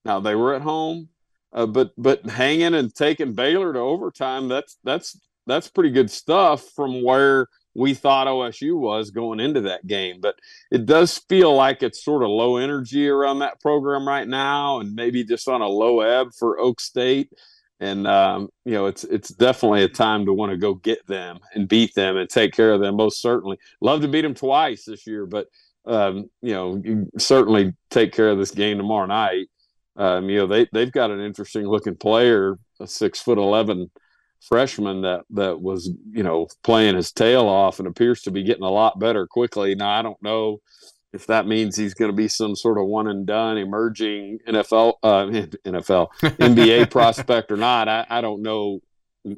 Now 0.05 0.19
they 0.19 0.35
were 0.35 0.53
at 0.55 0.63
home, 0.63 1.11
uh, 1.57 1.67
but 1.67 1.91
but 1.97 2.25
hanging 2.27 2.75
and 2.75 2.95
taking 2.95 3.33
Baylor 3.33 3.73
to 3.73 3.79
overtime 3.81 4.47
that's 4.47 4.77
that's 4.85 5.19
that's 5.47 5.69
pretty 5.69 5.91
good 5.91 6.11
stuff 6.11 6.63
from 6.75 7.03
where 7.03 7.49
we 7.75 7.95
thought 7.95 8.27
OSU 8.27 8.79
was 8.79 9.11
going 9.11 9.39
into 9.39 9.61
that 9.63 9.87
game. 9.87 10.19
But 10.21 10.37
it 10.71 10.87
does 10.87 11.19
feel 11.29 11.55
like 11.55 11.83
it's 11.83 12.05
sort 12.05 12.23
of 12.23 12.31
low 12.31 12.57
energy 12.57 13.09
around 13.09 13.41
that 13.41 13.61
program 13.61 14.09
right 14.09 14.27
now, 14.27 14.81
and 14.81 14.95
maybe 14.95 15.25
just 15.25 15.49
on 15.49 15.61
a 15.61 15.69
low 15.69 16.01
ebb 16.01 16.29
for 16.39 16.59
Okie 16.59 16.81
State. 16.81 17.33
And 17.79 18.07
um, 18.07 18.49
you 18.65 18.73
know 18.73 18.87
it's 18.87 19.05
it's 19.05 19.29
definitely 19.31 19.83
a 19.83 19.89
time 19.89 20.27
to 20.27 20.33
want 20.33 20.51
to 20.51 20.57
go 20.57 20.75
get 20.75 21.07
them 21.07 21.39
and 21.55 21.69
beat 21.69 21.95
them 21.95 22.17
and 22.17 22.29
take 22.29 22.53
care 22.53 22.73
of 22.73 22.81
them 22.81 22.97
most 22.97 23.21
certainly. 23.21 23.59
Love 23.81 24.03
to 24.03 24.09
beat 24.09 24.23
them 24.23 24.35
twice 24.35 24.85
this 24.85 25.07
year 25.07 25.27
but 25.27 25.47
um, 25.87 26.31
you 26.41 26.55
know 26.55 26.81
you 26.83 27.07
certainly 27.19 27.75
take 27.91 28.13
care 28.13 28.31
of 28.31 28.39
this 28.39 28.51
game 28.51 28.79
tomorrow 28.79 29.07
night 29.07 29.49
um, 29.97 30.29
you 30.29 30.39
know 30.39 30.47
they, 30.47 30.67
they've 30.73 30.93
got 30.93 31.11
an 31.11 31.21
interesting 31.21 31.67
looking 31.67 31.97
player 31.97 32.59
a 32.81 32.87
six 32.87 33.21
foot 33.21 33.39
11 33.39 33.91
freshman 34.41 35.03
that 35.03 35.25
that 35.31 35.61
was 35.61 35.91
you 36.11 36.23
know 36.23 36.47
playing 36.63 36.95
his 36.95 37.11
tail 37.13 37.49
off 37.49 37.79
and 37.79 37.89
appears 37.89 38.23
to 38.23 38.31
be 38.31 38.43
getting 38.43 38.63
a 38.63 38.71
lot 38.71 38.99
better 38.99 39.27
quickly 39.27 39.75
now 39.75 39.89
i 39.89 40.03
don't 40.03 40.23
know 40.23 40.61
if 41.17 41.27
that 41.27 41.47
means 41.47 41.77
he's 41.77 41.95
going 41.95 42.11
to 42.11 42.17
be 42.17 42.29
some 42.29 42.55
sort 42.55 42.79
of 42.79 42.87
one 42.87 43.09
and 43.09 43.27
done 43.27 43.57
emerging 43.57 44.39
NFL, 44.47 44.95
uh, 45.03 45.25
NFL, 45.67 46.09
NBA 46.21 46.91
prospect 46.91 47.51
or 47.51 47.57
not, 47.57 47.89
I, 47.89 48.07
I, 48.09 48.21
don't 48.21 48.43
know 48.43 48.81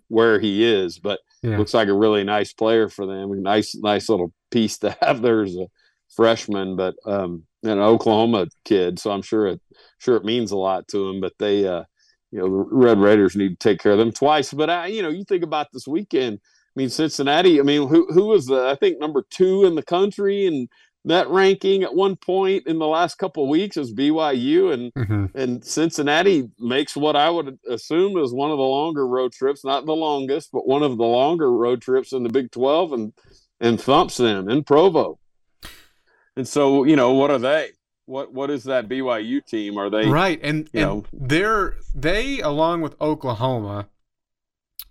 where 0.09 0.41
he 0.41 0.65
is, 0.65 0.99
but 0.99 1.21
yeah. 1.43 1.57
looks 1.57 1.75
like 1.75 1.89
a 1.89 1.95
really 1.95 2.25
nice 2.25 2.53
player 2.53 2.89
for 2.89 3.07
them. 3.07 3.43
Nice, 3.43 3.75
nice 3.77 4.09
little 4.09 4.33
piece 4.51 4.79
to 4.79 4.97
have 5.01 5.23
there 5.23 5.43
as 5.43 5.55
a 5.55 5.69
freshman, 6.15 6.77
but 6.77 6.97
um, 7.07 7.45
an 7.63 7.79
Oklahoma 7.79 8.49
kid, 8.65 8.99
so 8.99 9.11
I'm 9.11 9.23
sure 9.23 9.47
it 9.47 9.61
sure 9.99 10.17
it 10.17 10.25
means 10.25 10.51
a 10.51 10.57
lot 10.57 10.89
to 10.89 11.09
them, 11.09 11.21
But 11.21 11.35
they, 11.39 11.67
uh, 11.67 11.85
you 12.31 12.39
know, 12.39 12.49
the 12.49 12.65
Red 12.71 12.99
Raiders 12.99 13.37
need 13.37 13.59
to 13.61 13.69
take 13.69 13.81
care 13.81 13.93
of 13.93 13.99
them 13.99 14.13
twice. 14.13 14.53
But 14.53 14.71
I, 14.71 14.87
you 14.87 15.03
know, 15.03 15.09
you 15.09 15.25
think 15.25 15.43
about 15.43 15.69
this 15.73 15.87
weekend. 15.87 16.41
I 16.43 16.75
mean, 16.77 16.91
Cincinnati. 16.91 17.59
I 17.59 17.63
mean, 17.63 17.89
who 17.89 18.07
who 18.13 18.27
was 18.27 18.47
the 18.47 18.69
I 18.69 18.77
think 18.77 19.01
number 19.01 19.25
two 19.31 19.65
in 19.65 19.75
the 19.75 19.83
country 19.83 20.47
and 20.47 20.69
that 21.05 21.29
ranking 21.29 21.83
at 21.83 21.95
one 21.95 22.17
point 22.17 22.67
in 22.67 22.79
the 22.79 22.87
last 22.87 23.17
couple 23.17 23.45
of 23.45 23.49
weeks 23.49 23.77
is 23.77 23.95
BYU 23.95 24.73
and 24.73 24.93
mm-hmm. 24.95 25.39
and 25.39 25.65
Cincinnati 25.65 26.51
makes 26.59 26.97
what 26.97 27.17
I 27.17 27.31
would 27.31 27.59
assume 27.69 28.19
is 28.19 28.33
one 28.33 28.51
of 28.51 28.59
the 28.59 28.63
longer 28.63 29.07
road 29.07 29.33
trips, 29.33 29.65
not 29.65 29.87
the 29.87 29.95
longest, 29.95 30.51
but 30.53 30.67
one 30.67 30.83
of 30.83 30.97
the 30.97 31.05
longer 31.05 31.51
road 31.51 31.81
trips 31.81 32.13
in 32.13 32.23
the 32.23 32.29
Big 32.29 32.51
12 32.51 32.93
and 32.93 33.13
and 33.61 33.81
thumps 33.81 34.19
them 34.19 34.49
in 34.49 34.65
Provo. 34.65 35.19
And 36.37 36.47
so, 36.47 36.85
you 36.85 36.95
know, 36.95 37.13
what 37.15 37.31
are 37.31 37.39
they? 37.39 37.71
What 38.09 38.33
what 38.33 38.51
is 38.51 38.65
that 38.65 38.89
BYU 38.89 39.45
team? 39.45 39.77
Are 39.79 39.91
they 39.91 40.09
Right. 40.09 40.41
And, 40.43 40.71
you 40.73 40.81
and 40.81 40.89
know, 40.89 41.05
they're 41.13 41.77
they 41.95 42.41
along 42.41 42.81
with 42.81 43.01
Oklahoma 43.01 43.89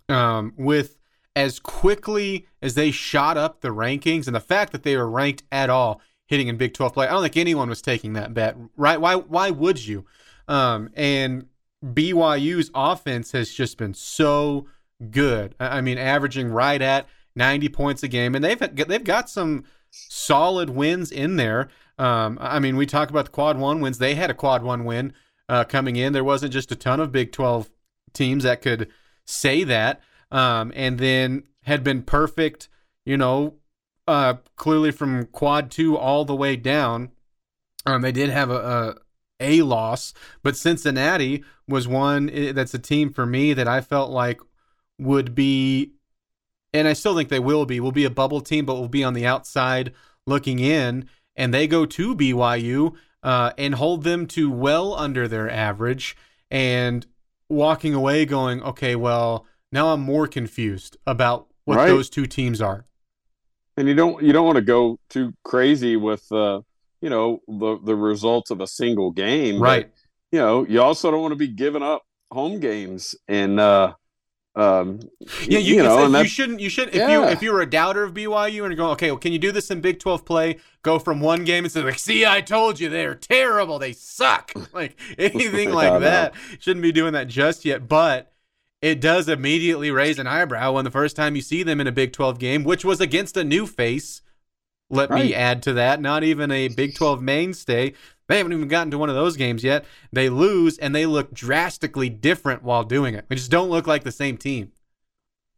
um 0.07 0.53
with 0.57 0.97
as 1.35 1.59
quickly 1.59 2.47
as 2.61 2.75
they 2.75 2.91
shot 2.91 3.37
up 3.37 3.61
the 3.61 3.69
rankings 3.69 4.27
and 4.27 4.35
the 4.35 4.39
fact 4.39 4.71
that 4.71 4.83
they 4.83 4.95
were 4.95 5.09
ranked 5.09 5.43
at 5.51 5.69
all 5.69 6.01
hitting 6.27 6.47
in 6.47 6.57
Big 6.57 6.73
12 6.73 6.93
play. 6.93 7.07
I 7.07 7.11
don't 7.11 7.23
think 7.23 7.37
anyone 7.37 7.69
was 7.69 7.81
taking 7.81 8.13
that 8.13 8.33
bet, 8.33 8.55
right? 8.75 9.01
Why 9.01 9.15
why 9.15 9.49
would 9.49 9.85
you? 9.85 10.05
Um, 10.47 10.89
and 10.95 11.47
BYU's 11.83 12.69
offense 12.73 13.31
has 13.31 13.51
just 13.51 13.77
been 13.77 13.93
so 13.93 14.67
good. 15.09 15.55
I 15.59 15.81
mean, 15.81 15.97
averaging 15.97 16.49
right 16.49 16.81
at 16.81 17.07
90 17.35 17.69
points 17.69 18.03
a 18.03 18.07
game, 18.07 18.35
and 18.35 18.43
they've 18.43 18.59
they've 18.59 19.03
got 19.03 19.29
some 19.29 19.63
solid 19.89 20.69
wins 20.69 21.11
in 21.11 21.37
there. 21.37 21.69
Um, 21.97 22.37
I 22.39 22.59
mean, 22.59 22.77
we 22.77 22.85
talk 22.85 23.09
about 23.09 23.25
the 23.25 23.31
quad 23.31 23.57
one 23.57 23.81
wins. 23.81 23.97
They 23.97 24.15
had 24.15 24.29
a 24.29 24.35
quad 24.35 24.63
one 24.63 24.85
win 24.85 25.13
uh, 25.49 25.63
coming 25.63 25.95
in. 25.95 26.13
There 26.13 26.23
wasn't 26.23 26.53
just 26.53 26.71
a 26.71 26.75
ton 26.75 26.99
of 26.99 27.11
Big 27.11 27.31
12 27.31 27.69
teams 28.13 28.43
that 28.43 28.61
could 28.61 28.89
say 29.25 29.63
that 29.63 30.01
um, 30.31 30.71
and 30.75 30.99
then 30.99 31.43
had 31.63 31.83
been 31.83 32.01
perfect, 32.03 32.69
you 33.05 33.17
know, 33.17 33.55
uh, 34.07 34.35
clearly 34.55 34.91
from 34.91 35.25
quad 35.27 35.69
two 35.71 35.97
all 35.97 36.25
the 36.25 36.35
way 36.35 36.55
down. 36.55 37.11
Um, 37.85 38.01
they 38.01 38.11
did 38.11 38.29
have 38.29 38.49
a, 38.49 38.95
a, 39.39 39.59
a 39.59 39.61
loss, 39.61 40.13
but 40.43 40.57
Cincinnati 40.57 41.43
was 41.67 41.87
one 41.87 42.29
eh, 42.29 42.51
that's 42.51 42.73
a 42.73 42.79
team 42.79 43.11
for 43.11 43.25
me 43.25 43.53
that 43.53 43.67
I 43.67 43.81
felt 43.81 44.11
like 44.11 44.39
would 44.97 45.35
be, 45.35 45.93
and 46.73 46.87
I 46.87 46.93
still 46.93 47.15
think 47.15 47.29
they 47.29 47.39
will 47.39 47.65
be, 47.65 47.79
will 47.79 47.91
be 47.91 48.05
a 48.05 48.09
bubble 48.09 48.41
team, 48.41 48.65
but 48.65 48.75
will 48.75 48.89
be 48.89 49.03
on 49.03 49.13
the 49.13 49.25
outside 49.25 49.93
looking 50.25 50.59
in. 50.59 51.09
And 51.37 51.53
they 51.53 51.67
go 51.67 51.85
to 51.85 52.15
BYU 52.15 52.95
uh, 53.23 53.51
and 53.57 53.75
hold 53.75 54.03
them 54.03 54.25
to 54.27 54.49
well 54.49 54.93
under 54.95 55.27
their 55.27 55.49
average, 55.49 56.17
and 56.49 57.05
walking 57.49 57.93
away 57.93 58.25
going, 58.25 58.61
okay, 58.63 58.95
well, 58.95 59.45
now 59.71 59.93
I'm 59.93 60.01
more 60.01 60.27
confused 60.27 60.97
about 61.05 61.47
what 61.65 61.77
right. 61.77 61.87
those 61.87 62.09
two 62.09 62.25
teams 62.25 62.61
are. 62.61 62.85
And 63.75 63.87
you 63.87 63.93
don't 63.93 64.23
you 64.23 64.33
don't 64.33 64.45
want 64.45 64.55
to 64.55 64.63
go 64.63 64.97
too 65.09 65.33
crazy 65.43 65.97
with 65.97 66.31
uh, 66.31 66.61
you 67.01 67.09
know 67.09 67.41
the 67.47 67.77
the 67.83 67.95
results 67.95 68.49
of 68.49 68.59
a 68.59 68.67
single 68.67 69.11
game, 69.11 69.61
right? 69.61 69.91
But, 69.91 69.93
you 70.31 70.39
know, 70.39 70.65
you 70.65 70.81
also 70.81 71.11
don't 71.11 71.21
want 71.21 71.33
to 71.33 71.37
be 71.37 71.47
giving 71.47 71.83
up 71.83 72.01
home 72.31 72.59
games 72.59 73.15
and 73.27 73.59
uh, 73.59 73.93
um, 74.57 75.01
yeah, 75.43 75.59
you, 75.59 75.75
you 75.75 75.83
know, 75.83 76.07
you 76.19 76.27
shouldn't. 76.27 76.59
You 76.59 76.69
should. 76.69 76.89
If 76.89 76.95
yeah. 76.95 77.11
you 77.11 77.23
if 77.25 77.43
you 77.43 77.53
were 77.53 77.61
a 77.61 77.69
doubter 77.69 78.03
of 78.03 78.15
BYU 78.15 78.47
and 78.47 78.53
you're 78.55 78.75
going, 78.75 78.91
okay, 78.93 79.11
well, 79.11 79.19
can 79.19 79.31
you 79.31 79.37
do 79.37 79.51
this 79.51 79.69
in 79.69 79.81
Big 79.81 79.99
Twelve 79.99 80.25
play? 80.25 80.57
Go 80.81 80.97
from 80.97 81.19
one 81.19 81.43
game 81.43 81.63
and 81.63 81.71
say 81.71 81.83
like, 81.83 81.99
see, 81.99 82.25
I 82.25 82.41
told 82.41 82.79
you 82.79 82.89
they're 82.89 83.13
terrible. 83.13 83.77
They 83.77 83.93
suck. 83.93 84.51
Like 84.73 84.99
anything 85.17 85.71
like 85.73 86.01
that. 86.01 86.33
Shouldn't 86.59 86.83
be 86.83 86.91
doing 86.91 87.13
that 87.13 87.27
just 87.27 87.65
yet. 87.65 87.87
But 87.87 88.31
it 88.81 88.99
does 88.99 89.27
immediately 89.27 89.89
raise 89.89 90.19
an 90.19 90.27
eyebrow 90.27 90.73
when 90.73 90.83
the 90.83 90.91
first 90.91 91.15
time 91.15 91.35
you 91.35 91.41
see 91.41 91.63
them 91.63 91.79
in 91.79 91.87
a 91.87 91.91
Big 91.91 92.13
12 92.13 92.37
game, 92.37 92.63
which 92.63 92.85
was 92.85 93.01
against 93.01 93.37
a 93.37 93.43
new 93.43 93.65
face. 93.65 94.21
Let 94.89 95.09
right. 95.09 95.25
me 95.25 95.33
add 95.33 95.63
to 95.63 95.73
that, 95.73 95.99
not 95.99 96.23
even 96.23 96.51
a 96.51 96.67
Big 96.67 96.95
12 96.95 97.21
mainstay. 97.21 97.93
They 98.27 98.37
haven't 98.37 98.53
even 98.53 98.67
gotten 98.67 98.91
to 98.91 98.97
one 98.97 99.09
of 99.09 99.15
those 99.15 99.37
games 99.37 99.63
yet. 99.63 99.85
They 100.11 100.29
lose 100.29 100.77
and 100.77 100.93
they 100.93 101.05
look 101.05 101.33
drastically 101.33 102.09
different 102.09 102.63
while 102.63 102.83
doing 102.83 103.13
it. 103.13 103.25
They 103.29 103.35
just 103.35 103.51
don't 103.51 103.69
look 103.69 103.87
like 103.87 104.03
the 104.03 104.11
same 104.11 104.37
team. 104.37 104.71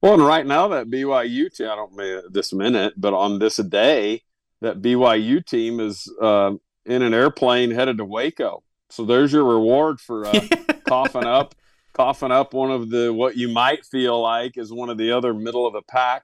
Well, 0.02 0.14
and 0.14 0.26
right 0.26 0.46
now 0.46 0.68
that 0.70 0.88
BYU 0.88 1.54
team, 1.54 1.68
I 1.68 1.76
don't 1.76 1.96
mean 1.96 2.22
this 2.32 2.54
minute, 2.54 2.94
but 2.96 3.14
on 3.14 3.40
this 3.40 3.58
day, 3.58 4.22
that 4.62 4.82
BYU 4.82 5.46
team 5.46 5.80
is 5.80 6.12
uh, 6.22 6.54
in 6.86 7.02
an 7.02 7.14
airplane 7.14 7.72
headed 7.72 7.98
to 7.98 8.06
Waco. 8.06 8.64
So 8.90 9.06
there's 9.06 9.34
your 9.34 9.44
reward 9.44 10.00
for 10.00 10.26
uh, 10.26 10.42
coughing 10.88 11.26
up 11.26 11.56
coughing 11.94 12.32
up 12.32 12.54
one 12.54 12.72
of 12.72 12.90
the 12.90 13.12
what 13.12 13.36
you 13.36 13.50
might 13.50 13.84
feel 13.86 14.22
like 14.22 14.58
is 14.58 14.72
one 14.72 14.90
of 14.90 14.98
the 14.98 15.12
other 15.12 15.34
middle 15.34 15.68
of 15.68 15.74
the 15.74 15.82
pack 15.82 16.24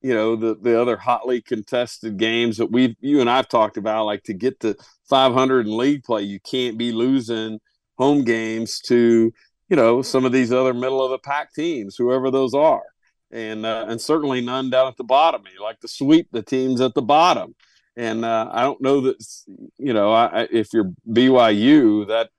you 0.00 0.14
know 0.14 0.36
the 0.36 0.54
the 0.54 0.80
other 0.80 0.96
hotly 0.96 1.40
contested 1.40 2.16
games 2.16 2.56
that 2.58 2.70
we 2.70 2.96
you 3.00 3.20
and 3.20 3.28
I've 3.28 3.48
talked 3.48 3.76
about 3.76 4.04
like 4.04 4.22
to 4.24 4.34
get 4.34 4.60
to 4.60 4.76
500 5.08 5.66
in 5.66 5.76
league 5.76 6.04
play 6.04 6.22
you 6.22 6.38
can't 6.40 6.78
be 6.78 6.92
losing 6.92 7.58
home 7.98 8.24
games 8.24 8.80
to 8.86 9.32
you 9.68 9.76
know 9.76 10.02
some 10.02 10.24
of 10.24 10.32
these 10.32 10.52
other 10.52 10.72
middle 10.72 11.04
of 11.04 11.10
the 11.10 11.18
pack 11.18 11.52
teams 11.52 11.96
whoever 11.96 12.30
those 12.30 12.54
are. 12.54 12.82
And 13.30 13.66
uh, 13.66 13.84
and 13.88 14.00
certainly 14.00 14.40
none 14.40 14.70
down 14.70 14.88
at 14.88 14.96
the 14.96 15.04
bottom. 15.04 15.42
You 15.54 15.62
like 15.62 15.80
to 15.80 15.88
sweep 15.88 16.28
the 16.32 16.42
teams 16.42 16.80
at 16.80 16.94
the 16.94 17.02
bottom. 17.02 17.54
And 17.94 18.24
uh, 18.24 18.48
I 18.50 18.62
don't 18.62 18.80
know 18.80 19.02
that 19.02 19.22
you 19.76 19.92
know 19.92 20.12
I, 20.12 20.48
if 20.50 20.72
you're 20.72 20.92
BYU 21.06 22.08
that 22.08 22.30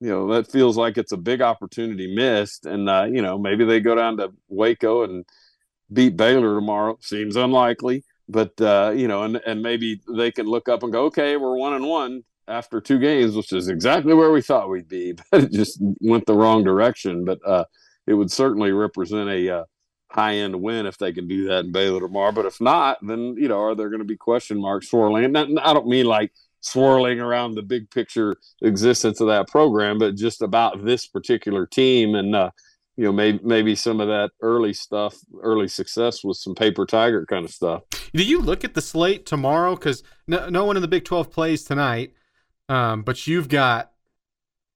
you 0.00 0.08
know 0.08 0.26
that 0.34 0.50
feels 0.50 0.76
like 0.76 0.98
it's 0.98 1.12
a 1.12 1.16
big 1.16 1.40
opportunity 1.40 2.12
missed. 2.12 2.66
And 2.66 2.88
uh, 2.88 3.06
you 3.08 3.22
know 3.22 3.38
maybe 3.38 3.64
they 3.64 3.78
go 3.78 3.94
down 3.94 4.16
to 4.16 4.32
waco 4.48 5.04
and 5.04 5.24
beat 5.94 6.16
baylor 6.16 6.54
tomorrow 6.54 6.98
seems 7.00 7.36
unlikely 7.36 8.04
but 8.28 8.58
uh, 8.60 8.92
you 8.94 9.08
know 9.08 9.22
and, 9.22 9.36
and 9.46 9.62
maybe 9.62 10.00
they 10.16 10.30
can 10.30 10.46
look 10.46 10.68
up 10.68 10.82
and 10.82 10.92
go 10.92 11.04
okay 11.04 11.36
we're 11.36 11.56
one 11.56 11.74
and 11.74 11.86
one 11.86 12.22
after 12.48 12.80
two 12.80 12.98
games 12.98 13.34
which 13.34 13.52
is 13.52 13.68
exactly 13.68 14.14
where 14.14 14.30
we 14.30 14.42
thought 14.42 14.68
we'd 14.68 14.88
be 14.88 15.12
but 15.30 15.44
it 15.44 15.52
just 15.52 15.78
went 16.00 16.26
the 16.26 16.34
wrong 16.34 16.64
direction 16.64 17.24
but 17.24 17.38
uh, 17.46 17.64
it 18.06 18.14
would 18.14 18.30
certainly 18.30 18.72
represent 18.72 19.28
a 19.28 19.58
uh, 19.58 19.64
high 20.10 20.34
end 20.34 20.60
win 20.60 20.86
if 20.86 20.98
they 20.98 21.12
can 21.12 21.26
do 21.26 21.48
that 21.48 21.64
in 21.64 21.72
baylor 21.72 22.00
tomorrow 22.00 22.32
but 22.32 22.46
if 22.46 22.60
not 22.60 22.98
then 23.06 23.34
you 23.36 23.48
know 23.48 23.60
are 23.60 23.74
there 23.74 23.88
going 23.88 24.00
to 24.00 24.04
be 24.04 24.16
question 24.16 24.60
marks 24.60 24.88
swirling? 24.88 25.24
And 25.24 25.58
i 25.58 25.72
don't 25.72 25.88
mean 25.88 26.06
like 26.06 26.32
swirling 26.64 27.20
around 27.20 27.54
the 27.54 27.62
big 27.62 27.90
picture 27.90 28.36
existence 28.62 29.20
of 29.20 29.28
that 29.28 29.48
program, 29.48 29.98
but 29.98 30.16
just 30.16 30.42
about 30.42 30.84
this 30.84 31.06
particular 31.06 31.66
team 31.66 32.14
and 32.14 32.34
uh, 32.34 32.50
you 32.96 33.04
know 33.04 33.12
maybe 33.12 33.40
maybe 33.42 33.74
some 33.74 34.00
of 34.00 34.08
that 34.08 34.30
early 34.40 34.72
stuff, 34.72 35.16
early 35.40 35.68
success 35.68 36.22
with 36.22 36.36
some 36.36 36.54
paper 36.54 36.86
tiger 36.86 37.26
kind 37.26 37.44
of 37.44 37.50
stuff. 37.50 37.82
Do 38.12 38.22
you 38.22 38.40
look 38.40 38.64
at 38.64 38.74
the 38.74 38.82
slate 38.82 39.26
tomorrow? 39.26 39.74
Because 39.74 40.02
no, 40.26 40.48
no 40.48 40.64
one 40.64 40.76
in 40.76 40.82
the 40.82 40.88
Big 40.88 41.04
Twelve 41.04 41.30
plays 41.30 41.64
tonight, 41.64 42.14
um, 42.68 43.02
but 43.02 43.26
you've 43.26 43.48
got 43.48 43.92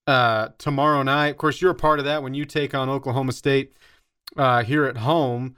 uh, 0.06 0.48
tomorrow 0.58 1.02
night. 1.02 1.28
Of 1.28 1.36
course, 1.36 1.60
you're 1.60 1.70
a 1.70 1.76
part 1.76 2.00
of 2.00 2.04
that 2.06 2.22
when 2.22 2.34
you 2.34 2.44
take 2.44 2.74
on 2.74 2.88
Oklahoma 2.88 3.32
State 3.32 3.74
uh, 4.36 4.64
here 4.64 4.84
at 4.84 4.98
home. 4.98 5.56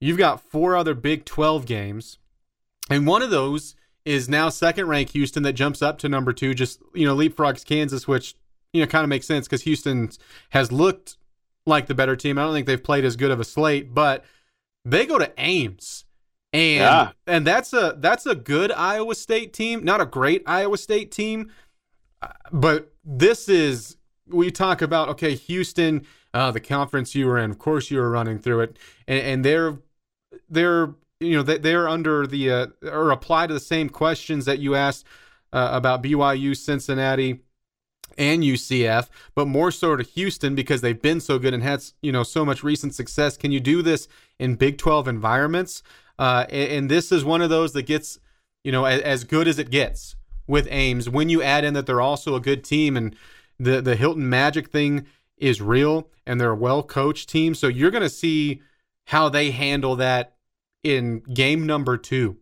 You've 0.00 0.18
got 0.18 0.40
four 0.40 0.76
other 0.76 0.94
Big 0.94 1.26
Twelve 1.26 1.66
games, 1.66 2.18
and 2.88 3.06
one 3.06 3.20
of 3.20 3.30
those 3.30 3.74
is 4.06 4.26
now 4.26 4.48
second 4.48 4.88
ranked 4.88 5.12
Houston 5.12 5.42
that 5.42 5.52
jumps 5.52 5.82
up 5.82 5.98
to 5.98 6.08
number 6.08 6.32
two, 6.32 6.54
just 6.54 6.80
you 6.94 7.06
know 7.06 7.14
leapfrogs 7.14 7.66
Kansas, 7.66 8.08
which 8.08 8.34
you 8.72 8.80
know 8.80 8.86
kind 8.86 9.04
of 9.04 9.10
makes 9.10 9.26
sense 9.26 9.46
because 9.46 9.62
Houston 9.62 10.08
has 10.50 10.72
looked 10.72 11.17
like 11.68 11.86
the 11.86 11.94
better 11.94 12.16
team. 12.16 12.38
I 12.38 12.42
don't 12.42 12.54
think 12.54 12.66
they've 12.66 12.82
played 12.82 13.04
as 13.04 13.16
good 13.16 13.30
of 13.30 13.38
a 13.38 13.44
slate, 13.44 13.94
but 13.94 14.24
they 14.84 15.06
go 15.06 15.18
to 15.18 15.32
Ames. 15.38 16.04
And 16.52 16.80
yeah. 16.80 17.10
and 17.26 17.46
that's 17.46 17.74
a 17.74 17.96
that's 17.98 18.24
a 18.24 18.34
good 18.34 18.72
Iowa 18.72 19.14
State 19.14 19.52
team, 19.52 19.84
not 19.84 20.00
a 20.00 20.06
great 20.06 20.42
Iowa 20.46 20.78
State 20.78 21.12
team, 21.12 21.52
but 22.50 22.90
this 23.04 23.50
is 23.50 23.98
we 24.26 24.50
talk 24.50 24.80
about 24.80 25.10
okay 25.10 25.34
Houston, 25.34 26.06
uh, 26.32 26.50
the 26.50 26.60
conference 26.60 27.14
you 27.14 27.26
were 27.26 27.38
in, 27.38 27.50
of 27.50 27.58
course 27.58 27.90
you 27.90 27.98
were 27.98 28.10
running 28.10 28.38
through 28.38 28.60
it, 28.60 28.78
and, 29.06 29.20
and 29.20 29.44
they're 29.44 29.78
they're 30.48 30.94
you 31.20 31.36
know 31.36 31.42
they, 31.42 31.58
they're 31.58 31.86
under 31.86 32.26
the 32.26 32.50
uh, 32.50 32.66
or 32.82 33.10
apply 33.10 33.46
to 33.46 33.52
the 33.52 33.60
same 33.60 33.90
questions 33.90 34.46
that 34.46 34.58
you 34.58 34.74
asked 34.74 35.04
uh, 35.52 35.68
about 35.72 36.02
BYU, 36.02 36.56
Cincinnati, 36.56 37.40
and 38.18 38.42
UCF, 38.42 39.08
but 39.34 39.46
more 39.46 39.70
so 39.70 39.96
to 39.96 40.02
Houston 40.02 40.54
because 40.54 40.80
they've 40.80 41.00
been 41.00 41.20
so 41.20 41.38
good 41.38 41.54
and 41.54 41.62
had 41.62 41.82
you 42.02 42.12
know 42.12 42.22
so 42.22 42.44
much 42.44 42.62
recent 42.62 42.94
success. 42.94 43.36
Can 43.36 43.52
you 43.52 43.60
do 43.60 43.80
this 43.80 44.08
in 44.38 44.56
Big 44.56 44.76
12 44.76 45.08
environments? 45.08 45.82
Uh, 46.18 46.44
and, 46.50 46.72
and, 46.72 46.90
this 46.90 47.12
is 47.12 47.24
one 47.24 47.40
of 47.40 47.48
those 47.48 47.72
that 47.74 47.84
gets 47.84 48.18
you 48.64 48.72
know 48.72 48.84
as, 48.84 49.00
as 49.02 49.24
good 49.24 49.46
as 49.46 49.58
it 49.58 49.70
gets 49.70 50.16
with 50.48 50.66
Ames 50.70 51.08
when 51.08 51.28
you 51.28 51.42
add 51.42 51.64
in 51.64 51.74
that 51.74 51.86
they're 51.86 52.00
also 52.00 52.34
a 52.34 52.40
good 52.40 52.64
team 52.64 52.96
and 52.96 53.14
the 53.58 53.80
the 53.80 53.96
Hilton 53.96 54.28
Magic 54.28 54.68
thing 54.68 55.06
is 55.36 55.62
real 55.62 56.08
and 56.26 56.40
they're 56.40 56.50
a 56.50 56.56
well 56.56 56.82
coached 56.82 57.28
team. 57.28 57.54
So 57.54 57.68
you're 57.68 57.90
going 57.90 58.02
to 58.02 58.10
see 58.10 58.62
how 59.06 59.28
they 59.28 59.50
handle 59.50 59.96
that 59.96 60.34
in 60.82 61.20
game 61.20 61.66
number 61.66 61.96
two 61.96 62.36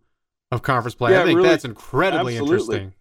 of 0.51 0.62
conference 0.62 0.95
play. 0.95 1.12
Yeah, 1.12 1.22
I 1.22 1.24
think 1.24 1.37
really, 1.37 1.49
that's 1.49 1.64
incredibly 1.64 2.37
absolutely. 2.37 2.77
interesting. 2.77 2.95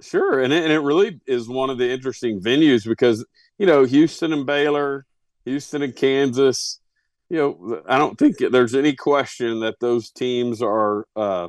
Sure, 0.00 0.40
and 0.40 0.52
it, 0.52 0.62
and 0.64 0.72
it 0.72 0.80
really 0.80 1.20
is 1.26 1.48
one 1.48 1.70
of 1.70 1.78
the 1.78 1.90
interesting 1.90 2.40
venues 2.40 2.86
because 2.86 3.24
you 3.58 3.66
know 3.66 3.84
Houston 3.84 4.32
and 4.32 4.46
Baylor, 4.46 5.06
Houston 5.44 5.82
and 5.82 5.94
Kansas. 5.94 6.80
You 7.28 7.36
know, 7.36 7.82
I 7.88 7.98
don't 7.98 8.18
think 8.18 8.38
there's 8.38 8.74
any 8.74 8.94
question 8.94 9.60
that 9.60 9.76
those 9.80 10.10
teams 10.10 10.62
are, 10.62 11.06
uh, 11.14 11.48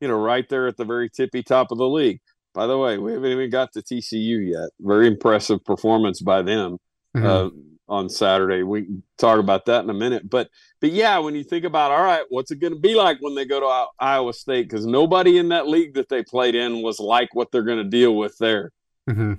you 0.00 0.06
know, 0.06 0.14
right 0.14 0.48
there 0.48 0.68
at 0.68 0.76
the 0.76 0.84
very 0.84 1.10
tippy 1.10 1.42
top 1.42 1.72
of 1.72 1.78
the 1.78 1.88
league. 1.88 2.20
By 2.54 2.68
the 2.68 2.78
way, 2.78 2.98
we 2.98 3.12
haven't 3.12 3.32
even 3.32 3.50
got 3.50 3.72
to 3.72 3.82
TCU 3.82 4.52
yet. 4.52 4.70
Very 4.80 5.08
impressive 5.08 5.64
performance 5.64 6.20
by 6.20 6.42
them. 6.42 6.78
Mm-hmm. 7.16 7.26
Uh, 7.26 7.50
on 7.88 8.08
Saturday. 8.08 8.62
We 8.62 8.84
can 8.84 9.02
talk 9.16 9.38
about 9.38 9.66
that 9.66 9.84
in 9.84 9.90
a 9.90 9.94
minute. 9.94 10.28
But 10.28 10.50
but 10.80 10.92
yeah, 10.92 11.18
when 11.18 11.34
you 11.34 11.44
think 11.44 11.64
about 11.64 11.90
all 11.90 12.02
right, 12.02 12.24
what's 12.28 12.50
it 12.50 12.60
going 12.60 12.74
to 12.74 12.78
be 12.78 12.94
like 12.94 13.18
when 13.20 13.34
they 13.34 13.44
go 13.44 13.60
to 13.60 13.86
Iowa 13.98 14.32
State? 14.32 14.68
Because 14.68 14.86
nobody 14.86 15.38
in 15.38 15.48
that 15.48 15.66
league 15.66 15.94
that 15.94 16.08
they 16.08 16.22
played 16.22 16.54
in 16.54 16.82
was 16.82 17.00
like 17.00 17.34
what 17.34 17.50
they're 17.50 17.62
going 17.62 17.78
to 17.78 17.84
deal 17.84 18.16
with 18.16 18.36
there. 18.38 18.72
Mm-hmm. 19.08 19.34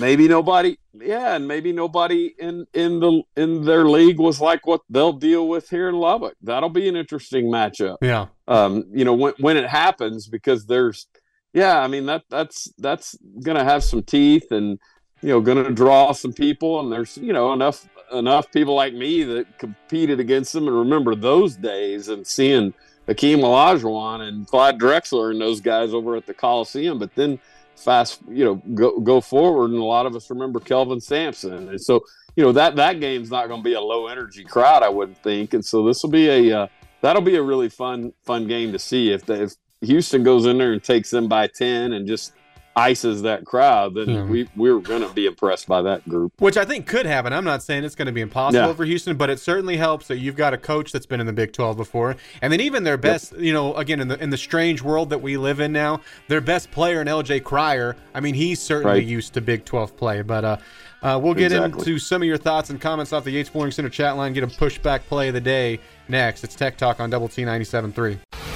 Maybe 0.00 0.26
nobody, 0.26 0.78
yeah, 0.94 1.36
and 1.36 1.46
maybe 1.46 1.72
nobody 1.72 2.34
in 2.40 2.66
in 2.74 2.98
the 2.98 3.22
in 3.36 3.64
their 3.64 3.84
league 3.84 4.18
was 4.18 4.40
like 4.40 4.66
what 4.66 4.80
they'll 4.90 5.12
deal 5.12 5.46
with 5.46 5.70
here 5.70 5.88
in 5.88 5.94
Lubbock. 5.94 6.34
That'll 6.42 6.70
be 6.70 6.88
an 6.88 6.96
interesting 6.96 7.46
matchup. 7.46 7.98
Yeah, 8.02 8.26
um, 8.48 8.84
you 8.92 9.04
know 9.04 9.14
when 9.14 9.34
when 9.38 9.56
it 9.56 9.68
happens 9.68 10.26
because 10.26 10.66
there's, 10.66 11.06
yeah, 11.52 11.78
I 11.78 11.86
mean 11.86 12.06
that 12.06 12.24
that's 12.28 12.68
that's 12.78 13.16
gonna 13.44 13.62
have 13.62 13.84
some 13.84 14.02
teeth 14.02 14.50
and 14.50 14.80
you 15.22 15.28
know 15.28 15.40
going 15.40 15.62
to 15.62 15.70
draw 15.70 16.12
some 16.12 16.32
people 16.32 16.80
and 16.80 16.92
there's 16.92 17.16
you 17.18 17.32
know 17.32 17.52
enough 17.52 17.86
enough 18.12 18.50
people 18.50 18.74
like 18.74 18.94
me 18.94 19.22
that 19.22 19.58
competed 19.58 20.20
against 20.20 20.52
them. 20.52 20.66
And 20.66 20.76
remember 20.76 21.14
those 21.14 21.56
days 21.56 22.08
and 22.08 22.26
seeing 22.26 22.74
Hakeem 23.06 23.40
Olajuwon 23.40 24.26
and 24.26 24.46
Clyde 24.46 24.78
Drexler 24.78 25.30
and 25.30 25.40
those 25.40 25.60
guys 25.60 25.94
over 25.94 26.16
at 26.16 26.26
the 26.26 26.34
Coliseum. 26.34 26.98
But 26.98 27.14
then 27.14 27.38
fast 27.76 28.20
you 28.28 28.44
know 28.44 28.54
go 28.74 29.00
go 29.00 29.20
forward 29.20 29.70
and 29.70 29.80
a 29.80 29.84
lot 29.84 30.04
of 30.04 30.14
us 30.14 30.30
remember 30.30 30.60
Kelvin 30.60 31.00
Sampson. 31.00 31.68
And 31.68 31.80
so 31.80 32.04
you 32.36 32.44
know 32.44 32.52
that 32.52 32.76
that 32.76 33.00
game's 33.00 33.30
not 33.30 33.48
going 33.48 33.60
to 33.60 33.64
be 33.64 33.74
a 33.74 33.80
low 33.80 34.06
energy 34.06 34.44
crowd 34.44 34.82
I 34.82 34.88
wouldn't 34.88 35.22
think. 35.22 35.54
And 35.54 35.64
so 35.64 35.84
this 35.84 36.02
will 36.02 36.10
be 36.10 36.28
a 36.28 36.62
uh, 36.62 36.66
that'll 37.00 37.22
be 37.22 37.36
a 37.36 37.42
really 37.42 37.68
fun 37.68 38.12
fun 38.24 38.46
game 38.46 38.72
to 38.72 38.78
see 38.78 39.12
if 39.12 39.26
the, 39.26 39.44
if 39.44 39.52
Houston 39.82 40.22
goes 40.22 40.46
in 40.46 40.58
there 40.58 40.72
and 40.72 40.82
takes 40.82 41.10
them 41.10 41.28
by 41.28 41.46
ten 41.46 41.92
and 41.92 42.06
just 42.06 42.32
ices 42.76 43.22
that 43.22 43.44
crowd, 43.44 43.94
then 43.94 44.08
Yeah. 44.08 44.24
we 44.24 44.48
we're 44.56 44.78
going 44.78 45.02
to 45.02 45.08
be 45.12 45.26
impressed 45.26 45.66
by 45.66 45.82
that 45.82 46.08
group. 46.08 46.32
Which 46.38 46.56
I 46.56 46.64
think 46.64 46.86
could 46.86 47.04
happen. 47.04 47.32
I'm 47.32 47.44
not 47.44 47.62
saying 47.62 47.84
it's 47.84 47.94
going 47.96 48.06
to 48.06 48.12
be 48.12 48.20
impossible 48.20 48.68
Yeah. 48.68 48.74
for 48.74 48.84
Houston, 48.84 49.16
but 49.16 49.28
it 49.28 49.40
certainly 49.40 49.76
helps 49.76 50.06
that 50.08 50.18
you've 50.18 50.36
got 50.36 50.54
a 50.54 50.58
coach 50.58 50.92
that's 50.92 51.06
been 51.06 51.20
in 51.20 51.26
the 51.26 51.32
Big 51.32 51.52
12 51.52 51.76
before, 51.76 52.16
and 52.40 52.52
then 52.52 52.60
even 52.60 52.84
their 52.84 52.96
best, 52.96 53.36
you 53.36 53.52
know, 53.52 53.74
again 53.74 54.00
in 54.00 54.08
the 54.08 54.22
in 54.22 54.30
the 54.30 54.36
strange 54.38 54.82
world 54.82 55.10
that 55.10 55.20
we 55.20 55.36
live 55.36 55.58
in 55.60 55.72
now, 55.72 56.00
their 56.28 56.40
best 56.40 56.70
player 56.70 57.00
in 57.00 57.08
LJ 57.08 57.40
Cryer. 57.44 57.96
I 58.14 58.20
mean, 58.20 58.34
he's 58.34 58.60
certainly 58.60 59.00
Right. 59.00 59.06
used 59.06 59.34
to 59.34 59.40
Big 59.40 59.64
12 59.64 59.96
play. 59.96 60.22
But 60.22 60.44
uh, 60.44 60.56
uh, 61.02 61.18
we'll 61.22 61.34
get 61.34 61.52
Exactly. 61.52 61.78
into 61.80 61.98
some 61.98 62.22
of 62.22 62.28
your 62.28 62.36
thoughts 62.36 62.70
and 62.70 62.80
comments 62.80 63.12
off 63.12 63.24
the 63.24 63.30
Yates 63.32 63.48
Flooring 63.48 63.72
Center 63.72 63.88
chat 63.88 64.16
line. 64.16 64.32
Get 64.32 64.44
a 64.44 64.46
pushback 64.46 65.00
play 65.08 65.28
of 65.28 65.34
the 65.34 65.40
day 65.40 65.80
next. 66.08 66.44
It's 66.44 66.54
Tech 66.54 66.76
Talk 66.76 67.00
on 67.00 67.10
Double 67.10 67.28
T 67.28 67.42
97.3. 67.44 68.49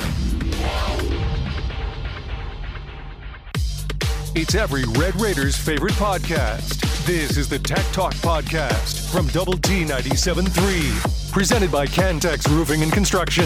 It's 4.36 4.56
every 4.56 4.82
Red 4.98 5.14
Raiders 5.20 5.56
favorite 5.56 5.92
podcast. 5.92 6.80
This 7.06 7.36
is 7.36 7.48
the 7.48 7.60
Tech 7.60 7.84
Talk 7.92 8.14
Podcast 8.14 9.08
from 9.12 9.28
Double 9.28 9.52
T 9.52 9.84
97.3. 9.84 11.30
Presented 11.30 11.70
by 11.70 11.86
Cantex 11.86 12.48
Roofing 12.48 12.82
and 12.82 12.92
Construction. 12.92 13.44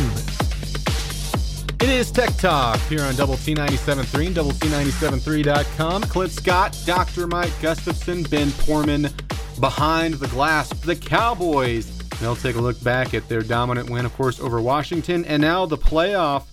It 1.80 1.91
is 1.91 2.11
Tech 2.11 2.34
Talk 2.36 2.80
here 2.89 3.03
on 3.03 3.14
Double 3.16 3.36
T 3.36 3.55
97.3 3.55 4.26
and 4.28 4.34
Double 4.34 4.53
T97.3.com. 4.53 6.03
Clint 6.05 6.32
Scott, 6.32 6.82
Dr. 6.86 7.26
Mike 7.26 7.53
Gustafson, 7.61 8.22
Ben 8.22 8.51
Porman 8.53 9.11
behind 9.61 10.14
the 10.14 10.28
glass. 10.28 10.70
The 10.70 10.97
Cowboys. 10.97 11.99
They'll 12.18 12.34
take 12.34 12.57
a 12.57 12.62
look 12.62 12.82
back 12.82 13.12
at 13.12 13.28
their 13.28 13.43
dominant 13.43 13.91
win, 13.91 14.07
of 14.07 14.14
course, 14.14 14.41
over 14.41 14.59
Washington, 14.62 15.26
and 15.26 15.43
now 15.43 15.66
the 15.66 15.76
playoff 15.76 16.45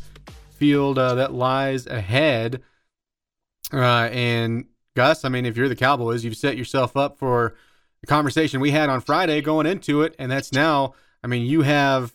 field 0.57 0.99
uh, 0.99 1.15
that 1.15 1.33
lies 1.33 1.87
ahead. 1.87 2.61
Uh, 3.73 4.09
and 4.11 4.65
Gus, 4.95 5.25
I 5.25 5.29
mean, 5.29 5.45
if 5.45 5.57
you're 5.57 5.69
the 5.69 5.75
Cowboys, 5.75 6.23
you've 6.23 6.37
set 6.37 6.57
yourself 6.57 6.95
up 6.95 7.17
for 7.17 7.55
the 8.01 8.07
conversation 8.07 8.59
we 8.59 8.71
had 8.71 8.89
on 8.89 9.01
Friday 9.01 9.41
going 9.41 9.65
into 9.65 10.01
it, 10.01 10.15
and 10.19 10.31
that's 10.31 10.51
now. 10.51 10.93
I 11.23 11.27
mean, 11.27 11.45
you 11.45 11.63
have 11.63 12.13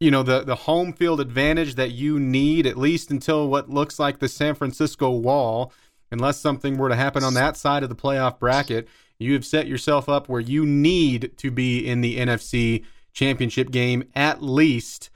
you 0.00 0.10
know 0.10 0.22
the 0.22 0.42
the 0.42 0.54
home 0.54 0.92
field 0.92 1.20
advantage 1.20 1.76
that 1.76 1.92
you 1.92 2.18
need 2.18 2.66
at 2.66 2.76
least 2.76 3.10
until 3.10 3.48
what 3.48 3.70
looks 3.70 3.98
like 3.98 4.18
the 4.18 4.28
San 4.28 4.54
Francisco 4.54 5.10
wall 5.10 5.72
unless 6.10 6.38
something 6.38 6.76
were 6.76 6.88
to 6.88 6.96
happen 6.96 7.24
on 7.24 7.34
that 7.34 7.56
side 7.56 7.82
of 7.82 7.88
the 7.88 7.94
playoff 7.94 8.38
bracket 8.38 8.88
you 9.18 9.32
have 9.32 9.46
set 9.46 9.66
yourself 9.66 10.08
up 10.08 10.28
where 10.28 10.40
you 10.40 10.66
need 10.66 11.32
to 11.38 11.50
be 11.50 11.78
in 11.78 12.00
the 12.00 12.18
NFC 12.18 12.84
championship 13.12 13.70
game 13.70 14.04
at 14.14 14.42
least 14.42 15.10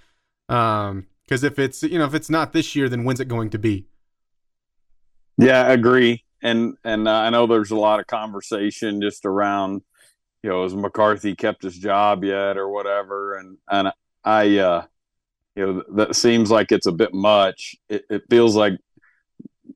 um 0.48 1.06
because 1.24 1.42
if 1.42 1.58
it's 1.58 1.82
you 1.82 1.98
know 1.98 2.06
if 2.06 2.14
it's 2.14 2.30
not 2.30 2.52
this 2.52 2.74
year 2.74 2.88
then 2.88 3.04
when's 3.04 3.20
it 3.20 3.28
going 3.28 3.50
to 3.50 3.58
be 3.58 3.84
Yeah, 5.38 5.62
I 5.62 5.72
agree. 5.72 6.24
And 6.42 6.76
and 6.84 7.08
uh, 7.08 7.12
I 7.12 7.30
know 7.30 7.46
there's 7.46 7.70
a 7.70 7.76
lot 7.76 8.00
of 8.00 8.06
conversation 8.06 9.00
just 9.00 9.24
around, 9.24 9.82
you 10.42 10.50
know, 10.50 10.64
has 10.64 10.74
McCarthy 10.74 11.34
kept 11.34 11.62
his 11.62 11.78
job 11.78 12.24
yet 12.24 12.56
or 12.56 12.68
whatever. 12.68 13.36
And 13.36 13.58
and 13.70 13.92
I, 14.24 14.58
uh, 14.58 14.84
you 15.56 15.66
know, 15.66 15.84
that 15.96 16.16
seems 16.16 16.50
like 16.50 16.72
it's 16.72 16.86
a 16.86 16.92
bit 16.92 17.14
much. 17.14 17.76
It, 17.88 18.04
it 18.10 18.22
feels 18.30 18.56
like 18.56 18.74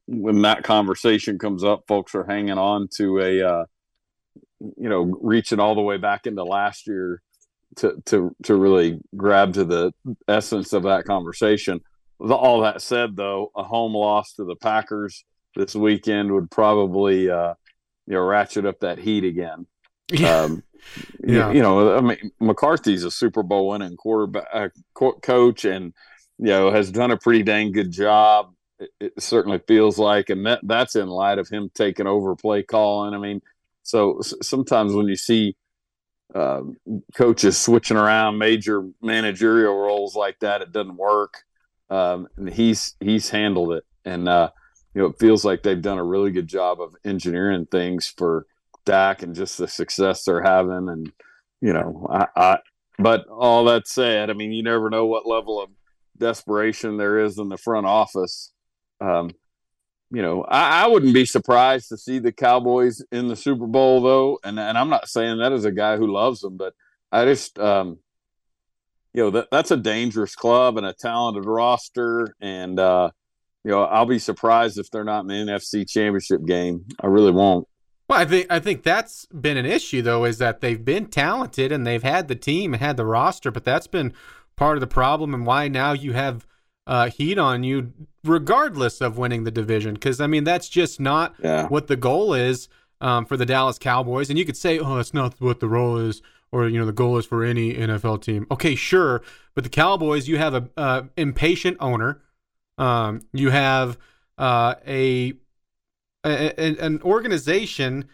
when 0.07 0.43
that 0.43 0.65
conversation 0.65 1.39
comes 1.39 1.65
up, 1.65 1.85
folks 1.89 2.15
are 2.15 2.25
hanging 2.25 2.59
on 2.59 2.89
to 2.97 3.21
a, 3.21 3.43
uh, 3.43 3.65
you 4.61 4.89
know, 4.89 5.17
reaching 5.21 5.61
all 5.61 5.75
the 5.75 5.81
way 5.83 5.97
back 5.97 6.27
into 6.27 6.45
last 6.45 6.87
year 6.87 7.23
to 7.77 8.03
to 8.07 8.35
to 8.45 8.55
really 8.55 9.01
grab 9.17 9.55
to 9.55 9.65
the 9.65 9.93
essence 10.29 10.73
of 10.73 10.85
that 10.85 11.05
conversation. 11.05 11.81
All 12.21 12.61
that 12.61 12.83
said, 12.83 13.17
though, 13.17 13.51
a 13.57 13.65
home 13.65 13.95
loss 13.95 14.35
to 14.35 14.45
the 14.45 14.55
Packers 14.57 15.25
this 15.57 15.75
weekend 15.75 16.33
would 16.33 16.51
probably 16.51 17.31
uh, 17.31 17.55
you 18.07 18.15
know 18.15 18.21
ratchet 18.23 18.67
up 18.67 18.81
that 18.81 18.99
heat 18.99 19.25
again. 19.25 19.67
Um, 20.25 20.63
Yeah. 21.27 21.53
you, 21.53 21.63
know, 21.63 21.97
I 21.97 22.01
mean, 22.01 22.33
McCarthy's 22.41 23.05
a 23.05 23.11
Super 23.11 23.43
Bowl 23.43 23.69
winning 23.69 23.97
quarterback 23.97 24.47
uh, 24.53 24.69
coach, 25.23 25.65
and 25.65 25.95
you 26.39 26.47
know 26.47 26.71
has 26.71 26.91
done 26.91 27.11
a 27.11 27.17
pretty 27.17 27.43
dang 27.43 27.73
good 27.73 27.91
job. 27.91 28.53
It, 28.79 28.91
it 29.01 29.23
certainly 29.23 29.61
feels 29.67 29.99
like, 29.99 30.29
and 30.31 30.45
that 30.47 30.61
that's 30.65 30.97
in 30.97 31.09
light 31.09 31.39
of 31.39 31.49
him 31.49 31.71
taking 31.75 32.07
over 32.07 32.35
play 32.37 32.63
calling. 32.63 33.15
I 33.15 33.19
mean, 33.19 33.41
so 33.83 34.19
s- 34.19 34.35
sometimes 34.43 34.93
when 34.95 35.09
you 35.09 35.17
see 35.17 35.57
uh, 36.35 36.63
coaches 37.15 37.59
switching 37.59 37.97
around 37.97 38.39
major 38.39 38.89
managerial 39.03 39.77
roles 39.77 40.17
like 40.17 40.39
that, 40.41 40.63
it 40.63 40.73
doesn't 40.73 40.97
work. 40.97 41.45
Um, 41.91 42.29
and 42.37 42.49
he's 42.51 42.97
he's 43.01 43.29
handled 43.31 43.73
it, 43.75 43.85
and 44.05 44.29
uh, 44.29 44.51
you 44.95 45.03
know 45.03 45.09
it 45.09 45.19
feels 45.19 45.45
like 45.45 45.63
they've 45.63 45.81
done 45.81 45.99
a 45.99 46.05
really 46.05 46.31
good 46.31 46.47
job 46.47 46.81
of 46.81 46.95
engineering 47.05 47.67
things 47.67 48.13
for 48.17 48.47
Dak 48.85 49.23
and 49.23 49.35
just 49.35 49.59
the 49.59 49.69
success 49.69 50.25
they're 50.25 50.43
having. 50.43 50.89
And 50.89 51.13
you 51.61 51.73
know, 51.73 52.07
I, 52.11 52.27
I 52.37 52.59
but 52.99 53.27
all 53.29 53.65
that 53.65 53.89
said, 53.89 54.31
I 54.31 54.35
mean, 54.35 54.53
you 54.53 54.63
never 54.63 54.91
know 54.91 55.07
what 55.07 55.27
level 55.27 55.61
of 55.63 55.71
desperation 56.19 56.97
there 56.97 57.19
is 57.19 57.39
in 57.39 57.49
the 57.49 57.57
front 57.57 57.87
office. 57.87 58.53
Um, 59.01 59.31
you 60.11 60.21
know, 60.21 60.45
I, 60.45 60.85
I 60.85 60.87
wouldn't 60.89 61.15
be 61.15 61.25
surprised 61.25 61.89
to 61.89 61.97
see 61.97 62.19
the 62.19 62.33
Cowboys 62.33 63.03
in 63.11 63.29
the 63.29 63.37
Super 63.37 63.67
Bowl, 63.67 64.03
though. 64.03 64.39
And 64.45 64.61
and 64.61 64.77
I'm 64.77 64.91
not 64.91 65.09
saying 65.09 65.39
that 65.39 65.53
as 65.53 65.65
a 65.65 65.73
guy 65.73 65.97
who 65.97 66.13
loves 66.13 66.41
them, 66.41 66.57
but 66.57 66.75
I 67.11 67.25
just, 67.25 67.59
um, 67.59 67.99
you 69.15 69.23
know, 69.23 69.31
that 69.31 69.49
that's 69.51 69.71
a 69.71 69.77
dangerous 69.77 70.35
club 70.35 70.77
and 70.77 70.87
a 70.87 70.93
talented 70.93 71.47
roster, 71.47 72.35
and 72.41 72.79
uh, 72.79 73.11
you 73.65 73.71
know, 73.71 73.85
I'll 73.85 74.07
be 74.07 74.19
surprised 74.19 74.79
if 74.79 74.91
they're 74.91 75.05
not 75.05 75.21
in 75.21 75.27
the 75.29 75.35
NFC 75.53 75.89
Championship 75.89 76.45
game. 76.45 76.85
I 77.01 77.07
really 77.07 77.31
won't. 77.33 77.67
Well, 78.09 78.19
I 78.21 78.25
think 78.25 78.47
I 78.51 78.59
think 78.59 78.83
that's 78.83 79.27
been 79.27 79.57
an 79.57 79.67
issue 79.67 80.03
though, 80.03 80.25
is 80.25 80.39
that 80.39 80.61
they've 80.61 80.85
been 80.85 81.07
talented 81.07 81.73
and 81.73 81.87
they've 81.87 82.03
had 82.03 82.29
the 82.29 82.35
team 82.35 82.75
and 82.75 82.83
had 82.83 82.97
the 82.97 83.07
roster, 83.07 83.51
but 83.51 83.65
that's 83.65 83.87
been 83.87 84.13
part 84.57 84.77
of 84.77 84.81
the 84.81 84.87
problem 84.87 85.33
and 85.33 85.47
why 85.47 85.69
now 85.69 85.93
you 85.93 86.13
have 86.13 86.47
uh, 86.87 87.09
heat 87.09 87.39
on 87.39 87.63
you, 87.63 87.93
regardless 88.25 89.01
of 89.01 89.17
winning 89.19 89.45
the 89.45 89.51
division. 89.51 89.95
Because 89.95 90.21
I 90.21 90.27
mean, 90.27 90.45
that's 90.45 90.69
just 90.69 91.01
not 91.01 91.35
Yeah. 91.43 91.69
what 91.69 91.87
the 91.87 91.97
goal 91.97 92.35
is 92.35 92.69
um, 93.01 93.25
for 93.25 93.37
the 93.37 93.47
Dallas 93.47 93.79
Cowboys. 93.79 94.29
And 94.31 94.39
you 94.39 94.45
could 94.45 94.57
say, 94.57 94.79
oh, 94.79 94.97
that's 94.97 95.15
not 95.15 95.35
what 95.41 95.61
the 95.61 95.69
role 95.69 95.97
is, 95.97 96.23
or 96.51 96.69
you 96.69 96.79
know, 96.79 96.87
the 96.87 96.93
goal 96.93 97.17
is 97.19 97.27
for 97.27 97.45
any 97.45 97.75
NFL 97.75 98.23
team. 98.23 98.47
Okay, 98.51 98.75
sure, 98.75 99.23
but 99.55 99.65
the 99.65 99.71
Cowboys, 99.71 100.29
you 100.29 100.39
have 100.39 100.55
a 100.55 100.69
uh, 100.77 101.03
impatient 101.17 101.77
owner. 101.81 102.21
Um, 102.83 103.21
you 103.33 103.51
have 103.51 103.97
uh, 104.39 104.75
a 104.87 105.35
a- 106.25 106.85
an 106.85 107.01
organization 107.03 108.09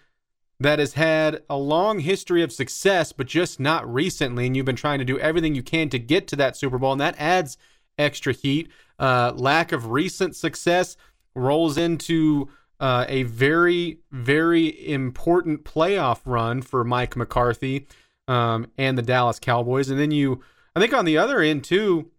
that 0.61 0.79
has 0.79 0.95
had 0.95 1.43
a 1.49 1.57
long 1.57 2.01
history 2.01 2.43
of 2.43 2.53
success, 2.53 3.13
but 3.13 3.27
just 3.27 3.61
not 3.61 3.91
recently, 3.93 4.47
and 4.47 4.57
you've 4.57 4.67
been 4.67 4.77
trying 4.77 4.99
to 4.99 5.05
do 5.05 5.19
everything 5.21 5.55
you 5.55 5.63
can 5.63 5.89
to 5.91 5.99
get 5.99 6.27
to 6.29 6.37
that 6.37 6.57
Super 6.57 6.79
Bowl, 6.79 6.93
and 6.93 7.01
that 7.01 7.15
adds 7.19 7.57
extra 7.97 8.33
heat. 8.33 8.69
Uh, 8.99 9.33
lack 9.37 9.73
of 9.73 9.91
recent 9.91 10.35
success 10.37 10.97
rolls 11.35 11.79
into 11.79 12.49
uh, 12.81 13.05
a 13.09 13.23
very, 13.23 13.99
very 14.11 14.89
important 14.89 15.65
playoff 15.65 16.21
run 16.25 16.61
for 16.61 16.85
Mike 16.85 17.17
McCarthy 17.17 17.87
um, 18.27 18.67
and 18.77 18.99
the 18.99 19.03
Dallas 19.03 19.39
Cowboys. 19.39 19.89
And 19.89 19.99
then 19.99 20.11
you, 20.11 20.43
I 20.75 20.81
think 20.81 20.93
on 20.93 21.05
the 21.05 21.19
other 21.19 21.41
end 21.41 21.65
too, 21.65 22.11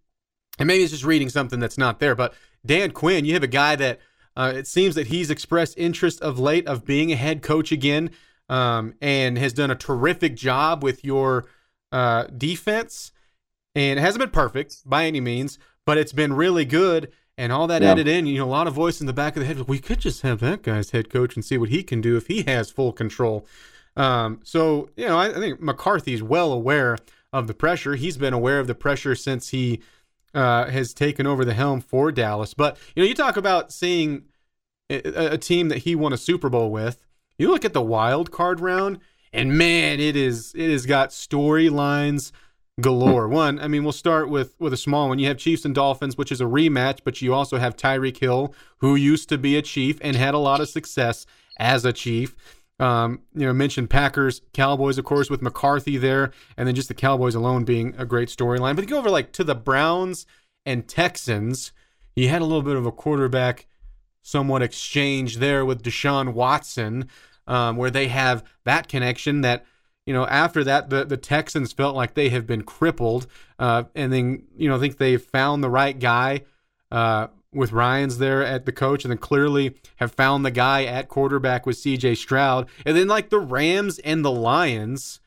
and 0.60 0.68
maybe 0.68 0.84
it's 0.84 0.91
just 0.91 1.05
reading 1.05 1.30
something 1.30 1.60
that's 1.60 1.78
not 1.78 1.99
there, 1.99 2.14
but 2.16 2.34
Dan 2.66 2.91
Quinn, 2.91 3.26
you 3.26 3.34
have 3.34 3.43
a 3.43 3.47
guy 3.47 3.76
that 3.78 3.99
uh, 4.36 4.53
it 4.55 4.68
seems 4.68 4.95
that 4.95 5.07
he's 5.07 5.30
expressed 5.30 5.78
interest 5.78 6.22
of 6.22 6.38
late 6.38 6.68
of 6.68 6.86
being 6.86 7.12
a 7.12 7.16
head 7.16 7.41
coach 7.41 7.72
again, 7.72 8.12
um, 8.49 8.93
and 9.01 9.38
has 9.38 9.53
done 9.53 9.72
a 9.72 9.76
terrific 9.76 10.36
job 10.36 10.84
with 10.84 11.03
your 11.03 11.45
uh, 11.91 12.24
defense. 12.38 13.12
And 13.76 13.99
it 13.99 14.01
hasn't 14.01 14.20
been 14.20 14.32
perfect 14.32 14.78
by 14.86 15.05
any 15.05 15.22
means, 15.22 15.60
but 15.86 15.97
it's 15.97 16.12
been 16.14 16.34
really 16.34 16.66
good. 16.66 17.12
And 17.38 17.53
all 17.53 17.68
that 17.68 17.82
Yeah. 17.82 17.91
added 17.91 18.07
in, 18.07 18.26
you 18.26 18.39
know, 18.39 18.45
a 18.45 18.49
lot 18.49 18.68
of 18.68 18.74
voice 18.74 18.99
in 18.99 19.07
the 19.07 19.14
back 19.14 19.36
of 19.38 19.41
the 19.41 19.45
head. 19.45 19.68
We 19.68 19.80
could 19.80 19.99
just 19.99 20.24
have 20.24 20.39
that 20.41 20.62
guy's 20.64 20.91
head 20.91 21.10
coach 21.10 21.36
and 21.36 21.45
see 21.45 21.57
what 21.57 21.70
he 21.70 21.84
can 21.84 22.01
do 22.01 22.18
if 22.18 22.28
he 22.28 22.43
has 22.43 22.70
full 22.70 22.91
control. 22.91 23.45
Um, 23.95 24.39
so, 24.43 24.89
you 24.97 25.07
know, 25.07 25.18
I, 25.18 25.28
I 25.30 25.34
think 25.34 25.62
McCarthy's 25.62 26.22
well 26.24 26.51
aware 26.51 26.97
of 27.32 27.47
the 27.47 27.53
pressure. 27.53 27.95
He's 27.95 28.18
been 28.18 28.34
aware 28.34 28.60
of 28.60 28.68
the 28.68 28.76
pressure 28.76 29.16
since 29.16 29.49
he 29.49 29.82
uh, 30.34 30.65
has 30.65 30.93
taken 30.93 31.25
over 31.25 31.43
the 31.43 31.53
helm 31.53 31.82
for 31.82 32.11
Dallas. 32.11 32.53
But 32.53 32.77
you 32.95 33.03
know, 33.03 33.07
you 33.07 33.15
talk 33.15 33.38
about 33.38 33.71
seeing 33.71 34.23
a, 34.89 35.34
a 35.34 35.38
team 35.38 35.69
that 35.69 35.80
he 35.80 35.95
won 35.95 36.13
a 36.13 36.17
Super 36.17 36.49
Bowl 36.49 36.71
with. 36.71 37.05
You 37.38 37.49
look 37.49 37.65
at 37.65 37.73
the 37.73 37.82
wild 37.82 38.32
card 38.32 38.59
round, 38.59 38.99
and 39.32 39.57
man, 39.57 39.99
it 39.99 40.15
is 40.15 40.53
it 40.55 40.69
has 40.69 40.86
got 40.86 41.09
storylines 41.09 42.32
galore. 42.82 43.27
One, 43.27 43.59
I 43.59 43.67
mean, 43.67 43.84
we'll 43.84 43.91
start 43.93 44.30
with 44.30 44.55
with 44.59 44.73
a 44.73 44.77
small 44.77 45.09
one. 45.09 45.19
You 45.19 45.27
have 45.27 45.38
Chiefs 45.38 45.65
and 45.65 45.75
Dolphins, 45.75 46.17
which 46.17 46.32
is 46.32 46.41
a 46.41 46.45
rematch, 46.45 46.99
but 47.03 47.21
you 47.21 47.34
also 47.34 47.57
have 47.57 47.75
Tyreek 47.75 48.17
Hill, 48.17 48.53
who 48.77 48.95
used 48.95 49.30
to 49.30 49.38
be 49.38 49.55
a 49.55 49.61
Chief 49.61 49.97
and 50.01 50.15
had 50.15 50.34
a 50.34 50.39
lot 50.39 50.59
of 50.59 50.69
success 50.69 51.25
as 51.57 51.86
a 51.86 51.93
Chief. 51.93 52.36
Um, 52.80 53.21
you 53.36 53.45
know, 53.45 53.53
mentioned 53.53 53.89
Packers, 53.89 54.41
Cowboys, 54.53 54.97
of 54.97 55.05
course, 55.05 55.30
with 55.30 55.41
McCarthy 55.41 55.97
there, 55.97 56.32
and 56.55 56.67
then 56.67 56.75
just 56.75 56.88
the 56.88 56.93
Cowboys 56.93 57.36
alone 57.36 57.65
being 57.65 57.93
a 57.97 58.05
great 58.05 58.30
storyline. 58.30 58.75
But 58.75 58.86
you 58.86 58.89
go 58.89 58.97
over 58.97 59.09
like 59.09 59.34
to 59.34 59.43
the 59.43 59.55
Browns 59.55 60.25
and 60.65 60.88
Texans, 60.88 61.73
he 62.15 62.27
had 62.27 62.41
a 62.41 62.45
little 62.45 62.61
bit 62.61 62.77
of 62.77 62.86
a 62.86 62.91
quarterback 62.91 63.65
somewhat 64.21 64.61
exchange 64.61 65.38
there 65.38 65.65
with 65.65 65.84
Deshaun 65.84 66.34
Watson, 66.34 67.09
um, 67.47 67.75
where 67.75 67.91
they 67.91 68.07
have 68.07 68.43
that 68.63 68.88
connection 68.88 69.41
that 69.41 69.65
you 70.09 70.13
know, 70.13 70.25
after 70.25 70.63
that, 70.63 70.89
the, 70.89 71.05
the 71.05 71.17
Texans 71.17 71.71
felt 71.71 71.95
like 71.95 72.15
they 72.15 72.30
have 72.30 72.47
been 72.47 72.63
crippled. 72.63 73.27
Uh, 73.59 73.84
and 73.93 74.11
then, 74.11 74.43
you 74.57 74.67
know, 74.67 74.75
I 74.75 74.80
think 74.80 74.97
they 74.97 75.17
found 75.17 75.63
the 75.63 75.69
right 75.69 75.99
guy 75.99 76.45
uh, 76.91 77.27
with 77.54 77.72
Ryans 77.72 78.18
there 78.18 78.43
at 78.43 78.66
the 78.66 78.72
coach, 78.72 79.04
and 79.04 79.12
then 79.12 79.18
clearly 79.18 79.76
have 79.97 80.12
found 80.12 80.45
the 80.45 80.52
guy 80.52 80.86
at 80.86 81.10
quarterback 81.10 81.66
with 81.66 81.78
CJ 81.78 82.18
Stroud. 82.18 82.70
And 82.86 82.95
then, 82.95 83.08
like 83.08 83.30
the 83.30 83.39
Rams 83.39 84.00
and 84.00 84.24
the 84.24 84.32
Lions, 84.32 85.20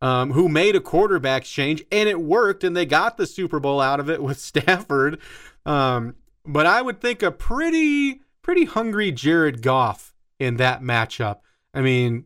um, 0.00 0.32
who 0.32 0.48
made 0.48 0.76
a 0.76 0.80
quarterback 0.80 1.44
change, 1.44 1.84
and 1.92 2.08
it 2.08 2.20
worked, 2.20 2.64
and 2.64 2.76
they 2.76 2.86
got 2.86 3.16
the 3.16 3.26
Super 3.26 3.60
Bowl 3.60 3.80
out 3.80 4.00
of 4.00 4.10
it 4.10 4.22
with 4.22 4.38
Stafford. 4.40 5.20
Um, 5.64 6.16
but 6.44 6.66
I 6.66 6.82
would 6.82 7.00
think 7.00 7.22
a 7.22 7.30
pretty, 7.30 8.22
pretty 8.42 8.64
hungry 8.64 9.12
Jared 9.12 9.62
Goff 9.62 10.14
in 10.38 10.56
that 10.56 10.82
matchup. 10.82 11.38
I 11.74 11.82
mean, 11.82 12.24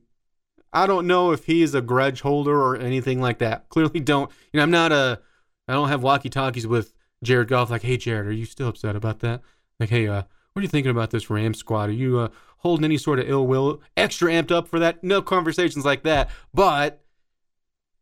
I 0.73 0.87
don't 0.87 1.07
know 1.07 1.33
if 1.33 1.45
he 1.45 1.63
is 1.63 1.75
a 1.75 1.83
grudge 1.83 2.23
holder 2.23 2.59
or 2.59 2.77
anything 2.77 3.21
like 3.21 3.39
that. 3.39 3.69
Clearly 3.69 4.01
don't. 4.01 4.31
You 4.53 4.59
know, 4.59 4.63
I'm 4.63 4.71
not 4.71 4.93
a. 4.93 5.21
I 5.69 5.75
don't 5.75 5.89
have 5.89 6.03
walkie 6.03 6.31
talkies 6.31 6.67
with 6.67 6.93
Jared 7.23 7.49
Goff. 7.49 7.71
Like, 7.71 7.83
hey, 7.83 7.97
Jared, 7.97 8.27
are 8.27 8.33
you 8.33 8.45
still 8.45 8.69
upset 8.69 8.97
about 8.97 9.21
that? 9.21 9.43
Like, 9.79 9.91
hey, 9.91 10.09
uh, 10.09 10.23
what 10.53 10.61
are 10.61 10.63
you 10.63 10.69
thinking 10.69 10.91
about 10.91 11.11
this 11.11 11.31
Ram 11.31 11.55
squad? 11.55 11.89
Are 11.89 11.93
you 11.93 12.19
uh, 12.19 12.29
holding 12.59 12.85
any 12.85 12.99
sort 12.99 13.19
of 13.19 13.29
ill 13.29 13.47
will? 13.47 13.81
Extra 13.97 14.33
amped 14.33 14.51
up 14.51 14.69
for 14.69 14.79
that? 14.79 15.03
No 15.03 15.23
conversations 15.23 15.85
like 15.85 16.03
that. 16.03 16.31
But 16.53 17.03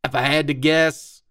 if 0.05 0.15
I 0.15 0.23
had 0.23 0.47
to 0.49 0.55
guess, 0.55 1.23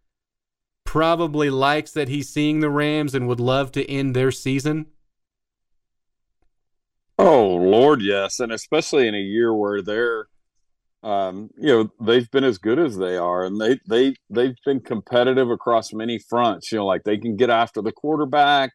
probably 0.86 1.50
likes 1.50 1.92
that 1.92 2.10
he's 2.10 2.30
seeing 2.30 2.62
the 2.62 2.70
Rams 2.70 3.14
and 3.14 3.28
would 3.28 3.40
love 3.40 3.72
to 3.74 3.90
end 3.90 4.16
their 4.16 4.32
season. 4.32 4.88
Oh 7.18 7.48
Lord, 7.48 8.02
yes, 8.02 8.40
and 8.40 8.52
especially 8.52 9.08
in 9.08 9.14
a 9.14 9.20
year 9.20 9.54
where 9.54 9.82
they're 9.82 10.30
um, 11.02 11.50
you 11.58 11.68
know 11.68 11.92
they've 12.02 12.30
been 12.30 12.44
as 12.44 12.58
good 12.58 12.80
as 12.80 12.98
they 12.98 13.16
are, 13.16 13.46
and 13.46 13.60
they 13.60 13.80
they 13.88 14.16
they've 14.30 14.56
been 14.66 14.82
competitive 14.82 15.50
across 15.50 15.94
many 15.94 16.20
fronts. 16.20 16.72
You 16.72 16.80
know, 16.80 16.86
like 16.86 17.04
they 17.04 17.18
can 17.18 17.38
get 17.38 17.50
after 17.50 17.82
the 17.82 17.92
quarterback, 17.92 18.72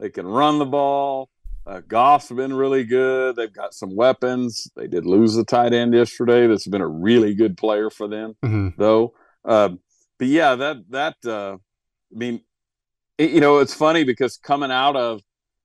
they 0.00 0.08
can 0.08 0.26
run 0.26 0.58
the 0.58 0.64
ball. 0.64 1.28
Uh, 1.66 1.82
Goff's 1.86 2.30
been 2.32 2.54
really 2.54 2.84
good. 2.84 3.36
They've 3.36 3.52
got 3.52 3.74
some 3.74 3.94
weapons. 3.94 4.70
They 4.74 4.86
did 4.86 5.04
lose 5.04 5.34
the 5.34 5.44
tight 5.44 5.74
end 5.74 5.92
yesterday. 5.92 6.46
That's 6.46 6.66
been 6.66 6.80
a 6.80 6.88
really 6.88 7.34
good 7.34 7.58
player 7.58 7.90
for 7.90 8.08
them, 8.08 8.36
mm-hmm. 8.42 8.68
though. 8.78 9.12
Uh, 9.44 9.70
but 10.18 10.28
yeah, 10.28 10.54
that 10.54 10.76
that 10.88 11.16
uh, 11.26 11.56
I 11.56 12.16
mean, 12.16 12.40
it, 13.18 13.30
you 13.30 13.40
know, 13.40 13.58
it's 13.58 13.74
funny 13.74 14.04
because 14.04 14.38
coming 14.38 14.70
out 14.70 14.96
of 14.96 15.20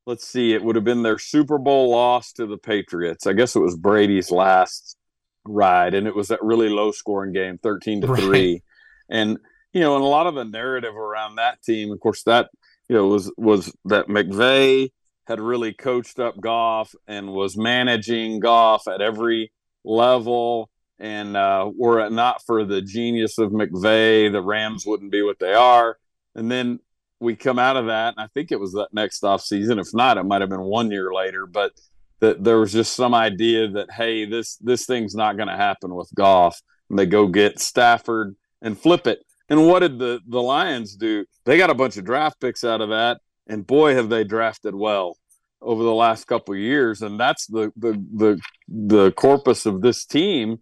let's 0.05 0.27
see, 0.27 0.53
it 0.53 0.61
would 0.61 0.75
have 0.75 0.83
been 0.83 1.03
their 1.03 1.17
Super 1.17 1.57
Bowl 1.57 1.91
loss 1.91 2.33
to 2.33 2.45
the 2.45 2.57
Patriots. 2.57 3.25
I 3.25 3.31
guess 3.31 3.55
it 3.55 3.61
was 3.61 3.77
Brady's 3.77 4.31
last 4.31 4.97
ride, 5.45 5.93
and 5.93 6.07
it 6.07 6.15
was 6.15 6.29
that 6.29 6.43
really 6.43 6.69
low 6.69 6.91
scoring 6.91 7.33
game, 7.33 7.57
thirteen 7.57 8.01
to 8.01 8.07
three, 8.15 8.63
and 9.09 9.37
you 9.73 9.81
know, 9.81 9.95
and 9.95 10.03
a 10.03 10.07
lot 10.07 10.27
of 10.27 10.35
the 10.35 10.45
narrative 10.45 10.95
around 10.95 11.35
that 11.35 11.61
team, 11.63 11.91
of 11.91 11.99
course, 11.99 12.23
that 12.23 12.49
you 12.89 12.95
know 12.95 13.07
was 13.07 13.31
was 13.37 13.73
that 13.85 14.07
McVay 14.07 14.91
had 15.25 15.39
really 15.39 15.73
coached 15.73 16.19
up 16.19 16.39
Goff 16.39 16.93
and 17.07 17.31
was 17.31 17.57
managing 17.57 18.39
Goff 18.39 18.87
at 18.87 19.01
every 19.01 19.51
level. 19.83 20.69
And 20.99 21.35
uh, 21.35 21.69
were 21.75 22.01
it 22.01 22.11
not 22.11 22.45
for 22.45 22.63
the 22.65 22.81
genius 22.81 23.37
of 23.37 23.51
McVay, 23.51 24.31
the 24.31 24.41
Rams 24.41 24.85
wouldn't 24.85 25.11
be 25.11 25.21
what 25.21 25.39
they 25.39 25.53
are. 25.53 25.97
And 26.35 26.51
then 26.51 26.79
we 27.19 27.35
come 27.35 27.57
out 27.57 27.77
of 27.77 27.87
that, 27.87 28.15
and 28.15 28.23
I 28.23 28.27
think 28.33 28.51
it 28.51 28.59
was 28.59 28.73
that 28.73 28.89
next 28.93 29.23
off 29.23 29.41
season. 29.41 29.79
If 29.79 29.93
not, 29.93 30.17
it 30.17 30.23
might 30.23 30.41
have 30.41 30.49
been 30.49 30.61
one 30.61 30.91
year 30.91 31.13
later. 31.13 31.45
But 31.45 31.71
that 32.23 32.41
there 32.41 32.57
was 32.57 32.71
just 32.71 32.93
some 32.95 33.13
idea 33.13 33.67
that 33.67 33.91
hey, 33.91 34.23
this 34.23 34.55
this 34.57 34.85
thing's 34.85 35.13
not 35.13 35.35
going 35.35 35.49
to 35.49 35.57
happen 35.57 35.93
with 35.93 36.09
Goff. 36.15 36.61
And 36.89 36.97
they 36.97 37.05
go 37.05 37.27
get 37.27 37.59
Stafford 37.59 38.35
and 38.61 38.79
flip 38.79 39.07
it. 39.07 39.19
And 39.49 39.67
what 39.67 39.79
did 39.79 39.99
the 39.99 40.21
the 40.25 40.41
Lions 40.41 40.95
do? 40.95 41.25
They 41.43 41.57
got 41.57 41.69
a 41.69 41.75
bunch 41.75 41.97
of 41.97 42.05
draft 42.05 42.39
picks 42.39 42.63
out 42.63 42.79
of 42.79 42.89
that, 42.89 43.19
and 43.47 43.67
boy, 43.67 43.93
have 43.95 44.07
they 44.07 44.23
drafted 44.23 44.73
well 44.73 45.17
over 45.61 45.83
the 45.83 45.93
last 45.93 46.25
couple 46.25 46.53
of 46.53 46.61
years. 46.61 47.01
And 47.01 47.19
that's 47.19 47.45
the 47.47 47.73
the 47.75 48.01
the 48.13 48.39
the 48.69 49.11
corpus 49.11 49.65
of 49.65 49.81
this 49.81 50.05
team 50.05 50.59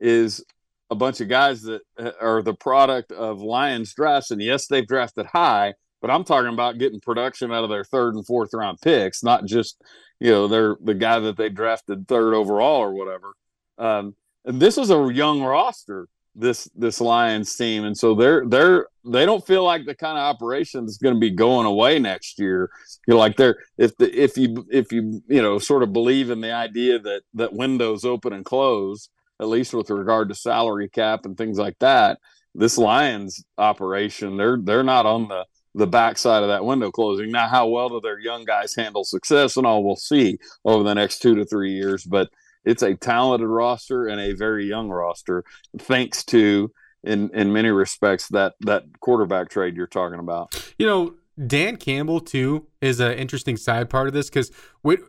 is 0.00 0.42
a 0.90 0.94
bunch 0.94 1.20
of 1.20 1.28
guys 1.28 1.62
that 1.62 1.82
uh, 1.98 2.12
are 2.18 2.42
the 2.42 2.54
product 2.54 3.12
of 3.12 3.42
Lions 3.42 3.92
drafts. 3.92 4.30
And 4.30 4.40
yes, 4.40 4.68
they've 4.68 4.86
drafted 4.86 5.26
high, 5.26 5.74
but 6.00 6.10
I'm 6.10 6.24
talking 6.24 6.52
about 6.52 6.78
getting 6.78 7.00
production 7.00 7.52
out 7.52 7.64
of 7.64 7.70
their 7.70 7.84
third 7.84 8.14
and 8.14 8.24
fourth 8.24 8.54
round 8.54 8.78
picks, 8.80 9.22
not 9.22 9.44
just 9.44 9.82
you 10.20 10.30
know 10.30 10.48
they're 10.48 10.76
the 10.82 10.94
guy 10.94 11.18
that 11.20 11.36
they 11.36 11.48
drafted 11.48 12.08
third 12.08 12.34
overall 12.34 12.80
or 12.80 12.92
whatever. 12.92 13.32
Um, 13.78 14.14
and 14.44 14.60
this 14.60 14.78
is 14.78 14.90
a 14.90 15.12
young 15.12 15.42
roster, 15.42 16.08
this 16.34 16.68
this 16.74 17.00
Lions 17.00 17.54
team, 17.54 17.84
and 17.84 17.96
so 17.96 18.14
they're 18.14 18.46
they're 18.46 18.86
they 19.04 19.26
don't 19.26 19.46
feel 19.46 19.64
like 19.64 19.86
the 19.86 19.94
kind 19.94 20.18
of 20.18 20.22
operation 20.22 20.84
that's 20.84 20.98
going 20.98 21.14
to 21.14 21.20
be 21.20 21.30
going 21.30 21.66
away 21.66 21.98
next 21.98 22.38
year. 22.38 22.70
You 23.06 23.14
know, 23.14 23.18
like 23.18 23.36
they're 23.36 23.58
if 23.78 23.96
the 23.96 24.12
if 24.18 24.36
you 24.36 24.66
if 24.70 24.92
you 24.92 25.22
you 25.28 25.42
know 25.42 25.58
sort 25.58 25.82
of 25.82 25.92
believe 25.92 26.30
in 26.30 26.40
the 26.40 26.52
idea 26.52 26.98
that 26.98 27.22
that 27.34 27.52
windows 27.52 28.04
open 28.04 28.32
and 28.32 28.44
close, 28.44 29.08
at 29.40 29.48
least 29.48 29.74
with 29.74 29.90
regard 29.90 30.28
to 30.28 30.34
salary 30.34 30.88
cap 30.88 31.24
and 31.24 31.36
things 31.36 31.58
like 31.58 31.78
that. 31.80 32.18
This 32.54 32.78
Lions 32.78 33.44
operation, 33.58 34.36
they're 34.36 34.58
they're 34.62 34.84
not 34.84 35.06
on 35.06 35.28
the 35.28 35.44
the 35.74 35.86
backside 35.86 36.42
of 36.42 36.48
that 36.48 36.64
window 36.64 36.90
closing. 36.90 37.30
Now, 37.30 37.48
how 37.48 37.66
well 37.66 37.88
do 37.88 38.00
their 38.00 38.18
young 38.18 38.44
guys 38.44 38.74
handle 38.74 39.04
success 39.04 39.56
and 39.56 39.66
all 39.66 39.84
we'll 39.84 39.96
see 39.96 40.38
over 40.64 40.84
the 40.84 40.94
next 40.94 41.20
two 41.20 41.34
to 41.34 41.44
three 41.44 41.72
years. 41.72 42.04
But 42.04 42.30
it's 42.64 42.82
a 42.82 42.94
talented 42.94 43.48
roster 43.48 44.06
and 44.06 44.20
a 44.20 44.32
very 44.32 44.66
young 44.66 44.88
roster, 44.88 45.44
thanks 45.78 46.24
to 46.24 46.72
in 47.02 47.30
in 47.34 47.52
many 47.52 47.70
respects 47.70 48.28
that 48.28 48.54
that 48.60 48.84
quarterback 49.00 49.50
trade 49.50 49.76
you're 49.76 49.86
talking 49.86 50.18
about. 50.18 50.72
You 50.78 50.86
know, 50.86 51.14
Dan 51.46 51.76
Campbell 51.76 52.20
too 52.20 52.66
is 52.80 53.00
an 53.00 53.12
interesting 53.12 53.56
side 53.56 53.90
part 53.90 54.06
of 54.06 54.14
this 54.14 54.30
because 54.30 54.50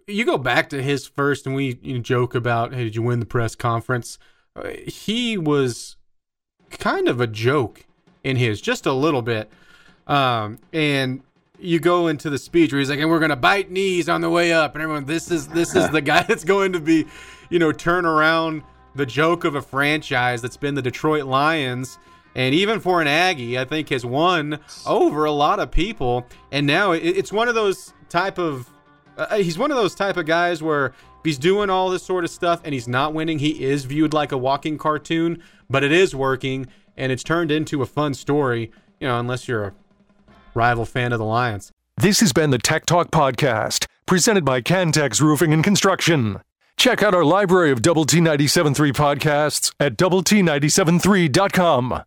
you 0.08 0.26
go 0.26 0.38
back 0.38 0.70
to 0.70 0.82
his 0.82 1.08
first 1.08 1.46
and 1.46 1.56
we 1.56 1.80
you 1.82 1.96
know, 1.96 2.02
joke 2.02 2.36
about 2.36 2.74
hey 2.74 2.84
did 2.84 2.96
you 2.96 3.02
win 3.02 3.20
the 3.20 3.26
press 3.26 3.56
conference? 3.56 4.18
Uh, 4.56 4.70
he 4.88 5.38
was 5.38 5.98
kind 6.72 7.08
of 7.08 7.22
a 7.22 7.28
joke 7.28 7.86
in 8.24 8.38
his 8.38 8.62
just 8.62 8.86
a 8.86 8.94
little 8.94 9.22
bit. 9.22 9.52
Um, 10.08 10.60
and 10.72 11.22
you 11.60 11.80
go 11.80 12.08
into 12.08 12.30
the 12.30 12.38
speech 12.38 12.72
where 12.72 12.80
he's 12.80 12.90
like, 12.90 13.00
and 13.00 13.10
we're 13.10 13.20
gonna 13.20 13.36
bite 13.36 13.72
knees 13.72 14.10
on 14.10 14.22
the 14.22 14.30
way 14.30 14.54
up, 14.54 14.76
and 14.76 14.84
everyone, 14.84 15.06
this 15.06 15.32
is 15.32 15.48
this 15.48 15.76
is 15.76 15.90
the 15.90 16.02
guy 16.02 16.24
that's 16.28 16.44
going 16.44 16.74
to 16.74 16.80
be, 16.80 17.06
you 17.50 17.60
know, 17.60 17.72
turn 17.72 18.06
around 18.06 18.64
the 18.96 19.06
joke 19.06 19.44
of 19.44 19.56
a 19.56 19.62
franchise 19.62 20.42
that's 20.42 20.58
been 20.58 20.76
the 20.76 20.82
Detroit 20.82 21.26
Lions, 21.26 21.98
and 22.36 22.54
even 22.54 22.80
for 22.80 23.02
an 23.02 23.08
Aggie, 23.08 23.58
I 23.58 23.66
think 23.66 23.90
has 23.90 24.06
won 24.06 24.60
over 24.86 25.26
a 25.26 25.32
lot 25.32 25.60
of 25.60 25.72
people, 25.72 26.26
and 26.52 26.68
now 26.68 26.92
it, 26.92 27.00
it's 27.00 27.32
one 27.32 27.48
of 27.48 27.56
those 27.56 27.94
type 28.10 28.38
of, 28.38 28.70
uh, 29.18 29.38
he's 29.38 29.58
one 29.58 29.72
of 29.72 29.78
those 29.78 29.96
type 29.96 30.18
of 30.18 30.26
guys 30.26 30.62
where 30.62 30.94
he's 31.24 31.38
doing 31.38 31.70
all 31.70 31.90
this 31.90 32.04
sort 32.04 32.24
of 32.24 32.30
stuff 32.30 32.62
and 32.64 32.74
he's 32.74 32.88
not 32.88 33.14
winning, 33.14 33.40
he 33.40 33.64
is 33.64 33.86
viewed 33.86 34.14
like 34.14 34.32
a 34.32 34.38
walking 34.38 34.78
cartoon, 34.78 35.42
but 35.70 35.84
it 35.84 35.92
is 35.92 36.14
working, 36.14 36.68
and 36.98 37.12
it's 37.12 37.24
turned 37.24 37.52
into 37.52 37.82
a 37.82 37.86
fun 37.86 38.14
story, 38.14 38.72
you 39.00 39.08
know, 39.08 39.20
unless 39.20 39.48
you're 39.48 39.66
a 39.66 39.74
rival 40.56 40.86
fan 40.86 41.12
of 41.12 41.20
the 41.20 41.26
Lions. 41.26 41.72
This 41.98 42.20
has 42.22 42.34
been 42.34 42.50
the 42.50 42.58
Tech 42.58 42.86
Talk 42.86 43.12
Podcast, 43.12 43.86
presented 44.06 44.44
by 44.44 44.62
Cantex 44.62 45.22
Roofing 45.22 45.54
and 45.54 45.64
Construction. 45.64 46.42
Check 46.78 47.02
out 47.02 47.14
our 47.14 47.24
library 47.24 47.72
of 47.72 47.82
Double 47.82 48.06
T 48.06 48.20
97.3 48.20 48.92
podcasts 48.92 49.74
at 49.80 49.96
double 49.96 50.24
T 50.24 50.42
97.3.com. 50.42 52.04